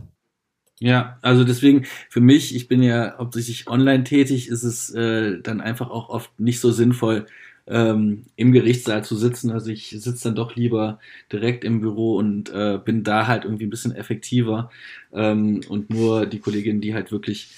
Ja, 0.79 1.17
also 1.21 1.43
deswegen 1.43 1.85
für 2.09 2.19
mich, 2.19 2.55
ich 2.55 2.67
bin 2.67 2.83
ja 2.83 3.15
hauptsächlich 3.17 3.67
online 3.67 4.03
tätig, 4.03 4.47
ist 4.49 4.63
es 4.63 4.93
äh, 4.93 5.39
dann 5.41 5.61
einfach 5.61 5.89
auch 5.89 6.09
oft 6.09 6.37
nicht 6.39 6.59
so 6.59 6.71
sinnvoll, 6.71 7.25
ähm, 7.67 8.25
im 8.35 8.51
Gerichtssaal 8.51 9.03
zu 9.03 9.15
sitzen. 9.15 9.51
Also 9.51 9.71
ich 9.71 9.89
sitze 9.89 10.25
dann 10.25 10.35
doch 10.35 10.55
lieber 10.55 10.99
direkt 11.31 11.63
im 11.63 11.81
Büro 11.81 12.17
und 12.17 12.49
äh, 12.49 12.79
bin 12.83 13.03
da 13.03 13.27
halt 13.27 13.45
irgendwie 13.45 13.65
ein 13.65 13.69
bisschen 13.69 13.95
effektiver. 13.95 14.69
Ähm, 15.13 15.61
und 15.69 15.89
nur 15.89 16.25
die 16.25 16.39
Kolleginnen, 16.39 16.81
die 16.81 16.93
halt 16.93 17.11
wirklich 17.11 17.51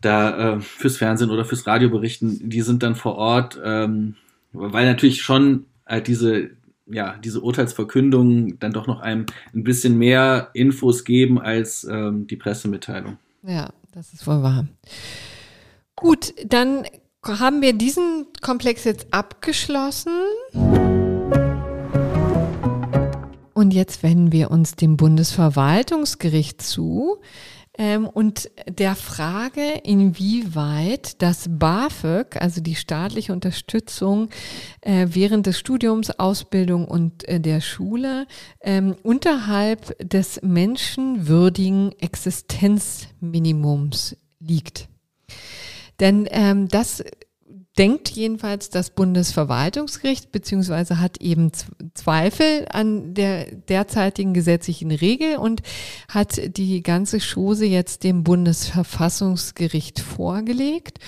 da 0.00 0.56
äh, 0.56 0.60
fürs 0.60 0.96
Fernsehen 0.96 1.30
oder 1.30 1.44
fürs 1.44 1.66
Radio 1.66 1.88
berichten, 1.88 2.48
die 2.48 2.62
sind 2.62 2.82
dann 2.82 2.96
vor 2.96 3.16
Ort, 3.16 3.60
ähm, 3.64 4.16
weil 4.52 4.86
natürlich 4.86 5.22
schon 5.22 5.66
halt 5.86 6.08
diese 6.08 6.50
ja, 6.86 7.16
diese 7.16 7.40
Urteilsverkündungen 7.40 8.58
dann 8.58 8.72
doch 8.72 8.86
noch 8.86 9.00
einem 9.00 9.26
ein 9.54 9.64
bisschen 9.64 9.96
mehr 9.98 10.50
Infos 10.52 11.04
geben 11.04 11.40
als 11.40 11.84
ähm, 11.84 12.26
die 12.26 12.36
Pressemitteilung. 12.36 13.18
Ja, 13.44 13.72
das 13.92 14.12
ist 14.12 14.26
wohl 14.26 14.42
wahr. 14.42 14.66
Gut, 15.96 16.34
dann 16.44 16.84
haben 17.24 17.62
wir 17.62 17.72
diesen 17.72 18.26
Komplex 18.40 18.82
jetzt 18.84 19.06
abgeschlossen. 19.12 20.12
Und 23.54 23.72
jetzt 23.72 24.02
wenden 24.02 24.32
wir 24.32 24.50
uns 24.50 24.74
dem 24.74 24.96
Bundesverwaltungsgericht 24.96 26.60
zu 26.60 27.20
ähm, 27.78 28.08
und 28.08 28.50
der 28.66 28.96
Frage, 28.96 29.82
inwieweit 29.84 31.22
das 31.22 31.46
BAföG, 31.48 32.38
also 32.40 32.60
die 32.60 32.74
staatliche 32.74 33.32
Unterstützung 33.32 34.30
äh, 34.80 35.06
während 35.10 35.46
des 35.46 35.60
Studiums, 35.60 36.10
Ausbildung 36.10 36.88
und 36.88 37.28
äh, 37.28 37.38
der 37.38 37.60
Schule, 37.60 38.26
ähm, 38.62 38.96
unterhalb 39.04 39.96
des 40.00 40.42
menschenwürdigen 40.42 41.92
Existenzminimums 42.00 44.16
liegt. 44.40 44.88
Denn 46.00 46.26
ähm, 46.30 46.68
das 46.68 47.02
denkt 47.78 48.10
jedenfalls 48.10 48.68
das 48.68 48.90
Bundesverwaltungsgericht 48.90 50.30
beziehungsweise 50.30 51.00
hat 51.00 51.20
eben 51.22 51.50
Zweifel 51.94 52.66
an 52.70 53.14
der 53.14 53.46
derzeitigen 53.46 54.34
gesetzlichen 54.34 54.90
Regel 54.90 55.36
und 55.36 55.62
hat 56.08 56.56
die 56.58 56.82
ganze 56.82 57.18
Chose 57.18 57.64
jetzt 57.64 58.04
dem 58.04 58.24
Bundesverfassungsgericht 58.24 60.00
vorgelegt. 60.00 60.98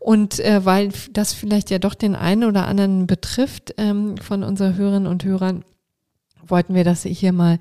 Und 0.00 0.40
äh, 0.40 0.64
weil 0.64 0.90
das 1.12 1.34
vielleicht 1.34 1.70
ja 1.70 1.78
doch 1.78 1.94
den 1.94 2.16
einen 2.16 2.44
oder 2.44 2.66
anderen 2.66 3.06
betrifft 3.06 3.74
ähm, 3.78 4.16
von 4.16 4.42
unseren 4.42 4.76
Hörerinnen 4.76 5.06
und 5.06 5.24
Hörern, 5.24 5.64
wollten 6.44 6.74
wir 6.74 6.84
das 6.84 7.02
hier 7.02 7.32
mal 7.32 7.58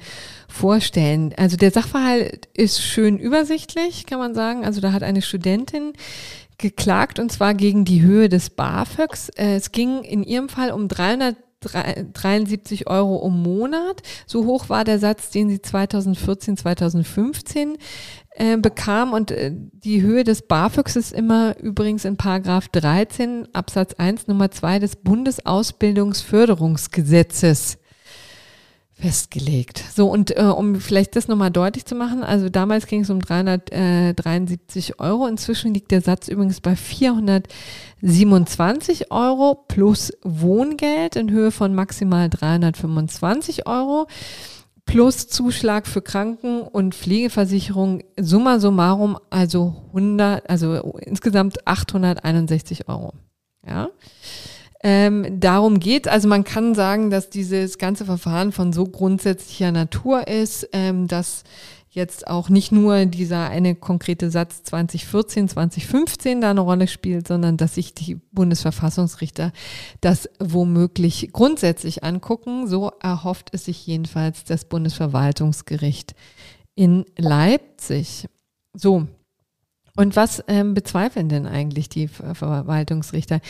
vorstellen. 0.47 1.33
Also 1.37 1.57
der 1.57 1.71
Sachverhalt 1.71 2.47
ist 2.53 2.81
schön 2.81 3.19
übersichtlich, 3.19 4.05
kann 4.05 4.17
man 4.17 4.33
sagen. 4.33 4.65
Also 4.65 4.81
da 4.81 4.93
hat 4.93 5.03
eine 5.03 5.21
Studentin 5.21 5.93
geklagt 6.57 7.19
und 7.19 7.31
zwar 7.31 7.53
gegen 7.53 7.85
die 7.85 8.01
Höhe 8.01 8.27
des 8.29 8.49
BAföGs. 8.49 9.29
Äh, 9.29 9.55
es 9.55 9.71
ging 9.71 10.01
in 10.03 10.23
ihrem 10.23 10.49
Fall 10.49 10.71
um 10.71 10.87
373 10.87 12.87
Euro 12.87 13.23
im 13.27 13.43
Monat. 13.43 14.01
So 14.25 14.45
hoch 14.45 14.69
war 14.69 14.83
der 14.83 14.97
Satz, 14.99 15.29
den 15.29 15.49
sie 15.49 15.61
2014, 15.61 16.57
2015 16.57 17.77
äh, 18.31 18.57
bekam. 18.57 19.13
Und 19.13 19.29
äh, 19.31 19.51
die 19.53 20.01
Höhe 20.01 20.23
des 20.23 20.47
BAföGs 20.47 20.95
ist 20.95 21.13
immer 21.13 21.55
übrigens 21.59 22.05
in 22.05 22.17
Paragraph 22.17 22.69
13 22.69 23.53
Absatz 23.53 23.93
1 23.93 24.25
Nummer 24.27 24.49
2 24.49 24.79
des 24.79 24.95
Bundesausbildungsförderungsgesetzes 24.95 27.77
festgelegt. 28.99 29.83
So, 29.95 30.09
und 30.09 30.35
äh, 30.35 30.41
um 30.41 30.73
vielleicht 30.75 31.15
das 31.15 31.27
nochmal 31.27 31.51
deutlich 31.51 31.85
zu 31.85 31.93
machen, 31.93 32.23
also 32.23 32.49
damals 32.49 32.87
ging 32.87 33.01
es 33.01 33.11
um 33.11 33.19
373 33.19 34.99
Euro, 34.99 35.27
inzwischen 35.27 35.71
liegt 35.73 35.91
der 35.91 36.01
Satz 36.01 36.27
übrigens 36.27 36.61
bei 36.61 36.75
427 36.75 39.11
Euro 39.11 39.65
plus 39.67 40.11
Wohngeld 40.23 41.15
in 41.15 41.29
Höhe 41.29 41.51
von 41.51 41.75
maximal 41.75 42.27
325 42.29 43.67
Euro 43.67 44.07
plus 44.85 45.27
Zuschlag 45.27 45.85
für 45.85 46.01
Kranken- 46.01 46.61
und 46.61 46.95
Pflegeversicherung, 46.95 48.01
summa 48.19 48.59
summarum 48.59 49.19
also 49.29 49.75
100, 49.89 50.49
also 50.49 50.97
insgesamt 51.01 51.67
861 51.67 52.87
Euro. 52.87 53.13
Ja. 53.67 53.89
Ähm, 54.89 55.41
darum 55.41 55.81
geht. 55.81 56.07
Also 56.07 56.29
man 56.29 56.45
kann 56.45 56.73
sagen, 56.73 57.09
dass 57.09 57.29
dieses 57.29 57.77
ganze 57.77 58.05
Verfahren 58.05 58.53
von 58.53 58.71
so 58.71 58.85
grundsätzlicher 58.85 59.73
Natur 59.73 60.29
ist, 60.29 60.69
ähm, 60.71 61.09
dass 61.09 61.43
jetzt 61.89 62.27
auch 62.27 62.47
nicht 62.47 62.71
nur 62.71 63.05
dieser 63.05 63.49
eine 63.49 63.75
konkrete 63.75 64.31
Satz 64.31 64.63
2014, 64.63 65.49
2015 65.49 66.39
da 66.39 66.51
eine 66.51 66.61
Rolle 66.61 66.87
spielt, 66.87 67.27
sondern 67.27 67.57
dass 67.57 67.75
sich 67.75 67.95
die 67.95 68.15
Bundesverfassungsrichter 68.31 69.51
das 69.99 70.29
womöglich 70.39 71.31
grundsätzlich 71.33 72.05
angucken. 72.05 72.67
So 72.67 72.93
erhofft 73.01 73.49
es 73.51 73.65
sich 73.65 73.85
jedenfalls 73.85 74.45
das 74.45 74.63
Bundesverwaltungsgericht 74.63 76.15
in 76.75 77.03
Leipzig. 77.17 78.27
So, 78.73 79.07
und 79.97 80.15
was 80.15 80.41
ähm, 80.47 80.73
bezweifeln 80.73 81.27
denn 81.27 81.45
eigentlich 81.45 81.89
die 81.89 82.07
Ver 82.07 82.35
Verwaltungsrichter? 82.35 83.41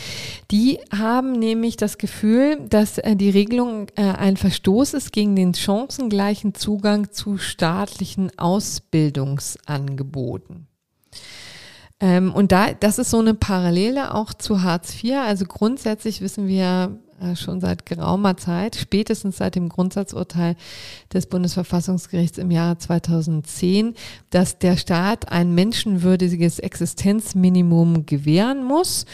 Die 0.50 0.80
haben 0.96 1.30
nämlich 1.32 1.76
das 1.76 1.98
Gefühl, 1.98 2.58
dass 2.68 2.98
äh, 2.98 3.14
die 3.14 3.30
Regelung 3.30 3.86
äh, 3.96 4.02
ein 4.02 4.36
Verstoß 4.36 4.94
ist 4.94 5.12
gegen 5.12 5.36
den 5.36 5.54
chancengleichen 5.54 6.54
Zugang 6.54 7.12
zu 7.12 7.38
staatlichen 7.38 8.36
Ausbildungsangeboten. 8.38 10.66
Ähm, 12.00 12.32
und 12.32 12.50
da, 12.50 12.72
das 12.72 12.98
ist 12.98 13.10
so 13.10 13.18
eine 13.18 13.34
Parallele 13.34 14.14
auch 14.14 14.32
zu 14.32 14.62
Hartz 14.62 15.02
IV. 15.02 15.16
Also 15.16 15.44
grundsätzlich 15.44 16.20
wissen 16.20 16.48
wir 16.48 16.98
schon 17.34 17.60
seit 17.60 17.86
geraumer 17.86 18.36
Zeit, 18.36 18.76
spätestens 18.76 19.38
seit 19.38 19.54
dem 19.54 19.68
Grundsatzurteil 19.68 20.56
des 21.12 21.26
Bundesverfassungsgerichts 21.26 22.38
im 22.38 22.50
Jahre 22.50 22.78
2010, 22.78 23.94
dass 24.30 24.58
der 24.58 24.76
Staat 24.76 25.30
ein 25.30 25.54
menschenwürdiges 25.54 26.58
Existenzminimum 26.58 28.06
gewähren 28.06 28.64
muss. 28.64 29.06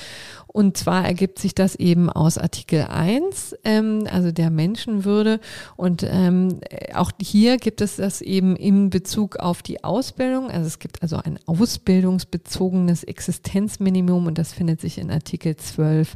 Und 0.56 0.76
zwar 0.76 1.04
ergibt 1.04 1.40
sich 1.40 1.52
das 1.52 1.74
eben 1.74 2.08
aus 2.08 2.38
Artikel 2.38 2.84
1, 2.84 3.56
ähm, 3.64 4.06
also 4.08 4.30
der 4.30 4.50
Menschenwürde. 4.50 5.40
Und 5.74 6.04
ähm, 6.08 6.60
auch 6.94 7.10
hier 7.20 7.56
gibt 7.56 7.80
es 7.80 7.96
das 7.96 8.20
eben 8.20 8.54
in 8.54 8.88
Bezug 8.88 9.38
auf 9.38 9.64
die 9.64 9.82
Ausbildung. 9.82 10.52
Also 10.52 10.68
es 10.68 10.78
gibt 10.78 11.02
also 11.02 11.16
ein 11.16 11.40
ausbildungsbezogenes 11.46 13.02
Existenzminimum 13.02 14.28
und 14.28 14.38
das 14.38 14.52
findet 14.52 14.80
sich 14.80 14.98
in 14.98 15.10
Artikel 15.10 15.56
12 15.56 16.14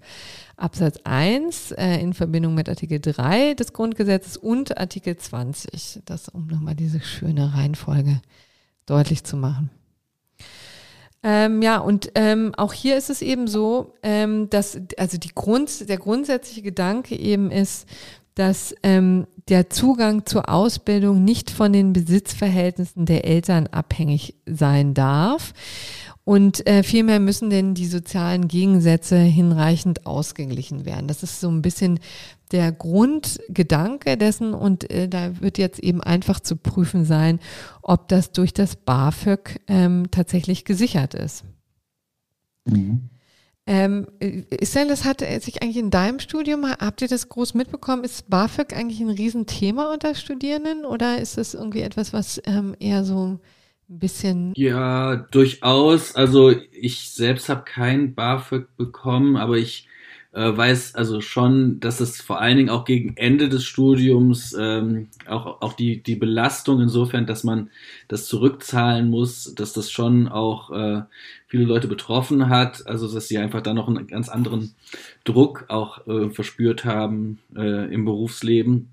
Absatz 0.57 1.01
1 1.03 1.73
äh, 1.73 1.97
in 1.97 2.15
Verbindung 2.15 2.55
mit 2.55 2.69
Artikel 2.69 3.01
3 3.01 3.55
des 3.55 3.73
Grundgesetzes 3.73 4.37
und 4.37 4.79
Artikel 4.79 5.17
20. 5.17 6.03
Das, 6.05 6.29
um 6.29 6.47
nochmal 6.47 6.77
diese 6.77 7.01
schöne 7.01 7.55
Reihenfolge 7.55 8.21
deutlich 8.87 9.25
zu 9.25 9.37
machen. 9.37 9.71
Ähm, 11.23 11.63
ja, 11.63 11.79
und 11.79 12.13
ähm, 12.15 12.53
auch 12.57 12.73
hier 12.73 12.97
ist 12.97 13.11
es 13.11 13.23
eben 13.23 13.49
so, 13.49 13.95
ähm, 14.03 14.49
dass 14.51 14.81
also 14.97 15.19
die 15.19 15.35
Grund, 15.35 15.89
der 15.89 15.99
grundsätzliche 15.99 16.63
Gedanke 16.63 17.17
eben 17.17 17.51
ist, 17.51 17.87
dass 18.35 18.73
ähm, 18.85 19.27
der 19.49 19.69
Zugang 19.69 20.27
zur 20.27 20.49
Ausbildung 20.49 21.25
nicht 21.25 21.51
von 21.51 21.73
den 21.73 21.93
Besitzverhältnissen 21.93 23.05
der 23.05 23.25
Eltern 23.25 23.67
abhängig 23.67 24.37
sein 24.47 24.95
darf. 24.95 25.53
Und 26.29 26.67
äh, 26.67 26.83
vielmehr 26.83 27.21
müssen 27.21 27.49
denn 27.49 27.73
die 27.73 27.87
sozialen 27.87 28.49
Gegensätze 28.49 29.17
hinreichend 29.17 30.05
ausgeglichen 30.05 30.85
werden. 30.85 31.09
Das 31.09 31.23
ist 31.23 31.41
so 31.41 31.49
ein 31.49 31.63
bisschen 31.63 32.01
der 32.53 32.71
Grundgedanke 32.71 34.19
dessen 34.19 34.53
und 34.53 34.91
äh, 34.91 35.09
da 35.09 35.41
wird 35.41 35.57
jetzt 35.57 35.79
eben 35.79 36.03
einfach 36.03 36.41
zu 36.41 36.57
prüfen 36.57 37.07
sein, 37.07 37.41
ob 37.81 38.09
das 38.09 38.31
durch 38.31 38.53
das 38.53 38.77
BAföG 38.77 39.59
ähm, 39.69 40.11
tatsächlich 40.11 40.67
gesichert 40.67 41.15
ist. 41.15 41.45
Mhm. 42.67 43.09
Ähm, 43.67 44.07
ist 44.21 44.75
denn, 44.75 44.89
das 44.89 45.07
hat 45.07 45.21
sich 45.21 45.63
eigentlich 45.63 45.79
in 45.79 45.91
deinem 45.91 46.19
Studium, 46.19 46.67
habt 46.67 47.01
ihr 47.01 47.09
das 47.09 47.31
groß 47.31 47.55
mitbekommen, 47.55 48.05
ist 48.05 48.29
BAföG 48.29 48.77
eigentlich 48.77 49.01
ein 49.01 49.09
Riesenthema 49.09 49.95
unter 49.95 50.15
Studierenden 50.15 50.85
oder 50.85 51.23
ist 51.23 51.39
das 51.39 51.55
irgendwie 51.55 51.81
etwas, 51.81 52.13
was 52.13 52.39
ähm, 52.45 52.77
eher 52.79 53.03
so 53.03 53.41
ein 53.89 53.99
bisschen. 53.99 54.53
Ja, 54.57 55.17
durchaus. 55.17 56.15
Also 56.15 56.55
ich 56.73 57.11
selbst 57.11 57.49
habe 57.49 57.65
kein 57.65 58.15
BAföG 58.15 58.77
bekommen, 58.77 59.37
aber 59.37 59.57
ich 59.57 59.89
äh, 60.33 60.57
weiß 60.57 60.95
also 60.95 61.21
schon, 61.21 61.81
dass 61.81 62.01
es 62.01 62.21
vor 62.21 62.41
allen 62.41 62.59
Dingen 62.59 62.69
auch 62.69 62.85
gegen 62.85 63.17
Ende 63.17 63.49
des 63.49 63.65
Studiums 63.65 64.55
ähm, 64.59 65.09
auch, 65.27 65.63
auch 65.63 65.73
die, 65.73 66.03
die 66.03 66.17
Belastung 66.17 66.81
insofern, 66.83 67.27
dass 67.27 67.45
man 67.45 67.71
das 68.09 68.27
zurückzahlen 68.27 69.09
muss, 69.09 69.55
dass 69.55 69.73
das 69.73 69.91
schon 69.91 70.29
auch 70.29 70.71
äh, 70.71 71.03
viele 71.47 71.65
Leute 71.65 71.89
betroffen 71.89 72.51
hat, 72.51 72.87
also 72.87 73.13
dass 73.13 73.29
sie 73.29 73.39
einfach 73.39 73.63
da 73.63 73.73
noch 73.73 73.89
einen 73.89 74.07
ganz 74.07 74.29
anderen 74.29 74.75
Druck 75.25 75.65
auch 75.69 76.07
äh, 76.07 76.31
verspürt 76.31 76.85
haben 76.85 77.39
äh, 77.57 77.93
im 77.93 78.05
Berufsleben. 78.05 78.91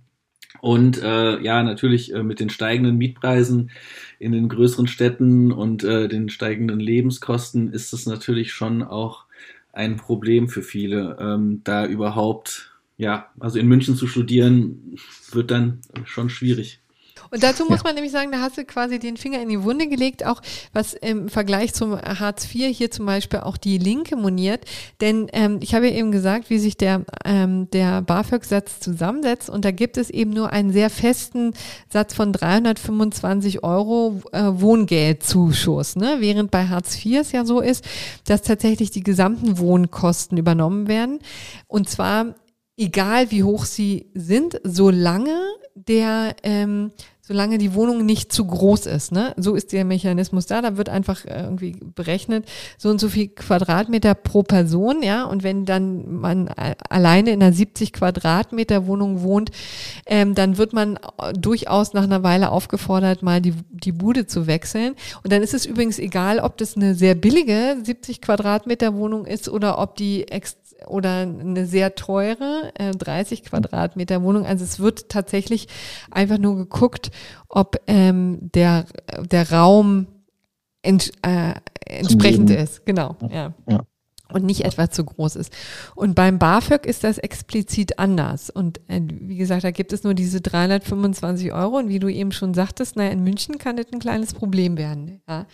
Und 0.61 1.01
äh, 1.01 1.39
ja, 1.41 1.61
natürlich 1.63 2.13
äh, 2.13 2.23
mit 2.23 2.39
den 2.39 2.49
steigenden 2.49 2.97
Mietpreisen 2.97 3.71
in 4.19 4.31
den 4.31 4.49
größeren 4.49 4.87
Städten 4.87 5.51
und 5.51 5.83
äh, 5.83 6.07
den 6.07 6.29
steigenden 6.29 6.79
Lebenskosten 6.79 7.71
ist 7.71 7.93
es 7.93 8.05
natürlich 8.05 8.53
schon 8.53 8.83
auch 8.83 9.25
ein 9.73 9.97
Problem 9.97 10.47
für 10.47 10.63
viele, 10.63 11.17
ähm, 11.19 11.61
da 11.63 11.85
überhaupt, 11.85 12.77
ja, 12.97 13.29
also 13.39 13.59
in 13.59 13.67
München 13.67 13.95
zu 13.95 14.07
studieren, 14.07 14.97
wird 15.31 15.51
dann 15.51 15.81
schon 16.05 16.29
schwierig. 16.29 16.81
Und 17.31 17.43
dazu 17.43 17.65
muss 17.65 17.79
ja. 17.79 17.83
man 17.85 17.95
nämlich 17.95 18.11
sagen, 18.11 18.31
da 18.31 18.39
hast 18.39 18.57
du 18.57 18.65
quasi 18.65 18.99
den 18.99 19.17
Finger 19.17 19.41
in 19.41 19.49
die 19.49 19.63
Wunde 19.63 19.87
gelegt, 19.87 20.25
auch 20.25 20.41
was 20.73 20.93
im 20.93 21.29
Vergleich 21.29 21.73
zum 21.73 21.99
Hartz 21.99 22.45
IV 22.53 22.75
hier 22.75 22.91
zum 22.91 23.05
Beispiel 23.05 23.39
auch 23.39 23.57
die 23.57 23.77
Linke 23.77 24.15
moniert. 24.15 24.65
Denn 25.01 25.27
ähm, 25.33 25.59
ich 25.61 25.73
habe 25.75 25.87
ja 25.87 25.95
eben 25.95 26.11
gesagt, 26.11 26.49
wie 26.49 26.59
sich 26.59 26.77
der, 26.77 27.05
ähm, 27.23 27.69
der 27.71 28.01
BAföG-Satz 28.01 28.79
zusammensetzt. 28.79 29.49
Und 29.49 29.65
da 29.65 29.71
gibt 29.71 29.97
es 29.97 30.09
eben 30.09 30.31
nur 30.31 30.51
einen 30.51 30.71
sehr 30.71 30.89
festen 30.89 31.53
Satz 31.89 32.13
von 32.13 32.31
325 32.31 33.63
Euro 33.63 34.21
äh, 34.31 34.43
Wohngeldzuschuss. 34.43 35.95
Ne? 35.95 36.17
Während 36.19 36.51
bei 36.51 36.67
Hartz 36.67 37.03
IV 37.03 37.21
es 37.21 37.31
ja 37.31 37.45
so 37.45 37.59
ist, 37.59 37.85
dass 38.25 38.41
tatsächlich 38.41 38.91
die 38.91 39.03
gesamten 39.03 39.57
Wohnkosten 39.57 40.37
übernommen 40.37 40.87
werden. 40.87 41.19
Und 41.67 41.89
zwar 41.89 42.35
egal 42.77 43.31
wie 43.31 43.43
hoch 43.43 43.65
sie 43.65 44.11
sind, 44.13 44.59
solange 44.63 45.39
der 45.75 46.35
ähm, 46.43 46.91
solange 47.27 47.57
die 47.57 47.73
Wohnung 47.73 48.05
nicht 48.05 48.31
zu 48.31 48.45
groß 48.45 48.85
ist. 48.85 49.11
Ne? 49.11 49.33
So 49.35 49.55
ist 49.55 49.73
der 49.73 49.83
Mechanismus 49.83 50.45
da. 50.45 50.61
Da 50.61 50.77
wird 50.77 50.89
einfach 50.89 51.25
äh, 51.25 51.41
irgendwie 51.43 51.75
berechnet, 51.95 52.45
so 52.77 52.89
und 52.89 52.99
so 52.99 53.09
viel 53.09 53.29
Quadratmeter 53.29 54.13
pro 54.13 54.43
Person, 54.43 55.01
ja. 55.01 55.23
Und 55.23 55.41
wenn 55.41 55.65
dann 55.65 56.19
man 56.19 56.49
alleine 56.89 57.31
in 57.31 57.41
einer 57.41 57.51
70 57.51 57.93
Quadratmeter 57.93 58.85
Wohnung 58.85 59.23
wohnt, 59.23 59.49
ähm, 60.05 60.35
dann 60.35 60.59
wird 60.59 60.73
man 60.73 60.97
äh, 60.97 61.33
durchaus 61.33 61.93
nach 61.93 62.03
einer 62.03 62.21
Weile 62.21 62.51
aufgefordert, 62.51 63.23
mal 63.23 63.41
die, 63.41 63.55
die 63.71 63.91
Bude 63.91 64.27
zu 64.27 64.45
wechseln. 64.45 64.93
Und 65.23 65.33
dann 65.33 65.41
ist 65.41 65.55
es 65.55 65.65
übrigens 65.65 65.97
egal, 65.97 66.39
ob 66.39 66.57
das 66.57 66.75
eine 66.75 66.93
sehr 66.93 67.15
billige 67.15 67.77
70 67.83 68.21
Quadratmeter 68.21 68.93
Wohnung 68.93 69.25
ist 69.25 69.49
oder 69.49 69.79
ob 69.79 69.95
die 69.95 70.27
ex 70.27 70.57
oder 70.87 71.21
eine 71.21 71.65
sehr 71.65 71.95
teure 71.95 72.71
äh, 72.75 72.91
30 72.91 73.43
Quadratmeter 73.43 74.21
Wohnung. 74.23 74.45
Also 74.45 74.63
es 74.63 74.79
wird 74.79 75.09
tatsächlich 75.09 75.67
einfach 76.11 76.37
nur 76.37 76.55
geguckt, 76.55 77.11
ob 77.49 77.77
ähm, 77.87 78.39
der, 78.53 78.85
der 79.31 79.51
Raum 79.51 80.07
ents 80.81 81.11
äh, 81.21 81.53
entsprechend 81.85 82.49
ist. 82.49 82.85
Genau, 82.85 83.15
ja. 83.29 83.53
ja. 83.69 83.81
Und 84.33 84.43
nicht 84.43 84.65
etwa 84.65 84.89
zu 84.89 85.05
groß 85.05 85.35
ist. 85.35 85.53
Und 85.93 86.15
beim 86.15 86.39
BAföG 86.39 86.87
ist 86.87 87.03
das 87.03 87.19
explizit 87.19 87.99
anders. 87.99 88.49
Und 88.49 88.79
äh, 88.87 89.01
wie 89.07 89.37
gesagt, 89.37 89.63
da 89.63 89.71
gibt 89.71 89.93
es 89.93 90.03
nur 90.03 90.15
diese 90.15 90.41
325 90.41 91.53
Euro. 91.53 91.77
Und 91.77 91.89
wie 91.89 91.99
du 91.99 92.07
eben 92.07 92.31
schon 92.31 92.55
sagtest, 92.55 92.95
naja, 92.95 93.11
in 93.11 93.23
München 93.23 93.59
kann 93.59 93.77
das 93.77 93.85
ein 93.93 93.99
kleines 93.99 94.33
Problem 94.33 94.77
werden. 94.77 95.21
Ja. 95.27 95.45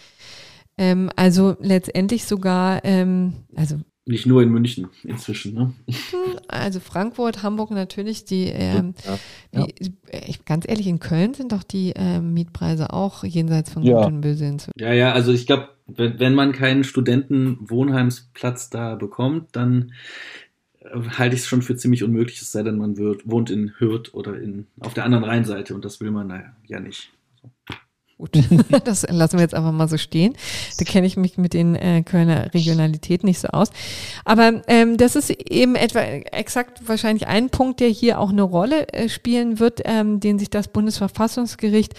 Ähm, 0.78 1.10
also 1.18 1.58
letztendlich 1.60 2.26
sogar, 2.26 2.84
ähm, 2.86 3.34
also 3.56 3.76
nicht 4.06 4.26
nur 4.26 4.42
in 4.42 4.50
München 4.50 4.90
inzwischen, 5.04 5.54
ne? 5.54 5.74
Also 6.48 6.80
Frankfurt, 6.80 7.44
Hamburg 7.44 7.72
natürlich, 7.72 8.26
die, 8.26 8.46
ähm, 8.46 8.94
ja, 9.52 9.66
die 9.66 9.94
ich, 10.28 10.44
ganz 10.46 10.68
ehrlich, 10.68 10.88
in 10.88 11.00
Köln 11.00 11.34
sind 11.34 11.52
doch 11.52 11.64
die 11.64 11.94
ähm, 11.96 12.34
Mietpreise 12.34 12.94
auch 12.94 13.24
jenseits 13.24 13.72
von 13.72 13.84
ja. 13.84 13.98
Gut 13.98 14.08
und 14.08 14.22
Böse 14.22 14.46
inzwischen. 14.46 14.74
Ja, 14.78 14.92
ja, 14.94 15.14
also 15.14 15.32
ich 15.32 15.46
glaube, 15.46 15.70
wenn, 15.88 16.20
wenn 16.20 16.36
man 16.36 16.52
keinen 16.52 16.84
Studentenwohnheimsplatz 16.84 18.70
da 18.70 18.96
bekommt, 18.96 19.56
dann 19.56 19.94
äh, 20.80 21.00
halte 21.18 21.36
ich 21.36 21.44
es 21.44 21.48
schon 21.48 21.62
für 21.62 21.76
ziemlich 21.76 22.04
unmöglich, 22.04 22.42
es 22.42 22.52
sei 22.52 22.64
denn, 22.64 22.78
man 22.78 22.98
wird, 22.98 23.30
wohnt 23.30 23.52
in 23.52 23.74
Hürth 23.78 24.14
oder 24.14 24.40
in, 24.40 24.68
auf 24.80 24.94
der 24.94 25.06
anderen 25.06 25.24
Rheinseite 25.24 25.76
und 25.76 25.86
das 25.86 26.02
will 26.02 26.12
man 26.12 26.30
da 26.30 26.44
ja 26.66 26.80
nicht. 26.80 27.12
Gut, 28.22 28.38
das 28.86 29.08
lassen 29.10 29.38
wir 29.38 29.42
jetzt 29.42 29.56
einfach 29.56 29.72
mal 29.72 29.88
so 29.88 29.98
stehen. 29.98 30.36
Da 30.78 30.86
kenne 30.86 31.08
ich 31.08 31.18
mich 31.18 31.40
mit 31.40 31.56
den 31.56 31.74
äh, 31.74 32.04
Kölner 32.04 32.54
Regionalität 32.54 33.24
nicht 33.24 33.40
so 33.40 33.48
aus. 33.48 33.72
Aber 34.26 34.62
ähm, 34.68 34.98
das 34.98 35.16
ist 35.16 35.32
eben 35.32 35.74
etwa 35.74 36.02
exakt 36.02 36.88
wahrscheinlich 36.88 37.26
ein 37.26 37.50
Punkt, 37.50 37.80
der 37.80 37.88
hier 37.88 38.20
auch 38.20 38.30
eine 38.30 38.44
Rolle 38.44 38.88
äh, 38.90 39.10
spielen 39.10 39.58
wird, 39.58 39.82
ähm, 39.86 40.20
den 40.20 40.38
sich 40.38 40.52
das 40.52 40.68
Bundesverfassungsgericht 40.68 41.96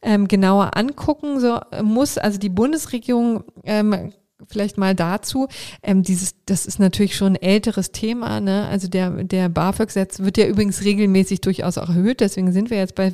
ähm, 0.00 0.28
genauer 0.28 0.76
angucken 0.76 1.40
so, 1.40 1.58
muss. 1.82 2.18
Also 2.18 2.38
die 2.38 2.50
Bundesregierung 2.50 3.42
ähm, 3.64 4.12
vielleicht 4.48 4.78
mal 4.78 4.94
dazu. 4.94 5.48
Ähm, 5.82 6.04
dieses, 6.04 6.36
das 6.46 6.66
ist 6.66 6.78
natürlich 6.78 7.16
schon 7.16 7.32
ein 7.32 7.42
älteres 7.42 7.90
Thema. 7.90 8.40
Ne? 8.40 8.68
Also 8.68 8.86
der, 8.86 9.10
der 9.24 9.48
BAföG-Satz 9.48 10.20
wird 10.20 10.38
ja 10.38 10.46
übrigens 10.46 10.84
regelmäßig 10.84 11.40
durchaus 11.40 11.78
auch 11.78 11.88
erhöht. 11.88 12.20
Deswegen 12.20 12.52
sind 12.52 12.70
wir 12.70 12.76
jetzt 12.76 12.94
bei 12.94 13.10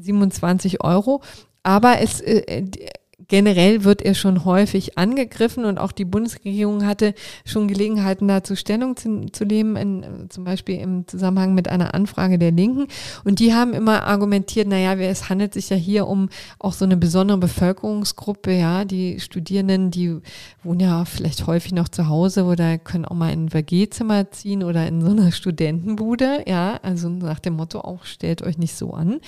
427 0.00 0.82
Euro. 0.82 1.22
Aber 1.62 2.00
es, 2.00 2.20
äh, 2.20 2.64
generell 3.28 3.84
wird 3.84 4.02
er 4.02 4.14
schon 4.14 4.44
häufig 4.44 4.98
angegriffen 4.98 5.64
und 5.64 5.78
auch 5.78 5.92
die 5.92 6.04
Bundesregierung 6.04 6.84
hatte 6.86 7.14
schon 7.44 7.66
Gelegenheiten 7.66 8.28
dazu 8.28 8.54
Stellung 8.54 8.96
zu, 8.96 9.26
zu 9.32 9.44
nehmen, 9.44 9.76
in, 9.76 10.30
zum 10.30 10.44
Beispiel 10.44 10.78
im 10.78 11.06
Zusammenhang 11.08 11.54
mit 11.54 11.68
einer 11.68 11.94
Anfrage 11.94 12.38
der 12.38 12.52
Linken. 12.52 12.86
Und 13.24 13.40
die 13.40 13.54
haben 13.54 13.72
immer 13.72 14.04
argumentiert, 14.04 14.68
naja, 14.68 14.94
es 14.94 15.28
handelt 15.28 15.54
sich 15.54 15.70
ja 15.70 15.76
hier 15.76 16.06
um 16.06 16.28
auch 16.58 16.72
so 16.72 16.84
eine 16.84 16.96
besondere 16.96 17.38
Bevölkerungsgruppe, 17.38 18.52
ja, 18.52 18.84
die 18.84 19.18
Studierenden, 19.18 19.90
die 19.90 20.16
wohnen 20.62 20.80
ja 20.80 21.04
vielleicht 21.04 21.46
häufig 21.46 21.72
noch 21.72 21.88
zu 21.88 22.08
Hause 22.08 22.44
oder 22.44 22.78
können 22.78 23.06
auch 23.06 23.16
mal 23.16 23.32
in 23.32 23.46
ein 23.46 23.52
WG-Zimmer 23.52 24.30
ziehen 24.30 24.62
oder 24.62 24.86
in 24.86 25.00
so 25.00 25.10
einer 25.10 25.32
Studentenbude, 25.32 26.44
ja, 26.46 26.78
also 26.82 27.08
nach 27.08 27.40
dem 27.40 27.54
Motto 27.54 27.80
auch, 27.80 28.04
stellt 28.04 28.42
euch 28.42 28.58
nicht 28.58 28.74
so 28.74 28.92
an. 28.92 29.20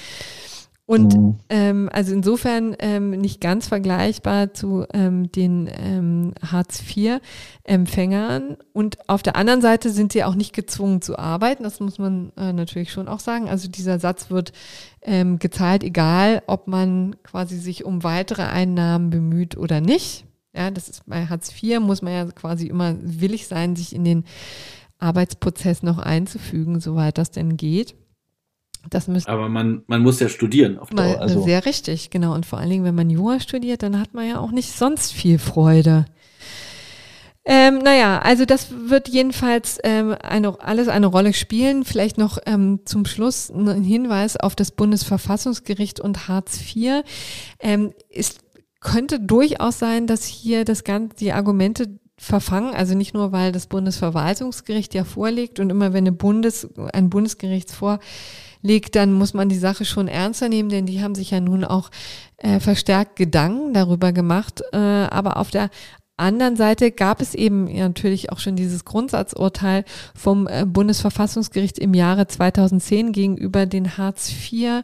Und 0.89 1.16
mhm. 1.18 1.36
ähm, 1.51 1.91
also 1.93 2.14
insofern 2.14 2.74
ähm, 2.78 3.11
nicht 3.11 3.43
ganz 3.43 3.68
vergleichbar 3.68 4.55
zu 4.55 4.86
ähm, 4.95 5.30
den 5.30 5.68
ähm, 5.70 6.32
Hartz-IV-Empfängern. 6.41 8.57
Und 8.72 8.97
auf 9.07 9.22
der 9.22 9.36
anderen 9.36 9.61
Seite 9.61 9.91
sind 9.91 10.12
sie 10.12 10.24
auch 10.24 10.34
nicht 10.34 10.55
gezwungen 10.55 11.03
zu 11.03 11.18
arbeiten. 11.18 11.62
Das 11.62 11.80
muss 11.80 11.99
man 11.99 12.32
äh, 12.39 12.55
natürlich 12.55 12.91
schon 12.91 13.07
auch 13.07 13.20
sagen. 13.20 13.51
Also 13.51 13.68
dieser 13.68 13.99
Satz 13.99 14.30
wird 14.30 14.53
ähm, 15.03 15.39
gezahlt, 15.39 15.84
egal 15.84 16.43
ob 16.47 16.68
man 16.68 17.16
quasi 17.22 17.59
sich 17.59 17.84
um 17.84 18.03
weitere 18.03 18.45
Einnahmen 18.45 19.11
bemüht 19.11 19.59
oder 19.59 19.82
nicht. 19.82 20.24
Ja, 20.57 20.70
das 20.70 20.89
ist 20.89 21.05
bei 21.05 21.26
Hartz 21.26 21.53
IV 21.62 21.80
muss 21.80 22.01
man 22.01 22.14
ja 22.14 22.24
quasi 22.32 22.66
immer 22.66 22.97
willig 23.03 23.47
sein, 23.47 23.76
sich 23.76 23.95
in 23.95 24.05
den 24.05 24.24
Arbeitsprozess 24.99 25.82
noch 25.82 25.99
einzufügen, 25.99 26.80
soweit 26.80 27.18
das 27.18 27.30
denn 27.30 27.59
geht. 27.59 27.95
Das 28.91 29.09
müsste 29.09 29.31
Aber 29.31 29.49
man, 29.49 29.83
man 29.87 30.03
muss 30.03 30.20
ja 30.20 30.29
studieren 30.29 30.79
auf 30.79 30.91
Dauer. 30.91 31.20
Also. 31.20 31.43
Sehr 31.43 31.66
richtig, 31.66 32.11
genau. 32.11 32.35
Und 32.35 32.47
vor 32.47 32.59
allen 32.59 32.70
Dingen, 32.70 32.85
wenn 32.85 32.95
man 32.95 33.11
Jura 33.11 33.41
studiert, 33.41 33.83
dann 33.83 33.99
hat 33.99 34.14
man 34.14 34.29
ja 34.29 34.39
auch 34.39 34.51
nicht 34.51 34.72
sonst 34.72 35.12
viel 35.12 35.39
Freude. 35.39 36.07
Ähm, 37.51 37.79
naja, 37.79 38.18
also 38.18 38.45
das 38.45 38.68
wird 38.70 39.09
jedenfalls 39.09 39.79
ähm, 39.83 40.14
eine, 40.22 40.61
alles 40.61 40.89
eine 40.89 41.07
Rolle 41.07 41.33
spielen. 41.33 41.85
Vielleicht 41.85 42.18
noch 42.18 42.39
ähm, 42.45 42.81
zum 42.85 43.07
Schluss 43.07 43.49
ein 43.49 43.83
Hinweis 43.83 44.37
auf 44.37 44.55
das 44.55 44.70
Bundesverfassungsgericht 44.70 45.99
und 45.99 46.29
Hartz 46.29 46.61
IV. 46.61 47.03
Ähm, 47.59 47.95
es 48.11 48.37
könnte 48.81 49.18
durchaus 49.18 49.79
sein, 49.79 50.07
dass 50.07 50.26
hier 50.26 50.66
das 50.66 50.85
Ganze, 50.85 51.16
die 51.16 51.33
Argumente 51.33 51.99
verfangen, 52.18 52.74
also 52.74 52.95
nicht 52.95 53.14
nur, 53.14 53.33
weil 53.33 53.53
das 53.53 53.66
Bundesverwaltungsgericht 53.66 54.93
ja 54.93 55.05
vorliegt 55.05 55.59
und 55.61 55.70
immer 55.70 55.93
wenn 55.95 56.05
eine 56.05 56.12
Bundes, 56.12 56.68
ein 56.93 57.09
Bundesgericht 57.09 57.70
vor 57.70 57.99
liegt, 58.63 58.97
dann 58.97 59.13
muss 59.13 59.35
man 59.35 59.49
die 59.49 59.59
Sache 59.59 59.85
schon 59.85 60.09
ernster 60.09 60.49
nehmen, 60.49 60.69
denn 60.69 60.87
die 60.87 61.03
haben 61.03 61.15
sich 61.15 61.31
ja 61.31 61.41
nun 61.41 61.65
auch 61.65 61.91
äh, 62.39 62.61
verstärkt 62.61 63.17
Gedanken 63.17 63.73
darüber 63.75 64.13
gemacht. 64.13 64.63
Äh, 64.73 64.77
aber 64.77 65.37
auf 65.37 65.51
der 65.51 65.71
anderen 66.19 66.57
Seite 66.57 66.91
gab 66.91 67.21
es 67.21 67.35
eben 67.35 67.65
natürlich 67.65 68.33
auch 68.33 68.39
schon 68.39 68.57
dieses 68.57 68.85
Grundsatzurteil 68.85 69.85
vom 70.15 70.47
äh, 70.47 70.67
Bundesverfassungsgericht 70.67 71.79
im 71.79 71.95
Jahre 71.95 72.27
2010 72.27 73.13
gegenüber 73.13 73.67
den 73.67 73.97
Hartz 73.97 74.31
IV 74.31 74.83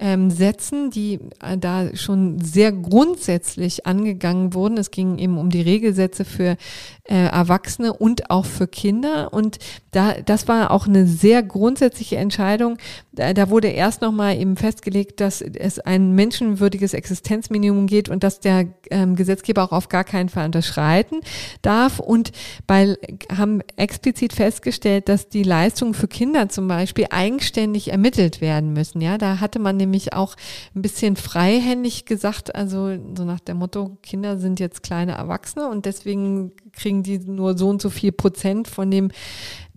ähm, 0.00 0.30
Sätzen, 0.30 0.90
die 0.90 1.20
äh, 1.40 1.56
da 1.56 1.94
schon 1.94 2.40
sehr 2.40 2.72
grundsätzlich 2.72 3.86
angegangen 3.86 4.52
wurden. 4.52 4.76
Es 4.76 4.90
ging 4.90 5.18
eben 5.18 5.38
um 5.38 5.50
die 5.50 5.60
Regelsätze 5.60 6.24
für 6.24 6.56
äh, 7.04 7.14
Erwachsene 7.14 7.92
und 7.92 8.30
auch 8.30 8.44
für 8.44 8.66
Kinder. 8.66 9.32
Und 9.32 9.58
da, 9.92 10.14
das 10.14 10.48
war 10.48 10.72
auch 10.72 10.88
eine 10.88 11.06
sehr 11.06 11.42
grundsätzliche 11.44 12.16
Entscheidung. 12.16 12.78
Da, 13.12 13.32
da 13.34 13.50
wurde 13.50 13.68
erst 13.68 14.00
nochmal 14.00 14.36
eben 14.36 14.56
festgelegt, 14.56 15.20
dass 15.20 15.40
es 15.40 15.78
ein 15.78 16.12
menschenwürdiges 16.12 16.92
Existenzminimum 16.94 17.86
geht 17.86 18.08
und 18.08 18.24
dass 18.24 18.40
der 18.40 18.66
ähm, 18.90 19.14
Gesetzgeber 19.14 19.62
auch 19.62 19.72
auf 19.72 19.88
gar 19.88 20.04
keinen 20.04 20.28
Fall 20.28 20.46
unterschreiten 20.46 21.20
darf. 21.62 22.00
Und 22.00 22.32
bei, 22.66 22.96
haben 23.30 23.60
explizit 23.76 24.32
festgestellt, 24.32 25.08
dass 25.08 25.28
die 25.28 25.44
Leistungen 25.44 25.94
für 25.94 26.08
Kinder 26.08 26.48
zum 26.48 26.66
Beispiel 26.66 27.06
eigenständig 27.10 27.92
ermittelt 27.92 28.40
werden 28.40 28.72
müssen. 28.72 29.00
Ja, 29.00 29.18
da 29.18 29.38
hatte 29.38 29.60
man 29.60 29.78
nämlich 29.84 30.12
auch 30.12 30.36
ein 30.74 30.82
bisschen 30.82 31.16
freihändig 31.16 32.04
gesagt, 32.04 32.54
also 32.54 32.96
so 33.16 33.24
nach 33.24 33.40
dem 33.40 33.58
Motto, 33.58 33.98
Kinder 34.02 34.38
sind 34.38 34.60
jetzt 34.60 34.82
kleine 34.82 35.12
Erwachsene 35.12 35.68
und 35.68 35.86
deswegen 35.86 36.52
kriegen 36.72 37.02
die 37.02 37.18
nur 37.18 37.56
so 37.56 37.68
und 37.68 37.80
so 37.80 37.90
viel 37.90 38.12
Prozent 38.12 38.68
von 38.68 38.90
dem 38.90 39.10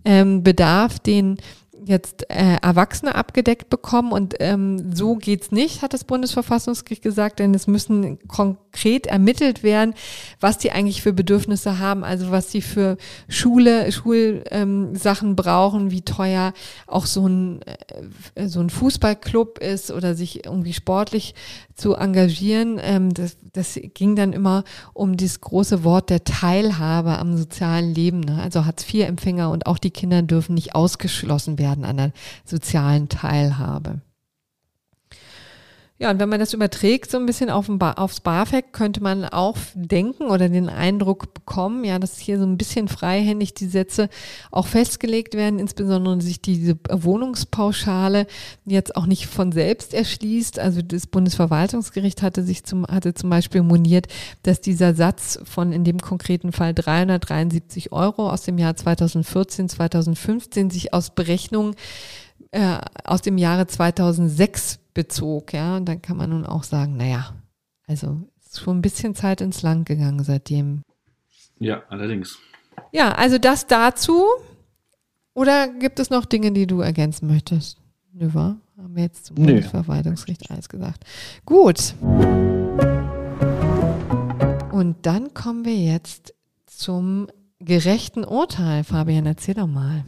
ähm, 0.04 0.42
Bedarf, 0.42 0.98
den 0.98 1.38
jetzt 1.88 2.30
äh, 2.30 2.56
Erwachsene 2.62 3.14
abgedeckt 3.14 3.70
bekommen 3.70 4.12
und 4.12 4.34
ähm, 4.40 4.94
so 4.94 5.16
geht's 5.16 5.50
nicht, 5.50 5.82
hat 5.82 5.94
das 5.94 6.04
Bundesverfassungsgericht 6.04 7.02
gesagt, 7.02 7.38
denn 7.38 7.54
es 7.54 7.66
müssen 7.66 8.18
konkret 8.28 9.06
ermittelt 9.06 9.62
werden, 9.62 9.94
was 10.40 10.58
die 10.58 10.70
eigentlich 10.70 11.02
für 11.02 11.12
Bedürfnisse 11.12 11.78
haben, 11.78 12.04
also 12.04 12.30
was 12.30 12.50
sie 12.52 12.62
für 12.62 12.96
Schule, 13.28 13.90
Schulsachen 13.90 15.28
ähm, 15.30 15.36
brauchen, 15.36 15.90
wie 15.90 16.02
teuer 16.02 16.52
auch 16.86 17.06
so 17.06 17.26
ein 17.26 17.60
äh, 18.34 18.48
so 18.48 18.60
ein 18.60 18.70
Fußballclub 18.70 19.58
ist 19.58 19.90
oder 19.90 20.14
sich 20.14 20.44
irgendwie 20.44 20.72
sportlich 20.72 21.34
zu 21.74 21.94
engagieren. 21.94 22.78
Ähm, 22.82 23.14
das, 23.14 23.36
das 23.52 23.78
ging 23.94 24.16
dann 24.16 24.32
immer 24.32 24.64
um 24.92 25.16
das 25.16 25.40
große 25.40 25.84
Wort 25.84 26.10
der 26.10 26.24
Teilhabe 26.24 27.18
am 27.18 27.36
sozialen 27.36 27.94
Leben. 27.94 28.20
Ne? 28.20 28.40
Also 28.42 28.64
Hartz-IV-Empfänger 28.64 29.50
und 29.50 29.66
auch 29.66 29.78
die 29.78 29.90
Kinder 29.90 30.22
dürfen 30.22 30.54
nicht 30.54 30.74
ausgeschlossen 30.74 31.58
werden 31.58 31.77
an 31.84 31.96
der 31.96 32.12
sozialen 32.44 33.08
Teilhabe. 33.08 34.00
Ja, 36.00 36.12
und 36.12 36.20
wenn 36.20 36.28
man 36.28 36.38
das 36.38 36.54
überträgt 36.54 37.10
so 37.10 37.18
ein 37.18 37.26
bisschen 37.26 37.50
auf 37.50 37.68
aufs 37.96 38.20
BAföG, 38.20 38.72
könnte 38.72 39.02
man 39.02 39.24
auch 39.24 39.56
denken 39.74 40.26
oder 40.26 40.48
den 40.48 40.68
Eindruck 40.68 41.34
bekommen, 41.34 41.82
ja, 41.82 41.98
dass 41.98 42.18
hier 42.18 42.38
so 42.38 42.44
ein 42.44 42.56
bisschen 42.56 42.86
freihändig 42.86 43.54
die 43.54 43.66
Sätze 43.66 44.08
auch 44.52 44.68
festgelegt 44.68 45.34
werden, 45.34 45.58
insbesondere 45.58 46.20
sich 46.20 46.40
diese 46.40 46.78
Wohnungspauschale 46.88 48.28
jetzt 48.64 48.94
auch 48.94 49.06
nicht 49.06 49.26
von 49.26 49.50
selbst 49.50 49.92
erschließt. 49.92 50.60
Also 50.60 50.82
das 50.82 51.08
Bundesverwaltungsgericht 51.08 52.22
hatte 52.22 52.44
sich 52.44 52.62
zum, 52.62 52.86
hatte 52.86 53.14
zum 53.14 53.28
Beispiel 53.28 53.64
moniert, 53.64 54.06
dass 54.44 54.60
dieser 54.60 54.94
Satz 54.94 55.40
von 55.42 55.72
in 55.72 55.82
dem 55.82 55.98
konkreten 55.98 56.52
Fall 56.52 56.74
373 56.74 57.90
Euro 57.90 58.30
aus 58.30 58.42
dem 58.42 58.58
Jahr 58.58 58.76
2014, 58.76 59.68
2015 59.68 60.70
sich 60.70 60.94
aus 60.94 61.10
Berechnungen 61.10 61.74
äh, 62.52 62.78
aus 63.02 63.20
dem 63.20 63.36
Jahre 63.36 63.66
2006 63.66 64.78
bezog, 64.98 65.52
ja, 65.52 65.76
und 65.76 65.84
dann 65.84 66.02
kann 66.02 66.16
man 66.16 66.30
nun 66.30 66.44
auch 66.44 66.64
sagen, 66.64 66.96
naja, 66.96 67.32
also 67.86 68.20
ist 68.44 68.58
schon 68.58 68.78
ein 68.78 68.82
bisschen 68.82 69.14
Zeit 69.14 69.40
ins 69.40 69.62
Land 69.62 69.86
gegangen 69.86 70.24
seitdem. 70.24 70.82
Ja, 71.60 71.84
allerdings. 71.88 72.36
Ja, 72.90 73.12
also 73.12 73.38
das 73.38 73.68
dazu. 73.68 74.24
Oder 75.34 75.68
gibt 75.68 76.00
es 76.00 76.10
noch 76.10 76.24
Dinge, 76.24 76.50
die 76.50 76.66
du 76.66 76.80
ergänzen 76.80 77.28
möchtest? 77.28 77.78
Nö, 78.12 78.34
war? 78.34 78.56
Haben 78.76 78.96
wir 78.96 79.04
jetzt 79.04 79.26
zum. 79.26 79.36
Bundesverwaltungsgericht 79.36 80.50
alles 80.50 80.68
gesagt. 80.68 81.04
Gut. 81.46 81.94
Und 84.72 84.96
dann 85.02 85.32
kommen 85.32 85.64
wir 85.64 85.76
jetzt 85.76 86.34
zum 86.66 87.28
gerechten 87.60 88.24
Urteil. 88.24 88.82
Fabian, 88.82 89.26
erzähl 89.26 89.54
doch 89.54 89.68
mal. 89.68 90.04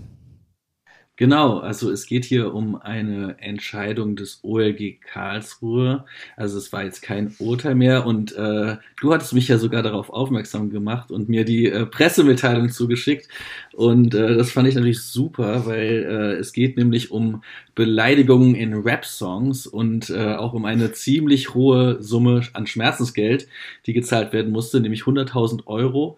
Genau, 1.21 1.59
also 1.59 1.91
es 1.91 2.07
geht 2.07 2.25
hier 2.25 2.55
um 2.55 2.81
eine 2.81 3.37
Entscheidung 3.41 4.17
des 4.17 4.41
OLG 4.43 5.03
Karlsruhe. 5.03 6.07
Also 6.35 6.57
es 6.57 6.73
war 6.73 6.85
jetzt 6.85 7.03
kein 7.03 7.35
Urteil 7.39 7.75
mehr 7.75 8.07
und 8.07 8.33
äh, 8.33 8.79
du 9.03 9.13
hattest 9.13 9.35
mich 9.35 9.47
ja 9.47 9.59
sogar 9.59 9.83
darauf 9.83 10.09
aufmerksam 10.09 10.71
gemacht 10.71 11.11
und 11.11 11.29
mir 11.29 11.45
die 11.45 11.67
äh, 11.67 11.85
Pressemitteilung 11.85 12.71
zugeschickt. 12.71 13.29
Und 13.75 14.15
äh, 14.15 14.35
das 14.35 14.51
fand 14.51 14.69
ich 14.69 14.75
natürlich 14.77 15.03
super, 15.03 15.67
weil 15.67 16.07
äh, 16.09 16.37
es 16.39 16.55
geht 16.55 16.79
nämlich 16.79 17.11
um 17.11 17.43
Beleidigungen 17.75 18.55
in 18.55 18.73
Rap-Songs 18.73 19.67
und 19.67 20.09
äh, 20.09 20.37
auch 20.37 20.55
um 20.55 20.65
eine 20.65 20.93
ziemlich 20.93 21.53
hohe 21.53 22.03
Summe 22.03 22.45
an 22.55 22.67
Schmerzensgeld, 22.67 23.47
die 23.85 23.93
gezahlt 23.93 24.33
werden 24.33 24.53
musste, 24.53 24.81
nämlich 24.81 25.03
100.000 25.03 25.67
Euro. 25.67 26.17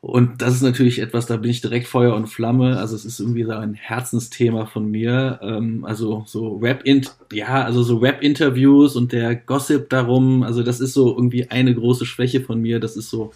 Und 0.00 0.42
das 0.42 0.54
ist 0.54 0.62
natürlich 0.62 1.00
etwas, 1.00 1.26
da 1.26 1.36
bin 1.36 1.50
ich 1.50 1.60
direkt 1.60 1.88
Feuer 1.88 2.14
und 2.14 2.28
Flamme. 2.28 2.78
Also 2.78 2.94
es 2.94 3.04
ist 3.04 3.18
irgendwie 3.18 3.42
so 3.42 3.50
ein 3.50 3.74
Herzensthema 3.74 4.66
von 4.66 4.88
mir. 4.88 5.40
Ähm, 5.42 5.84
also 5.84 6.22
so 6.24 6.56
Rap, 6.58 6.84
ja, 7.32 7.64
also 7.64 7.82
so 7.82 7.98
Rap-Interviews 7.98 8.94
und 8.94 9.10
der 9.10 9.34
Gossip 9.34 9.90
darum. 9.90 10.44
Also 10.44 10.62
das 10.62 10.78
ist 10.78 10.94
so 10.94 11.08
irgendwie 11.16 11.50
eine 11.50 11.74
große 11.74 12.06
Schwäche 12.06 12.40
von 12.40 12.60
mir. 12.60 12.78
Das 12.78 12.96
ist 12.96 13.10
so 13.10 13.32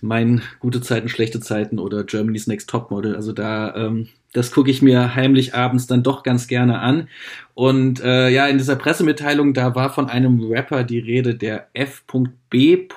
mein 0.00 0.40
gute 0.60 0.80
Zeiten, 0.80 1.10
schlechte 1.10 1.40
Zeiten 1.40 1.78
oder 1.78 2.04
Germany's 2.04 2.46
Next 2.46 2.70
Topmodel. 2.70 3.14
Also 3.14 3.32
da, 3.32 3.76
ähm, 3.76 4.08
das 4.32 4.50
gucke 4.50 4.70
ich 4.70 4.80
mir 4.80 5.14
heimlich 5.14 5.54
abends 5.54 5.86
dann 5.88 6.02
doch 6.02 6.22
ganz 6.22 6.48
gerne 6.48 6.78
an. 6.78 7.08
Und 7.52 8.00
äh, 8.00 8.30
ja, 8.30 8.46
in 8.46 8.56
dieser 8.56 8.76
Pressemitteilung, 8.76 9.52
da 9.52 9.74
war 9.74 9.92
von 9.92 10.08
einem 10.08 10.40
Rapper 10.40 10.84
die 10.84 11.00
Rede, 11.00 11.34
der 11.34 11.68
F.B 11.74 12.88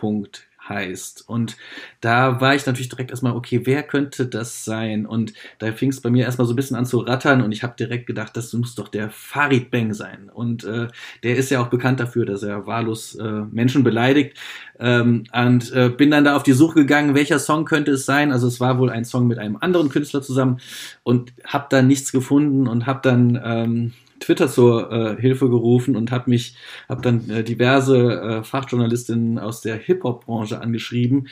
heißt. 0.68 1.28
Und 1.28 1.58
da 2.02 2.42
war 2.42 2.56
ich 2.56 2.66
natürlich 2.66 2.90
direkt 2.90 3.12
erstmal, 3.12 3.36
okay, 3.36 3.62
wer 3.66 3.84
könnte 3.84 4.28
das 4.28 4.66
sein? 4.66 5.06
Und 5.06 5.34
da 5.60 5.72
fing 5.72 5.90
es 5.90 6.02
bei 6.02 6.10
mir 6.10 6.26
erstmal 6.26 6.48
so 6.48 6.54
ein 6.54 6.56
bisschen 6.56 6.78
an 6.78 6.86
zu 6.86 7.00
rattern 7.00 7.42
und 7.42 7.52
ich 7.52 7.64
habe 7.64 7.76
direkt 7.78 8.08
gedacht, 8.08 8.36
das 8.36 8.54
muss 8.54 8.76
doch 8.76 8.88
der 8.88 9.10
Farid 9.10 9.72
Bang 9.72 9.94
sein. 9.94 10.30
Und 10.34 10.64
äh, 10.64 10.88
der 11.24 11.36
ist 11.36 11.52
ja 11.52 11.62
auch 11.62 11.68
bekannt 11.68 12.00
dafür, 12.00 12.26
dass 12.26 12.44
er 12.44 12.66
wahllos 12.66 13.16
äh, 13.16 13.42
Menschen 13.52 13.84
beleidigt. 13.84 14.38
Ähm, 14.80 15.26
und 15.34 15.72
äh, 15.74 15.90
bin 15.90 16.12
dann 16.12 16.26
da 16.26 16.36
auf 16.36 16.44
die 16.44 16.54
Suche 16.54 16.76
gegangen, 16.76 17.16
welcher 17.16 17.40
Song 17.40 17.66
könnte 17.66 17.92
es 17.92 18.06
sein? 18.06 18.32
Also 18.32 18.48
es 18.48 18.60
war 18.60 18.78
wohl 18.80 18.90
ein 18.90 19.06
Song 19.06 19.28
mit 19.28 19.40
einem 19.40 19.58
anderen 19.58 19.90
Künstler 19.90 20.22
zusammen 20.22 20.60
und 21.04 21.34
habe 21.46 21.68
da 21.70 21.82
nichts 21.82 22.12
gefunden 22.12 22.68
und 22.68 22.86
habe 22.86 23.00
dann 23.04 23.40
ähm, 23.44 23.94
Twitter 24.20 24.48
zur 24.48 24.92
äh, 24.92 25.22
Hilfe 25.22 25.50
gerufen 25.50 25.96
und 25.96 26.12
habe 26.12 26.30
mich, 26.30 26.56
habe 26.88 27.02
dann 27.02 27.30
äh, 27.30 27.44
diverse 27.44 27.98
äh, 27.98 28.44
Fachjournalistinnen 28.44 29.40
aus 29.40 29.62
der 29.62 29.76
Hip-Hop-Branche 29.76 30.60
angeschrieben 30.62 31.28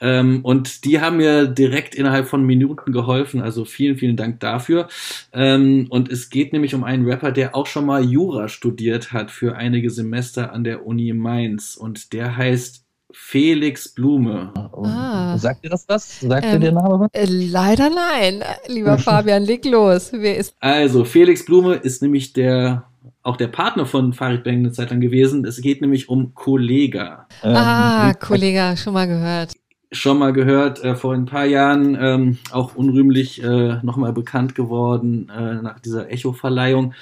ähm, 0.00 0.40
und 0.42 0.84
die 0.84 1.00
haben 1.00 1.16
mir 1.16 1.46
direkt 1.46 1.94
innerhalb 1.94 2.26
von 2.28 2.44
Minuten 2.44 2.92
geholfen. 2.92 3.40
Also 3.40 3.64
vielen, 3.64 3.96
vielen 3.96 4.16
Dank 4.16 4.40
dafür. 4.40 4.88
Ähm, 5.32 5.86
und 5.88 6.10
es 6.10 6.28
geht 6.30 6.52
nämlich 6.52 6.74
um 6.74 6.84
einen 6.84 7.06
Rapper, 7.06 7.32
der 7.32 7.54
auch 7.54 7.66
schon 7.66 7.86
mal 7.86 8.04
Jura 8.04 8.48
studiert 8.48 9.12
hat 9.12 9.30
für 9.30 9.56
einige 9.56 9.90
Semester 9.90 10.52
an 10.52 10.64
der 10.64 10.86
Uni 10.86 11.12
Mainz 11.12 11.76
und 11.76 12.12
der 12.12 12.36
heißt 12.36 12.85
Felix 13.18 13.88
Blume. 13.88 14.52
Ah. 14.54 15.38
Sagt 15.38 15.64
dir 15.64 15.70
das 15.70 15.88
was? 15.88 16.20
Sagt 16.20 16.44
ähm, 16.44 16.52
dir 16.52 16.58
der 16.58 16.72
Name 16.72 17.00
was? 17.00 17.08
Äh, 17.12 17.24
leider 17.24 17.88
nein. 17.88 18.44
Lieber 18.68 18.98
Fabian, 18.98 19.42
leg 19.42 19.64
los. 19.64 20.12
Wer 20.12 20.36
ist? 20.36 20.54
Also, 20.60 21.04
Felix 21.04 21.44
Blume 21.44 21.74
ist 21.74 22.02
nämlich 22.02 22.34
der 22.34 22.84
auch 23.22 23.36
der 23.36 23.48
Partner 23.48 23.86
von 23.86 24.12
Farid 24.12 24.44
Bang 24.44 24.58
eine 24.58 24.70
Zeit 24.70 24.90
lang 24.90 25.00
gewesen. 25.00 25.44
Es 25.44 25.60
geht 25.60 25.80
nämlich 25.80 26.08
um 26.08 26.34
Kollega. 26.34 27.26
ah, 27.42 28.10
ähm, 28.10 28.18
Kollega, 28.20 28.76
schon 28.76 28.92
mal 28.92 29.08
gehört 29.08 29.54
schon 29.92 30.18
mal 30.18 30.32
gehört, 30.32 30.82
äh, 30.82 30.94
vor 30.96 31.14
ein 31.14 31.26
paar 31.26 31.44
Jahren 31.44 31.96
ähm, 32.00 32.38
auch 32.50 32.74
unrühmlich 32.74 33.42
äh, 33.42 33.76
nochmal 33.82 34.12
bekannt 34.12 34.54
geworden 34.54 35.30
äh, 35.36 35.62
nach 35.62 35.78
dieser 35.80 36.10
Echo-Verleihung. 36.10 36.94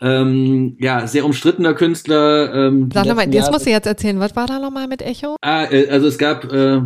Ähm, 0.00 0.76
ja, 0.78 1.06
sehr 1.06 1.24
umstrittener 1.24 1.74
Künstler. 1.74 2.54
Ähm, 2.54 2.90
Sag 2.92 3.06
nochmal, 3.06 3.28
das 3.28 3.50
musst 3.50 3.66
du 3.66 3.70
jetzt 3.70 3.86
erzählen. 3.86 4.20
Was 4.20 4.36
war 4.36 4.46
da 4.46 4.58
nochmal 4.58 4.88
mit 4.88 5.02
Echo? 5.02 5.36
Ah, 5.40 5.64
äh, 5.64 5.88
also 5.88 6.06
es 6.06 6.18
gab 6.18 6.52
äh, 6.52 6.82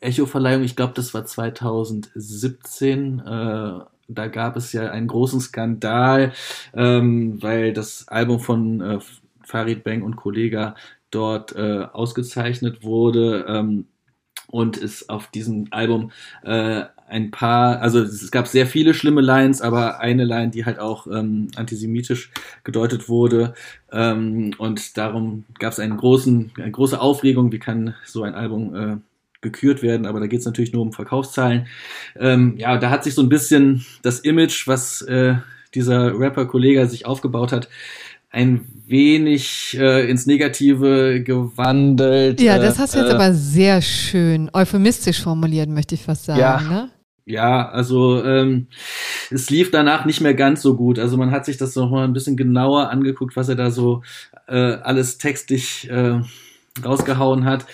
Echo-Verleihung, 0.00 0.64
ich 0.64 0.76
glaube, 0.76 0.94
das 0.94 1.14
war 1.14 1.24
2017. 1.24 3.20
Äh, 3.20 3.80
da 4.08 4.28
gab 4.28 4.56
es 4.56 4.72
ja 4.72 4.90
einen 4.90 5.08
großen 5.08 5.40
Skandal, 5.40 6.32
ähm, 6.74 7.42
weil 7.42 7.72
das 7.72 8.06
Album 8.08 8.40
von 8.40 8.80
äh, 8.80 8.98
Farid 9.42 9.84
Bang 9.84 10.02
und 10.02 10.16
Kollega 10.16 10.74
dort 11.10 11.54
äh, 11.56 11.86
ausgezeichnet 11.92 12.82
wurde. 12.82 13.46
Ähm, 13.48 13.86
und 14.48 14.76
es 14.76 15.08
auf 15.08 15.28
diesem 15.28 15.66
Album 15.70 16.12
äh, 16.44 16.84
ein 17.08 17.30
paar, 17.30 17.80
also 17.80 18.00
es 18.00 18.30
gab 18.30 18.48
sehr 18.48 18.66
viele 18.66 18.94
schlimme 18.94 19.20
Lines, 19.20 19.62
aber 19.62 20.00
eine 20.00 20.24
Line, 20.24 20.50
die 20.50 20.64
halt 20.64 20.78
auch 20.78 21.06
ähm, 21.06 21.48
antisemitisch 21.54 22.30
gedeutet 22.64 23.08
wurde. 23.08 23.54
Ähm, 23.92 24.54
und 24.58 24.96
darum 24.96 25.44
gab 25.58 25.72
es 25.72 25.78
einen 25.78 25.96
großen, 25.96 26.52
eine 26.56 26.70
große 26.70 27.00
Aufregung, 27.00 27.52
wie 27.52 27.58
kann 27.58 27.94
so 28.04 28.22
ein 28.22 28.34
Album 28.34 28.74
äh, 28.74 28.96
gekürt 29.40 29.82
werden, 29.82 30.06
aber 30.06 30.20
da 30.20 30.26
geht 30.26 30.40
es 30.40 30.46
natürlich 30.46 30.72
nur 30.72 30.82
um 30.82 30.92
Verkaufszahlen. 30.92 31.68
Ähm, 32.16 32.56
ja, 32.58 32.76
da 32.78 32.90
hat 32.90 33.04
sich 33.04 33.14
so 33.14 33.22
ein 33.22 33.28
bisschen 33.28 33.84
das 34.02 34.20
Image, 34.20 34.66
was 34.66 35.02
äh, 35.02 35.36
dieser 35.74 36.18
Rapper-Kollege 36.18 36.88
sich 36.88 37.06
aufgebaut 37.06 37.52
hat, 37.52 37.68
ein 38.36 38.66
wenig 38.86 39.76
äh, 39.80 40.08
ins 40.10 40.26
Negative 40.26 41.22
gewandelt. 41.22 42.40
Ja, 42.40 42.58
das 42.58 42.78
hast 42.78 42.94
du 42.94 42.98
jetzt 42.98 43.10
äh, 43.10 43.14
aber 43.14 43.32
sehr 43.32 43.80
schön 43.80 44.50
euphemistisch 44.52 45.22
formuliert, 45.22 45.70
möchte 45.70 45.94
ich 45.94 46.02
fast 46.02 46.26
sagen. 46.26 46.40
Ja, 46.40 46.60
ne? 46.60 46.90
ja 47.24 47.68
also 47.70 48.22
ähm, 48.22 48.66
es 49.30 49.48
lief 49.48 49.70
danach 49.70 50.04
nicht 50.04 50.20
mehr 50.20 50.34
ganz 50.34 50.60
so 50.60 50.76
gut. 50.76 50.98
Also 50.98 51.16
man 51.16 51.30
hat 51.30 51.46
sich 51.46 51.56
das 51.56 51.74
noch 51.76 51.90
mal 51.90 52.04
ein 52.04 52.12
bisschen 52.12 52.36
genauer 52.36 52.90
angeguckt, 52.90 53.36
was 53.36 53.48
er 53.48 53.56
da 53.56 53.70
so 53.70 54.02
äh, 54.48 54.54
alles 54.54 55.16
textlich 55.16 55.88
äh, 55.90 56.20
rausgehauen 56.84 57.46
hat. 57.46 57.64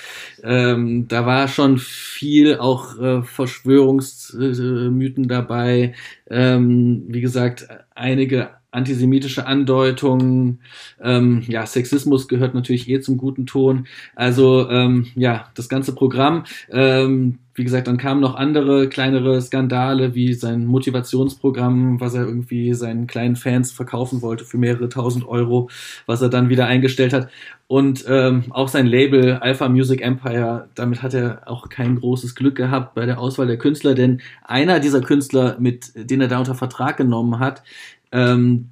Ähm, 0.44 1.08
da 1.08 1.26
war 1.26 1.48
schon 1.48 1.78
viel 1.78 2.58
auch 2.58 2.96
äh, 3.00 3.24
Verschwörungsmythen 3.24 5.26
dabei. 5.26 5.94
Ähm, 6.30 7.02
wie 7.08 7.20
gesagt, 7.20 7.66
einige 7.96 8.50
antisemitische 8.72 9.46
Andeutungen, 9.46 10.60
ähm, 11.00 11.44
ja, 11.46 11.66
Sexismus 11.66 12.26
gehört 12.26 12.54
natürlich 12.54 12.88
eh 12.88 13.00
zum 13.00 13.18
guten 13.18 13.46
Ton. 13.46 13.86
Also 14.16 14.68
ähm, 14.68 15.06
ja, 15.14 15.50
das 15.54 15.68
ganze 15.68 15.94
Programm. 15.94 16.44
Ähm, 16.70 17.38
wie 17.54 17.64
gesagt, 17.64 17.86
dann 17.86 17.98
kamen 17.98 18.20
noch 18.20 18.34
andere 18.34 18.88
kleinere 18.88 19.40
Skandale, 19.42 20.14
wie 20.14 20.32
sein 20.32 20.64
Motivationsprogramm, 20.64 22.00
was 22.00 22.14
er 22.14 22.24
irgendwie 22.24 22.72
seinen 22.72 23.06
kleinen 23.06 23.36
Fans 23.36 23.72
verkaufen 23.72 24.22
wollte 24.22 24.46
für 24.46 24.56
mehrere 24.56 24.88
tausend 24.88 25.28
Euro, 25.28 25.68
was 26.06 26.22
er 26.22 26.30
dann 26.30 26.48
wieder 26.48 26.66
eingestellt 26.66 27.12
hat. 27.12 27.28
Und 27.66 28.04
ähm, 28.08 28.44
auch 28.50 28.68
sein 28.68 28.86
Label 28.86 29.34
Alpha 29.34 29.68
Music 29.68 30.00
Empire, 30.00 30.68
damit 30.74 31.02
hat 31.02 31.12
er 31.14 31.42
auch 31.46 31.68
kein 31.68 32.00
großes 32.00 32.34
Glück 32.34 32.54
gehabt 32.54 32.94
bei 32.94 33.04
der 33.04 33.18
Auswahl 33.18 33.46
der 33.46 33.58
Künstler, 33.58 33.94
denn 33.94 34.20
einer 34.42 34.80
dieser 34.80 35.02
Künstler, 35.02 35.56
mit 35.58 35.92
denen 35.94 36.22
er 36.22 36.28
da 36.28 36.38
unter 36.38 36.54
Vertrag 36.54 36.96
genommen 36.96 37.38
hat, 37.38 37.62
ähm, 38.12 38.68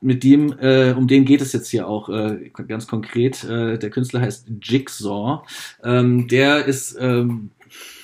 mit 0.00 0.24
dem, 0.24 0.52
äh, 0.58 0.92
um 0.92 1.06
den 1.06 1.24
geht 1.24 1.40
es 1.40 1.52
jetzt 1.52 1.68
hier 1.68 1.88
auch 1.88 2.08
äh, 2.08 2.50
ganz 2.68 2.86
konkret. 2.86 3.44
Äh, 3.44 3.78
der 3.78 3.90
Künstler 3.90 4.20
heißt 4.20 4.48
Jigsaw. 4.62 5.42
Ähm, 5.82 6.28
der 6.28 6.66
ist 6.66 6.96
ähm, 7.00 7.50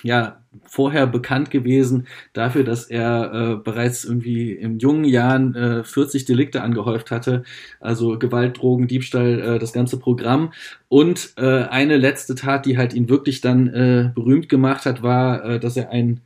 ja 0.03 0.41
vorher 0.65 1.07
bekannt 1.07 1.51
gewesen 1.51 2.07
dafür, 2.33 2.65
dass 2.65 2.85
er 2.85 3.33
äh, 3.33 3.57
bereits 3.57 4.05
irgendwie 4.05 4.53
in 4.53 4.79
jungen 4.79 5.05
Jahren 5.05 5.55
äh, 5.55 5.85
40 5.85 6.25
Delikte 6.25 6.63
angehäuft 6.63 7.11
hatte, 7.11 7.43
also 7.81 8.19
Gewalt, 8.19 8.59
Drogen, 8.59 8.87
Diebstahl, 8.87 9.41
äh, 9.41 9.59
das 9.59 9.73
ganze 9.73 9.99
Programm. 9.99 10.53
Und 10.89 11.33
äh, 11.37 11.65
eine 11.65 11.97
letzte 11.97 12.35
Tat, 12.35 12.67
die 12.67 12.79
halt 12.79 12.95
ihn 12.95 13.09
wirklich 13.09 13.41
dann 13.41 13.69
äh, 13.69 14.11
berühmt 14.15 14.49
gemacht 14.49 14.87
hat, 14.87 15.03
war, 15.03 15.45
äh, 15.45 15.61
dass 15.61 15.77
er 15.77 15.91
ein 15.91 16.21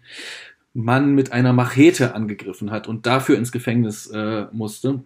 Mann 0.74 1.14
mit 1.14 1.32
einer 1.32 1.52
Machete 1.52 2.14
angegriffen 2.14 2.70
hat 2.70 2.88
und 2.88 3.06
dafür 3.06 3.36
ins 3.36 3.52
Gefängnis 3.52 4.06
äh, 4.08 4.46
musste. 4.52 5.04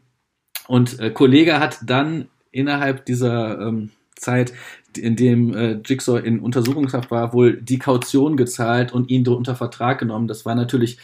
Und 0.69 0.99
äh, 1.01 1.11
Kollege 1.11 1.61
hat 1.61 1.79
dann 1.85 2.29
innerhalb 2.51 3.05
dieser 3.05 3.61
ähm, 3.61 3.91
Zeit, 4.17 4.53
in 4.97 5.17
dem 5.17 5.55
äh, 5.55 5.81
Jigsaw 5.85 6.19
in 6.19 6.41
Untersuchungshaft 6.41 7.11
war, 7.11 7.33
wohl 7.33 7.61
die 7.61 7.79
Kaution 7.79 8.37
gezahlt 8.37 8.93
und 8.93 9.11
ihn 9.11 9.27
unter 9.29 9.55
Vertrag 9.55 9.99
genommen. 9.99 10.29
Das 10.29 10.47
war 10.47 10.55
natürlich 10.55 10.99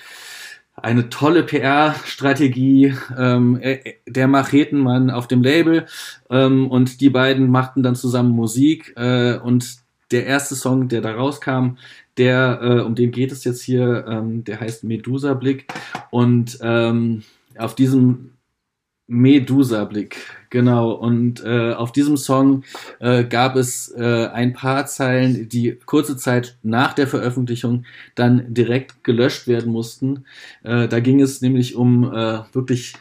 eine 0.75 1.11
tolle 1.11 1.43
PR-Strategie 1.43 2.95
ähm, 3.19 3.59
äh, 3.61 3.95
der 4.07 4.29
Machetenmann 4.29 5.11
auf 5.11 5.29
dem 5.29 5.43
Label 5.43 5.87
ähm, 6.31 6.71
und 6.71 7.01
die 7.01 7.11
beiden 7.11 7.51
machten 7.51 7.83
dann 7.83 7.95
zusammen 7.95 8.31
Musik 8.31 8.95
äh, 8.97 9.37
und 9.37 9.83
der 10.13 10.27
erste 10.27 10.55
Song, 10.55 10.89
der 10.89 11.01
da 11.01 11.13
rauskam, 11.15 11.77
der, 12.19 12.61
äh, 12.63 12.81
um 12.81 12.95
den 12.95 13.11
geht 13.11 13.33
es 13.33 13.45
jetzt 13.45 13.63
hier, 13.63 14.05
ähm, 14.09 14.45
der 14.45 14.61
heißt 14.61 14.85
Medusa 14.85 15.35
Blick. 15.35 15.67
Und 16.11 16.59
ähm, 16.63 17.23
auf 17.57 17.75
diesem 17.75 18.33
Medusa 19.09 19.85
Blick, 19.85 20.17
genau. 20.49 20.93
Und 20.93 21.45
äh, 21.45 21.73
auf 21.75 21.93
diesem 21.93 22.17
Song 22.17 22.65
äh, 23.01 23.25
gab 23.25 23.57
es 23.57 23.93
äh, 23.97 24.29
ein 24.33 24.53
paar 24.53 24.87
Zeilen, 24.87 25.49
die 25.49 25.79
kurze 25.85 26.17
Zeit 26.17 26.57
nach 26.63 26.95
der 26.95 27.07
Veröffentlichung 27.07 27.85
dann 28.15 28.55
direkt 28.55 29.05
gelöscht 29.05 29.49
werden 29.49 29.73
mussten. 29.73 30.25
Äh, 30.63 30.89
da 30.89 31.01
ging 31.01 31.21
es 31.21 31.43
nämlich 31.43 31.75
um 31.75 32.05
äh, 32.13 32.41
wirklich 32.53 32.95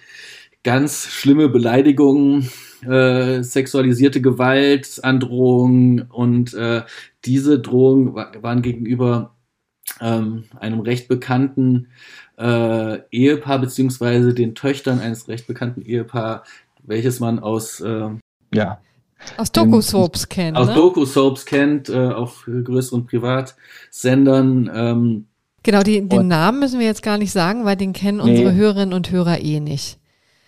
ganz 0.64 1.07
schlimme 1.07 1.49
Beleidigungen, 1.49 2.49
äh, 2.84 3.44
sexualisierte 3.44 4.22
Gewalt, 4.22 5.00
Androhungen 5.04 6.02
und 6.04 6.54
äh, 6.54 6.84
diese 7.26 7.60
Drohungen 7.60 8.16
waren 8.16 8.62
gegenüber 8.62 9.36
ähm, 10.00 10.46
einem 10.60 10.80
recht 10.80 11.08
bekannten 11.08 11.88
äh, 12.38 13.00
Ehepaar 13.12 13.60
beziehungsweise 13.60 14.34
den 14.34 14.56
Töchtern 14.56 15.00
eines 15.00 15.28
recht 15.28 15.48
bekannten 15.48 15.82
Ehepaar, 15.82 16.44
welches 16.84 17.20
man 17.20 17.40
aus 17.40 17.82
äh, 17.82 18.10
ja 18.54 18.80
aus 19.38 19.52
Doku-Soaps 19.52 20.30
kennt. 20.30 20.58
Aus 20.58 20.68
ne? 20.68 20.74
Doku-Soaps 20.74 21.46
kennt, 21.46 21.90
äh, 21.90 22.10
auf 22.10 22.46
größeren 22.46 23.06
Privatsendern. 23.06 24.72
Ähm, 24.74 25.26
genau, 25.64 25.84
die, 25.84 26.08
den 26.08 26.28
Namen 26.28 26.60
müssen 26.60 26.80
wir 26.80 26.88
jetzt 26.88 27.04
gar 27.04 27.18
nicht 27.18 27.32
sagen, 27.32 27.66
weil 27.66 27.76
den 27.76 27.94
kennen 27.94 28.18
nee. 28.18 28.32
unsere 28.32 28.54
Hörerinnen 28.54 28.94
und 28.94 29.12
Hörer 29.12 29.40
eh 29.40 29.60
nicht. 29.60 30.00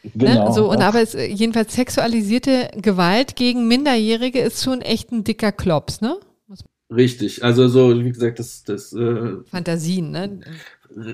Ne? 0.04 0.12
Genau. 0.16 0.50
Ne? 0.50 0.54
So, 0.54 0.70
und 0.70 0.82
aber 0.82 1.02
es, 1.02 1.14
jedenfalls 1.14 1.74
sexualisierte 1.74 2.70
Gewalt 2.82 3.36
gegen 3.36 3.68
Minderjährige 3.68 4.40
ist 4.40 4.64
schon 4.64 4.82
echt 4.82 5.12
ein 5.12 5.24
dicker 5.24 5.52
Klops, 5.52 6.02
ne? 6.02 6.18
Richtig, 6.94 7.44
also 7.44 7.68
so, 7.68 8.04
wie 8.04 8.12
gesagt, 8.12 8.40
das, 8.40 8.64
das 8.64 8.94
äh, 8.94 9.38
Fantasien, 9.50 10.12
ne? 10.12 10.42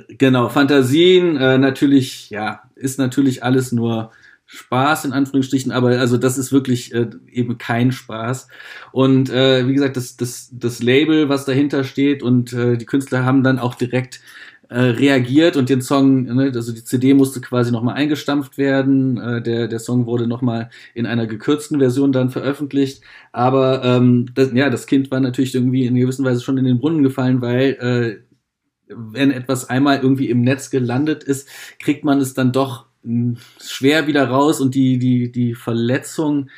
Genau, 0.10 0.50
Fantasien, 0.50 1.38
äh, 1.38 1.58
natürlich, 1.58 2.30
ja, 2.30 2.64
ist 2.76 3.00
natürlich 3.00 3.44
alles 3.44 3.72
nur 3.72 4.12
Spaß 4.46 5.06
in 5.06 5.14
Anführungsstrichen, 5.14 5.72
aber 5.72 6.00
also 6.00 6.18
das 6.18 6.38
ist 6.40 6.52
wirklich 6.52 6.94
äh, 6.94 7.08
eben 7.32 7.60
kein 7.60 7.92
Spaß. 7.92 8.48
Und 8.92 9.30
äh, 9.30 9.68
wie 9.68 9.74
gesagt, 9.74 9.96
das, 9.96 10.18
das, 10.18 10.50
das 10.52 10.82
Label, 10.82 11.30
was 11.30 11.46
dahinter 11.46 11.84
steht 11.84 12.24
und 12.24 12.52
äh, 12.52 12.76
die 12.76 12.86
Künstler 12.86 13.24
haben 13.24 13.44
dann 13.44 13.60
auch 13.60 13.76
direkt 13.76 14.22
äh, 14.70 14.80
reagiert 14.80 15.58
und 15.58 15.70
den 15.70 15.82
Song, 15.82 16.24
ne, 16.24 16.52
also 16.54 16.72
die 16.72 16.84
CD 16.84 17.14
musste 17.14 17.42
quasi 17.42 17.72
nochmal 17.72 17.96
eingestampft 17.96 18.58
werden. 18.58 19.18
Äh, 19.18 19.42
der, 19.42 19.68
der 19.68 19.80
Song 19.80 20.06
wurde 20.06 20.28
nochmal 20.28 20.70
in 20.94 21.06
einer 21.06 21.26
gekürzten 21.28 21.80
Version 21.80 22.12
dann 22.12 22.30
veröffentlicht. 22.30 23.02
Aber 23.32 23.84
ähm, 23.84 24.28
das, 24.36 24.54
ja, 24.54 24.70
das 24.70 24.86
Kind 24.86 25.10
war 25.12 25.20
natürlich 25.20 25.56
irgendwie 25.56 25.86
in 25.86 25.96
gewisser 25.96 26.24
Weise 26.24 26.42
schon 26.42 26.58
in 26.58 26.66
den 26.66 26.80
Brunnen 26.80 27.04
gefallen, 27.04 27.42
weil 27.42 28.24
äh, 28.90 28.94
wenn 28.96 29.32
etwas 29.32 29.70
einmal 29.70 30.00
irgendwie 30.02 30.30
im 30.30 30.42
Netz 30.42 30.70
gelandet 30.70 31.24
ist, 31.24 31.48
kriegt 31.80 32.04
man 32.04 32.20
es 32.20 32.34
dann 32.34 32.52
doch 32.52 32.89
schwer 33.60 34.08
wieder 34.08 34.28
raus 34.28 34.60
und 34.60 34.76
die, 34.76 35.00
die, 35.00 35.32
die 35.32 35.56
Verletzung 35.56 36.50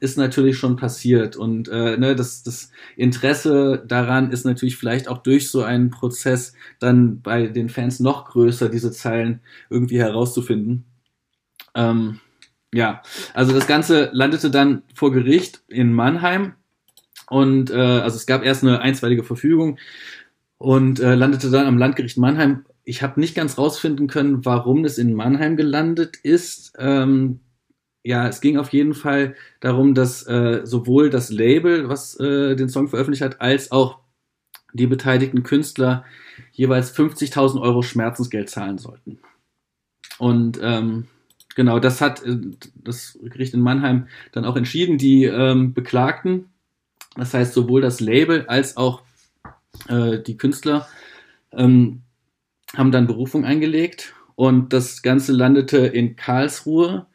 ist 0.00 0.16
natürlich 0.16 0.56
schon 0.56 0.76
passiert. 0.76 1.36
Und 1.36 1.68
äh, 1.68 1.96
ne, 1.96 2.14
das, 2.14 2.42
das 2.42 2.70
Interesse 2.96 3.82
daran 3.86 4.30
ist 4.30 4.44
natürlich 4.44 4.76
vielleicht 4.76 5.08
auch 5.08 5.18
durch 5.18 5.50
so 5.50 5.62
einen 5.62 5.90
Prozess 5.90 6.52
dann 6.78 7.20
bei 7.20 7.48
den 7.48 7.68
Fans 7.68 7.98
noch 7.98 8.26
größer, 8.26 8.68
diese 8.68 8.92
Zeilen 8.92 9.40
irgendwie 9.70 9.98
herauszufinden. 9.98 10.84
Ähm, 11.74 12.20
ja, 12.72 13.02
also 13.34 13.52
das 13.52 13.66
Ganze 13.66 14.10
landete 14.12 14.50
dann 14.50 14.82
vor 14.94 15.10
Gericht 15.10 15.62
in 15.68 15.92
Mannheim. 15.92 16.54
Und 17.28 17.70
äh, 17.70 17.74
also 17.74 18.16
es 18.16 18.26
gab 18.26 18.44
erst 18.44 18.62
eine 18.62 18.80
einstweilige 18.80 19.24
Verfügung 19.24 19.78
und 20.58 21.00
äh, 21.00 21.14
landete 21.14 21.50
dann 21.50 21.66
am 21.66 21.76
Landgericht 21.76 22.18
Mannheim 22.18 22.64
ich 22.88 23.02
habe 23.02 23.20
nicht 23.20 23.34
ganz 23.34 23.58
rausfinden 23.58 24.06
können, 24.06 24.46
warum 24.46 24.86
es 24.86 24.96
in 24.96 25.12
Mannheim 25.12 25.58
gelandet 25.58 26.16
ist. 26.16 26.72
Ähm, 26.78 27.40
ja, 28.02 28.26
es 28.26 28.40
ging 28.40 28.56
auf 28.56 28.72
jeden 28.72 28.94
Fall 28.94 29.36
darum, 29.60 29.92
dass 29.92 30.26
äh, 30.26 30.62
sowohl 30.64 31.10
das 31.10 31.28
Label, 31.28 31.90
was 31.90 32.18
äh, 32.18 32.56
den 32.56 32.70
Song 32.70 32.88
veröffentlicht 32.88 33.22
hat, 33.22 33.42
als 33.42 33.72
auch 33.72 33.98
die 34.72 34.86
beteiligten 34.86 35.42
Künstler 35.42 36.06
jeweils 36.52 36.96
50.000 36.96 37.60
Euro 37.60 37.82
Schmerzensgeld 37.82 38.48
zahlen 38.48 38.78
sollten. 38.78 39.18
Und 40.16 40.58
ähm, 40.62 41.08
genau, 41.54 41.80
das 41.80 42.00
hat 42.00 42.24
äh, 42.24 42.38
das 42.74 43.18
Gericht 43.22 43.52
in 43.52 43.60
Mannheim 43.60 44.08
dann 44.32 44.46
auch 44.46 44.56
entschieden. 44.56 44.96
Die 44.96 45.24
ähm, 45.24 45.74
Beklagten, 45.74 46.46
das 47.16 47.34
heißt 47.34 47.52
sowohl 47.52 47.82
das 47.82 48.00
Label 48.00 48.46
als 48.46 48.78
auch 48.78 49.02
äh, 49.88 50.20
die 50.20 50.38
Künstler, 50.38 50.88
ähm, 51.52 52.00
haben 52.76 52.92
dann 52.92 53.06
Berufung 53.06 53.44
eingelegt 53.44 54.14
und 54.34 54.72
das 54.72 55.02
Ganze 55.02 55.32
landete 55.32 55.78
in 55.78 56.16
Karlsruhe. 56.16 57.06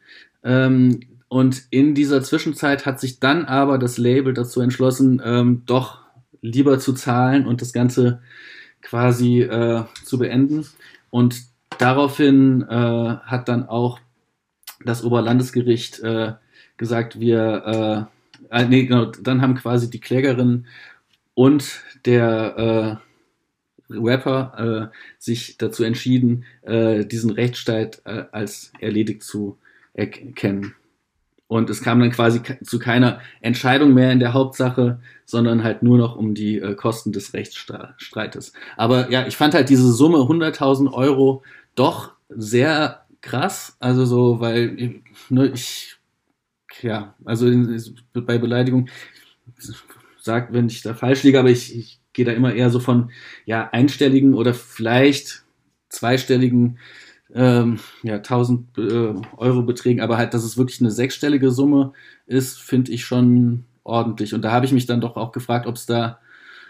Ähm, 0.42 1.00
und 1.28 1.62
in 1.70 1.94
dieser 1.94 2.22
Zwischenzeit 2.22 2.86
hat 2.86 3.00
sich 3.00 3.18
dann 3.18 3.44
aber 3.46 3.78
das 3.78 3.98
Label 3.98 4.34
dazu 4.34 4.60
entschlossen, 4.60 5.20
ähm, 5.24 5.62
doch 5.66 6.02
lieber 6.42 6.78
zu 6.78 6.92
zahlen 6.92 7.46
und 7.46 7.60
das 7.60 7.72
Ganze 7.72 8.20
quasi 8.82 9.40
äh, 9.40 9.84
zu 10.04 10.18
beenden. 10.18 10.66
Und 11.10 11.42
daraufhin 11.78 12.62
äh, 12.68 13.16
hat 13.24 13.48
dann 13.48 13.68
auch 13.68 13.98
das 14.84 15.02
Oberlandesgericht 15.02 16.00
äh, 16.00 16.34
gesagt, 16.76 17.18
wir, 17.18 18.08
äh, 18.50 18.60
äh, 18.62 18.66
nee, 18.66 18.84
genau, 18.84 19.06
dann 19.06 19.40
haben 19.40 19.54
quasi 19.54 19.90
die 19.90 20.00
Klägerin 20.00 20.66
und 21.34 21.80
der 22.04 23.00
äh, 23.00 23.03
Rapper 23.90 24.90
äh, 24.92 24.96
sich 25.18 25.56
dazu 25.58 25.84
entschieden, 25.84 26.44
äh, 26.62 27.04
diesen 27.04 27.30
Rechtsstreit 27.30 28.02
äh, 28.04 28.24
als 28.32 28.72
erledigt 28.80 29.22
zu 29.22 29.58
erkennen. 29.92 30.74
Und 31.46 31.68
es 31.70 31.82
kam 31.82 32.00
dann 32.00 32.10
quasi 32.10 32.40
zu 32.64 32.78
keiner 32.78 33.20
Entscheidung 33.40 33.92
mehr 33.92 34.10
in 34.10 34.18
der 34.18 34.32
Hauptsache, 34.32 35.00
sondern 35.26 35.62
halt 35.62 35.82
nur 35.82 35.98
noch 35.98 36.16
um 36.16 36.34
die 36.34 36.58
äh, 36.58 36.74
Kosten 36.74 37.12
des 37.12 37.34
Rechtsstreites. 37.34 38.54
Aber 38.76 39.10
ja, 39.10 39.26
ich 39.26 39.36
fand 39.36 39.54
halt 39.54 39.68
diese 39.68 39.92
Summe 39.92 40.18
100.000 40.18 40.92
Euro 40.92 41.42
doch 41.74 42.12
sehr 42.28 43.04
krass. 43.20 43.76
Also 43.78 44.06
so, 44.06 44.40
weil 44.40 45.02
ne, 45.28 45.46
ich, 45.48 45.96
ja, 46.80 47.14
also 47.24 47.46
bei 48.14 48.38
Beleidigung, 48.38 48.88
sagt, 50.20 50.52
wenn 50.52 50.68
ich 50.68 50.82
da 50.82 50.94
falsch 50.94 51.22
liege, 51.22 51.38
aber 51.38 51.50
ich, 51.50 51.76
ich 51.76 52.00
gehe 52.14 52.24
da 52.24 52.32
immer 52.32 52.54
eher 52.54 52.70
so 52.70 52.80
von 52.80 53.10
ja 53.44 53.68
einstelligen 53.70 54.34
oder 54.34 54.54
vielleicht 54.54 55.44
zweistelligen 55.90 56.78
ähm, 57.34 57.80
ja 58.02 58.16
1000 58.16 58.78
äh, 58.78 59.14
Euro 59.36 59.62
Beträgen, 59.62 60.00
aber 60.00 60.16
halt, 60.16 60.34
dass 60.34 60.44
es 60.44 60.56
wirklich 60.56 60.80
eine 60.80 60.90
sechsstellige 60.90 61.50
Summe 61.50 61.92
ist, 62.26 62.60
finde 62.60 62.92
ich 62.92 63.04
schon 63.04 63.64
ordentlich. 63.82 64.34
Und 64.34 64.42
da 64.42 64.52
habe 64.52 64.66
ich 64.66 64.72
mich 64.72 64.86
dann 64.86 65.00
doch 65.00 65.16
auch 65.16 65.32
gefragt, 65.32 65.66
ob 65.66 65.74
es 65.74 65.86
da, 65.86 66.20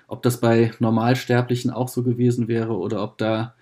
ob 0.09 0.22
das 0.22 0.40
bei 0.40 0.72
Normalsterblichen 0.78 1.70
auch 1.70 1.88
so 1.88 2.03
gewesen 2.03 2.49
wäre 2.49 2.76
oder 2.76 3.03
ob 3.03 3.18
da 3.18 3.55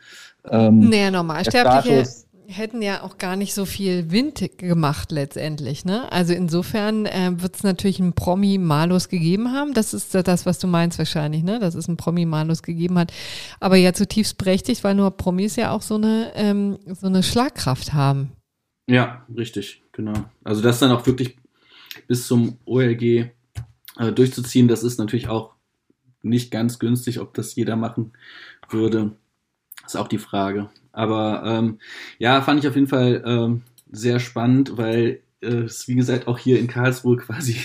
ähm, 0.45 0.89
naja, 0.89 1.11
Normalsterbliche 1.11 2.05
hätten 2.47 2.83
ja 2.83 3.03
auch 3.03 3.19
gar 3.19 3.37
nicht 3.37 3.55
so 3.55 3.65
viel 3.65 4.11
Wind 4.11 4.59
gemacht 4.59 5.13
letztendlich. 5.13 5.85
Ne? 5.85 6.11
Also 6.13 6.33
insofern 6.33 7.07
äh, 7.07 7.33
wird 7.37 7.57
es 7.57 7.63
natürlich 7.63 8.01
einen 8.01 8.13
Promi-Malus 8.13 9.09
gegeben 9.09 9.53
haben. 9.53 9.75
Das 9.75 9.95
ist 9.95 10.15
das, 10.15 10.47
was 10.47 10.59
du 10.59 10.67
meinst 10.67 10.99
wahrscheinlich, 10.99 11.43
ne? 11.43 11.59
dass 11.59 11.75
es 11.75 11.89
einen 11.89 11.97
Promi-Malus 11.97 12.63
gegeben 12.63 12.99
hat. 12.99 13.13
Aber 13.61 13.77
ja 13.77 13.93
zutiefst 13.93 14.39
berechtigt, 14.39 14.85
weil 14.85 14.95
nur 14.95 15.11
Promis 15.11 15.57
ja 15.57 15.71
auch 15.71 15.83
so 15.83 15.95
eine, 15.95 16.33
ähm, 16.35 16.79
so 16.87 17.07
eine 17.07 17.23
Schlagkraft 17.23 17.93
haben. 17.93 18.33
Ja, 18.89 19.25
richtig, 19.37 19.83
genau. 19.93 20.25
Also 20.45 20.63
das 20.63 20.79
dann 20.79 20.91
auch 20.91 21.07
wirklich 21.07 21.37
bis 22.09 22.27
zum 22.27 22.59
OLG 22.65 23.03
äh, 23.03 24.13
durchzuziehen, 24.15 24.69
das 24.69 24.83
ist 24.83 24.99
natürlich 24.99 25.29
auch 25.29 25.53
nicht 26.23 26.51
ganz 26.51 26.79
günstig, 26.79 27.21
ob 27.21 27.35
das 27.35 27.55
jeder 27.55 27.77
machen 27.77 28.13
würde. 28.69 29.13
Ist 29.85 29.97
auch 29.97 30.09
die 30.09 30.19
Frage. 30.19 30.71
Aber 30.93 31.43
ähm, 31.45 31.79
ja, 32.19 32.41
fand 32.43 32.61
ich 32.61 32.69
auf 32.69 32.75
jeden 32.75 32.89
Fall 32.89 33.23
ähm, 33.27 33.63
sehr 33.91 34.21
spannend, 34.21 34.77
weil 34.77 35.21
äh, 35.43 35.65
es, 35.65 35.89
wie 35.89 35.95
gesagt, 35.95 36.29
auch 36.29 36.39
hier 36.39 36.59
in 36.59 36.69
Karlsruhe 36.69 37.17
quasi 37.19 37.57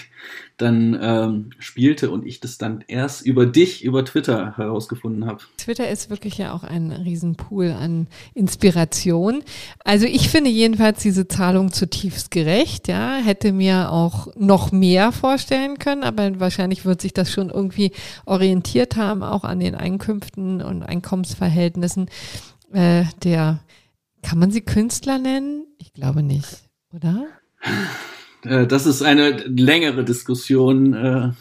dann 0.57 0.97
ähm, 0.99 1.49
spielte 1.59 2.09
und 2.09 2.25
ich 2.25 2.39
das 2.39 2.57
dann 2.57 2.83
erst 2.87 3.23
über 3.25 3.45
dich, 3.45 3.83
über 3.83 4.03
Twitter 4.03 4.57
herausgefunden 4.57 5.27
habe. 5.27 5.43
Twitter 5.57 5.87
ist 5.87 6.09
wirklich 6.09 6.39
ja 6.39 6.51
auch 6.51 6.63
ein 6.63 6.91
Riesenpool 6.91 7.71
an 7.71 8.07
Inspiration. 8.33 9.43
Also 9.83 10.07
ich 10.07 10.29
finde 10.29 10.49
jedenfalls 10.49 11.03
diese 11.03 11.27
Zahlung 11.27 11.71
zutiefst 11.71 12.31
gerecht, 12.31 12.87
ja, 12.87 13.17
hätte 13.17 13.51
mir 13.51 13.91
auch 13.91 14.35
noch 14.35 14.71
mehr 14.71 15.11
vorstellen 15.11 15.77
können, 15.77 16.03
aber 16.03 16.39
wahrscheinlich 16.39 16.85
wird 16.85 17.01
sich 17.01 17.13
das 17.13 17.31
schon 17.31 17.51
irgendwie 17.51 17.91
orientiert 18.25 18.95
haben, 18.95 19.21
auch 19.21 19.43
an 19.43 19.59
den 19.59 19.75
Einkünften 19.75 20.63
und 20.63 20.81
Einkommensverhältnissen 20.81 22.09
äh, 22.73 23.05
der, 23.23 23.59
kann 24.21 24.39
man 24.39 24.51
sie 24.51 24.61
Künstler 24.61 25.17
nennen? 25.17 25.65
Ich 25.77 25.93
glaube 25.93 26.23
nicht, 26.23 26.69
oder? 26.93 27.27
Äh, 28.43 28.67
das 28.67 28.85
ist 28.85 29.01
eine 29.01 29.31
längere 29.47 30.03
Diskussion. 30.03 30.93
Äh. 30.93 31.31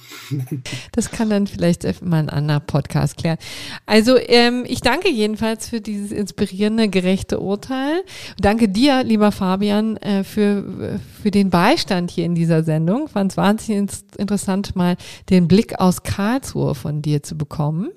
Das 0.92 1.10
kann 1.10 1.30
dann 1.30 1.46
vielleicht 1.46 1.84
mal 2.02 2.18
ein 2.18 2.30
anderer 2.30 2.60
Podcast 2.60 3.16
klären. 3.16 3.38
Also 3.84 4.16
ähm, 4.18 4.64
ich 4.66 4.80
danke 4.80 5.10
jedenfalls 5.10 5.68
für 5.68 5.80
dieses 5.80 6.10
inspirierende, 6.10 6.88
gerechte 6.88 7.40
Urteil. 7.40 8.02
Danke 8.40 8.68
dir, 8.68 9.04
lieber 9.04 9.30
Fabian, 9.32 9.96
äh, 9.98 10.24
für, 10.24 10.98
für 11.22 11.30
den 11.30 11.50
Beistand 11.50 12.10
hier 12.10 12.24
in 12.24 12.34
dieser 12.34 12.64
Sendung. 12.64 13.08
Fand 13.08 13.32
es 13.32 13.36
wahnsinnig 13.36 13.90
interessant, 14.16 14.74
mal 14.74 14.96
den 15.30 15.48
Blick 15.48 15.78
aus 15.78 16.02
Karlsruhe 16.02 16.74
von 16.74 17.02
dir 17.02 17.22
zu 17.22 17.36
bekommen. 17.36 17.90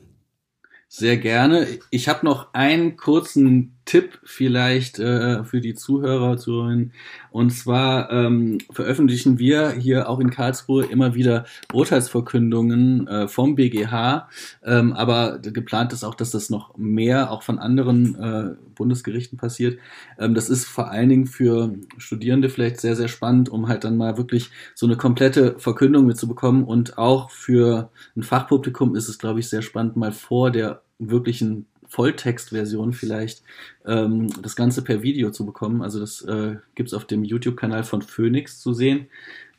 Sehr 0.92 1.18
gerne. 1.18 1.68
Ich 1.92 2.10
habe 2.10 2.26
noch 2.26 2.54
einen 2.54 2.98
kurzen 2.98 3.79
Tipp 3.90 4.20
vielleicht 4.24 5.00
äh, 5.00 5.44
für 5.44 5.62
die 5.62 5.74
Zuhörer, 5.74 6.38
Zuhörerinnen. 6.38 6.94
Und 7.32 7.50
zwar 7.50 8.12
ähm, 8.12 8.60
veröffentlichen 8.70 9.40
wir 9.40 9.72
hier 9.72 10.08
auch 10.08 10.20
in 10.20 10.30
Karlsruhe 10.30 10.86
immer 10.86 11.16
wieder 11.16 11.46
Urteilsverkündungen 11.74 13.08
äh, 13.08 13.28
vom 13.28 13.56
BGH. 13.56 14.30
Ähm, 14.64 14.94
aber 14.94 15.40
geplant 15.40 15.92
ist 15.92 16.04
auch, 16.04 16.14
dass 16.14 16.30
das 16.30 16.52
noch 16.52 16.78
mehr 16.78 17.32
auch 17.32 17.42
von 17.42 17.58
anderen 17.58 18.14
äh, 18.14 18.56
Bundesgerichten 18.76 19.40
passiert. 19.40 19.80
Ähm, 20.20 20.36
das 20.36 20.52
ist 20.52 20.66
vor 20.66 20.92
allen 20.92 21.10
Dingen 21.10 21.26
für 21.26 21.74
Studierende 21.98 22.50
vielleicht 22.50 22.80
sehr, 22.80 22.96
sehr 22.96 23.08
spannend, 23.08 23.50
um 23.50 23.68
halt 23.68 23.86
dann 23.86 23.98
mal 23.98 24.18
wirklich 24.18 24.52
so 24.76 24.86
eine 24.86 24.98
komplette 24.98 25.58
Verkündung 25.58 26.06
mitzubekommen. 26.06 26.64
Und 26.64 27.00
auch 27.00 27.32
für 27.32 27.90
ein 28.16 28.22
Fachpublikum 28.22 28.96
ist 28.96 29.10
es, 29.10 29.18
glaube 29.18 29.40
ich, 29.40 29.50
sehr 29.50 29.64
spannend, 29.64 29.96
mal 29.96 30.12
vor 30.12 30.52
der 30.52 30.84
wirklichen 31.00 31.66
Volltextversion 31.90 32.94
vielleicht 32.94 33.44
ähm, 33.86 34.30
das 34.42 34.56
Ganze 34.56 34.84
per 34.84 35.02
Video 35.02 35.32
zu 35.32 35.46
bekommen. 35.46 35.82
Also 35.82 36.00
das 36.00 36.22
äh, 36.22 36.56
gibt 36.76 36.90
es 36.90 36.94
auf 36.94 37.06
dem 37.06 37.24
YouTube-Kanal 37.24 37.84
von 37.84 38.02
Phoenix 38.02 38.60
zu 38.60 38.74
sehen 38.74 39.08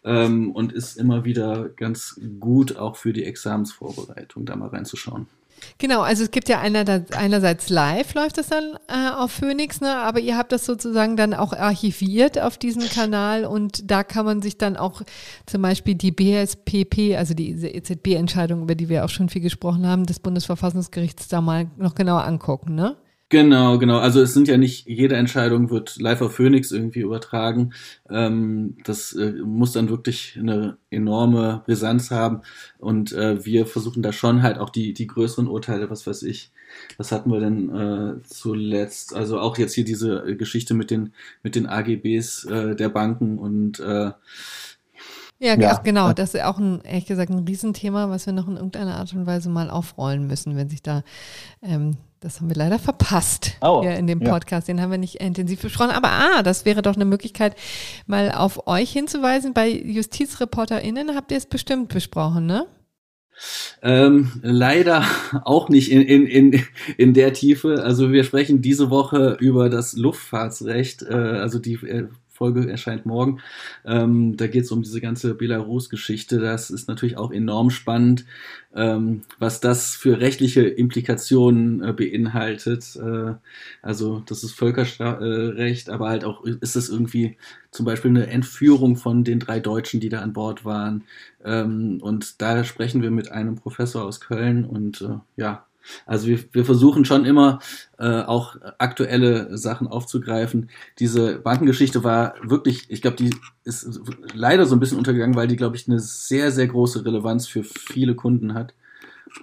ähm, 0.05 0.53
und 0.53 0.73
ist 0.73 0.97
immer 0.97 1.25
wieder 1.25 1.69
ganz 1.69 2.21
gut 2.39 2.77
auch 2.77 2.97
für 2.97 3.13
die 3.13 3.25
Examensvorbereitung, 3.25 4.47
da 4.47 4.57
mal 4.57 4.69
reinzuschauen. 4.69 5.27
Genau, 5.79 6.03
also 6.03 6.25
es 6.25 6.31
gibt 6.31 6.49
ja 6.49 6.61
einerseits 6.61 7.69
live 7.69 8.15
läuft 8.15 8.39
das 8.39 8.49
dann 8.49 8.79
äh, 8.89 9.11
auf 9.17 9.33
Phoenix, 9.33 9.81
ne? 9.81 9.97
aber 9.97 10.21
ihr 10.21 10.37
habt 10.37 10.53
das 10.53 10.67
sozusagen 10.67 11.17
dann 11.17 11.35
auch 11.35 11.53
archiviert 11.53 12.39
auf 12.41 12.59
diesem 12.59 12.89
Kanal 12.89 13.45
und 13.45 13.91
da 13.91 14.05
kann 14.05 14.25
man 14.25 14.43
sich 14.43 14.59
dann 14.59 14.77
auch 14.77 15.03
zum 15.47 15.63
Beispiel 15.63 15.95
die 15.95 16.13
BSPP, 16.13 17.17
also 17.17 17.35
die 17.35 17.51
EZB-Entscheidung, 17.51 18.63
über 18.63 18.75
die 18.75 18.89
wir 18.89 19.05
auch 19.05 19.09
schon 19.09 19.29
viel 19.29 19.43
gesprochen 19.43 19.87
haben, 19.87 20.07
des 20.07 20.21
Bundesverfassungsgerichts 20.21 21.29
da 21.29 21.41
mal 21.41 21.71
noch 21.77 21.95
genauer 21.95 22.25
angucken, 22.25 22.75
ne? 22.75 22.97
Genau, 23.33 23.79
genau. 23.79 23.99
Also 23.99 24.21
es 24.23 24.35
sind 24.35 24.49
ja 24.49 24.57
nicht, 24.57 24.89
jede 24.89 25.15
Entscheidung 25.15 25.71
wird 25.71 26.01
live 26.01 26.21
auf 26.21 26.35
Phoenix 26.35 26.73
irgendwie 26.73 26.99
übertragen. 27.01 27.73
Ähm, 28.09 28.77
das 28.83 29.13
äh, 29.13 29.35
muss 29.45 29.71
dann 29.71 29.89
wirklich 29.89 30.37
eine 30.37 30.79
enorme 30.91 31.63
Brisanz 31.65 32.11
haben. 32.11 32.41
Und 32.79 33.13
äh, 33.13 33.45
wir 33.45 33.67
versuchen 33.67 34.03
da 34.03 34.13
schon 34.13 34.43
halt 34.43 34.59
auch 34.59 34.69
die, 34.71 34.95
die 34.95 35.07
größeren 35.07 35.47
Urteile, 35.47 35.89
was 35.91 36.09
weiß 36.09 36.25
ich, 36.25 36.51
was 36.99 37.13
hatten 37.13 37.31
wir 37.31 37.39
denn 37.39 37.71
äh, 37.71 38.23
zuletzt? 38.25 39.15
Also 39.15 39.39
auch 39.39 39.59
jetzt 39.59 39.75
hier 39.75 39.85
diese 39.85 40.35
Geschichte 40.37 40.75
mit 40.75 40.91
den, 40.91 41.13
mit 41.45 41.55
den 41.55 41.69
AGBs 41.69 42.47
äh, 42.47 42.75
der 42.75 42.89
Banken 42.89 43.39
und 43.39 43.79
ja, 45.41 45.59
ja, 45.59 45.79
genau. 45.79 46.13
Das 46.13 46.35
ist 46.35 46.43
auch 46.43 46.59
ein, 46.59 46.83
ehrlich 46.83 47.07
gesagt, 47.07 47.31
ein 47.31 47.47
Riesenthema, 47.47 48.09
was 48.11 48.27
wir 48.27 48.33
noch 48.33 48.47
in 48.47 48.57
irgendeiner 48.57 48.97
Art 48.97 49.13
und 49.15 49.27
Weise 49.27 49.49
mal 49.49 49.71
aufrollen 49.71 50.27
müssen, 50.27 50.57
wenn 50.57 50.69
sich 50.69 50.83
da 50.83 51.03
ähm, 51.63 51.97
das 52.21 52.39
haben 52.39 52.51
wir 52.51 52.57
leider 52.57 52.79
verpasst 52.79 53.57
oh, 53.63 53.81
hier 53.81 53.97
in 53.97 54.07
dem 54.07 54.21
Podcast. 54.21 54.69
Ja. 54.69 54.75
Den 54.75 54.83
haben 54.83 54.91
wir 54.91 54.99
nicht 54.99 55.17
intensiv 55.17 55.63
besprochen. 55.63 55.91
Aber 55.91 56.11
ah, 56.11 56.43
das 56.43 56.67
wäre 56.67 56.83
doch 56.83 56.95
eine 56.95 57.07
Möglichkeit, 57.07 57.57
mal 58.07 58.31
auf 58.31 58.67
euch 58.67 58.93
hinzuweisen. 58.93 59.55
Bei 59.55 59.71
JustizreporterInnen 59.71 61.15
habt 61.17 61.31
ihr 61.33 61.39
es 61.39 61.47
bestimmt 61.47 61.89
besprochen, 61.89 62.45
ne? 62.45 62.67
Ähm, 63.81 64.33
leider 64.43 65.03
auch 65.45 65.71
nicht 65.71 65.91
in, 65.91 66.03
in, 66.03 66.27
in, 66.27 66.63
in 66.99 67.15
der 67.15 67.33
Tiefe. 67.33 67.83
Also 67.83 68.13
wir 68.13 68.25
sprechen 68.25 68.61
diese 68.61 68.91
Woche 68.91 69.39
über 69.41 69.71
das 69.71 69.95
Luftfahrtsrecht, 69.95 71.03
äh, 71.03 71.15
also 71.15 71.59
die 71.59 71.75
äh, 71.77 72.09
Folge 72.41 72.71
erscheint 72.71 73.05
morgen. 73.05 73.43
Ähm, 73.85 74.35
da 74.39 74.47
geht 74.47 74.65
es 74.65 74.73
um 74.73 74.81
diese 74.81 75.03
ganze 75.03 75.35
Belarus-Geschichte. 75.35 76.41
Das 76.41 76.71
ist 76.71 76.89
natürlich 76.89 77.19
auch 77.19 77.33
enorm 77.33 77.69
spannend, 77.69 78.25
ähm, 78.75 79.21
was 79.39 79.61
das 79.61 79.95
für 79.95 80.21
rechtliche 80.21 80.63
Implikationen 80.63 81.85
äh, 81.85 81.93
beinhaltet. 81.93 82.97
Äh, 82.97 83.35
also 83.83 84.23
das 84.25 84.43
ist 84.43 84.53
Völkerrecht, 84.53 85.91
aber 85.91 86.09
halt 86.09 86.25
auch 86.25 86.43
ist 86.45 86.77
es 86.77 86.89
irgendwie 86.89 87.37
zum 87.71 87.85
Beispiel 87.85 88.11
eine 88.11 88.29
Entführung 88.29 88.97
von 88.97 89.23
den 89.23 89.39
drei 89.39 89.61
Deutschen, 89.61 90.01
die 90.01 90.09
da 90.09 90.21
an 90.23 90.33
Bord 90.33 90.65
waren. 90.65 91.05
Ähm, 91.45 91.99
und 92.01 92.41
da 92.41 92.65
sprechen 92.65 93.03
wir 93.03 93.11
mit 93.11 93.31
einem 93.31 93.57
Professor 93.57 94.03
aus 94.03 94.19
Köln 94.19 94.65
und 94.65 95.03
äh, 95.03 95.19
ja, 95.37 95.67
also 96.07 96.27
wir, 96.27 96.39
wir 96.53 96.65
versuchen 96.65 97.05
schon 97.05 97.25
immer 97.25 97.61
äh, 97.99 98.23
auch 98.23 98.57
aktuelle 98.79 99.57
Sachen 99.57 99.89
aufzugreifen. 99.89 100.71
Diese 100.99 101.39
Bankengeschichte 101.39 102.05
war 102.05 102.35
wirklich, 102.43 102.91
ich 102.91 103.03
glaube, 103.03 103.17
die 103.17 103.35
ist 103.65 104.01
leider 104.35 104.67
so 104.67 104.77
ein 104.77 104.81
bisschen 104.81 104.99
untergegangen, 104.99 105.37
weil 105.37 105.49
die, 105.49 105.57
glaube 105.57 105.77
ich, 105.77 105.89
eine 105.89 106.01
sehr, 106.01 106.53
sehr 106.53 106.67
große 106.67 107.05
Relevanz 107.05 107.47
für 107.47 107.65
viele 107.65 108.15
Kunden 108.15 108.55
hat. 108.55 108.75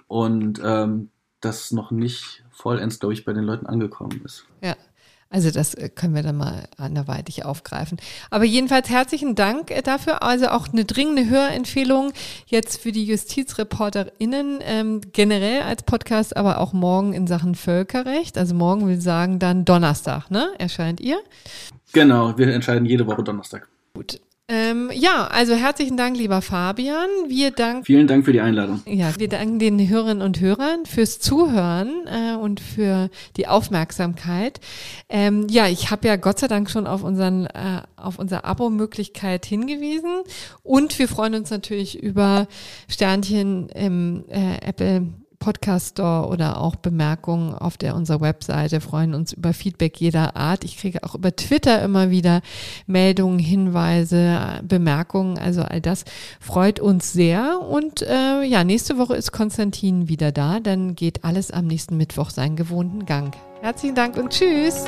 Und 0.06 0.60
ähm, 0.62 1.10
das 1.40 1.70
noch 1.72 1.90
nicht 1.90 2.44
vollends, 2.50 2.98
glaube 2.98 3.14
ich, 3.14 3.24
bei 3.24 3.32
den 3.32 3.44
Leuten 3.44 3.66
angekommen 3.66 4.20
ist. 4.24 4.46
Ja, 4.62 4.76
also 5.30 5.50
das 5.50 5.74
äh, 5.74 5.90
können 5.90 6.14
wir 6.14 6.22
dann 6.22 6.36
mal 6.36 6.64
anderweitig 6.78 7.44
aufgreifen. 7.44 7.98
Aber 8.30 8.44
jedenfalls 8.44 8.88
herzlichen 8.88 9.34
Dank 9.34 9.70
äh, 9.70 9.82
dafür. 9.82 10.22
Also 10.22 10.48
auch 10.48 10.68
eine 10.68 10.84
dringende 10.84 11.28
Hörempfehlung 11.28 12.12
jetzt 12.46 12.80
für 12.80 12.92
die 12.92 13.04
JustizreporterInnen 13.04 14.60
ähm, 14.62 15.00
generell 15.12 15.62
als 15.62 15.82
Podcast, 15.82 16.36
aber 16.36 16.58
auch 16.58 16.72
morgen 16.72 17.12
in 17.12 17.26
Sachen 17.26 17.54
Völkerrecht. 17.54 18.38
Also 18.38 18.54
morgen 18.54 18.86
will 18.86 19.00
sagen 19.00 19.38
dann 19.38 19.64
Donnerstag, 19.64 20.30
ne? 20.30 20.48
Erscheint 20.58 21.00
ihr? 21.00 21.18
Genau, 21.92 22.36
wir 22.38 22.52
entscheiden 22.54 22.86
jede 22.86 23.06
Woche 23.06 23.22
Donnerstag. 23.22 23.68
Gut. 23.94 24.20
Ähm, 24.50 24.90
ja, 24.94 25.26
also 25.26 25.54
herzlichen 25.54 25.98
Dank, 25.98 26.16
lieber 26.16 26.40
Fabian. 26.40 27.10
Wir 27.26 27.50
danken. 27.50 27.84
Vielen 27.84 28.06
Dank 28.06 28.24
für 28.24 28.32
die 28.32 28.40
Einladung. 28.40 28.80
Ja, 28.86 29.12
wir 29.18 29.28
danken 29.28 29.58
den 29.58 29.86
Hörerinnen 29.86 30.22
und 30.22 30.40
Hörern 30.40 30.86
fürs 30.86 31.20
Zuhören 31.20 32.06
äh, 32.06 32.34
und 32.34 32.58
für 32.58 33.10
die 33.36 33.46
Aufmerksamkeit. 33.46 34.58
Ähm, 35.10 35.46
ja, 35.50 35.66
ich 35.66 35.90
habe 35.90 36.08
ja 36.08 36.16
Gott 36.16 36.38
sei 36.38 36.48
Dank 36.48 36.70
schon 36.70 36.86
auf 36.86 37.02
unseren 37.02 37.44
äh, 37.44 37.82
auf 37.96 38.18
unsere 38.18 38.44
Abo-Möglichkeit 38.44 39.44
hingewiesen 39.44 40.22
und 40.62 40.98
wir 40.98 41.08
freuen 41.08 41.34
uns 41.34 41.50
natürlich 41.50 42.02
über 42.02 42.48
Sternchen 42.88 43.68
im 43.68 44.24
äh, 44.30 44.66
Apple 44.66 45.08
Podcast 45.38 45.90
Store 45.90 46.28
oder 46.28 46.60
auch 46.60 46.76
Bemerkungen 46.76 47.54
auf 47.54 47.76
der 47.76 47.94
unserer 47.94 48.20
Webseite, 48.20 48.80
freuen 48.80 49.14
uns 49.14 49.32
über 49.32 49.52
Feedback 49.52 50.00
jeder 50.00 50.36
Art. 50.36 50.64
Ich 50.64 50.78
kriege 50.78 51.02
auch 51.04 51.14
über 51.14 51.34
Twitter 51.34 51.82
immer 51.82 52.10
wieder 52.10 52.42
Meldungen, 52.86 53.38
Hinweise, 53.38 54.60
Bemerkungen. 54.62 55.38
Also 55.38 55.62
all 55.62 55.80
das 55.80 56.04
freut 56.40 56.80
uns 56.80 57.12
sehr. 57.12 57.60
Und 57.60 58.02
äh, 58.02 58.42
ja, 58.42 58.64
nächste 58.64 58.98
Woche 58.98 59.16
ist 59.16 59.32
Konstantin 59.32 60.08
wieder 60.08 60.32
da. 60.32 60.60
Dann 60.60 60.94
geht 60.94 61.24
alles 61.24 61.50
am 61.50 61.66
nächsten 61.66 61.96
Mittwoch 61.96 62.30
seinen 62.30 62.56
gewohnten 62.56 63.06
Gang. 63.06 63.36
Herzlichen 63.60 63.94
Dank 63.94 64.16
und 64.16 64.30
tschüss. 64.30 64.84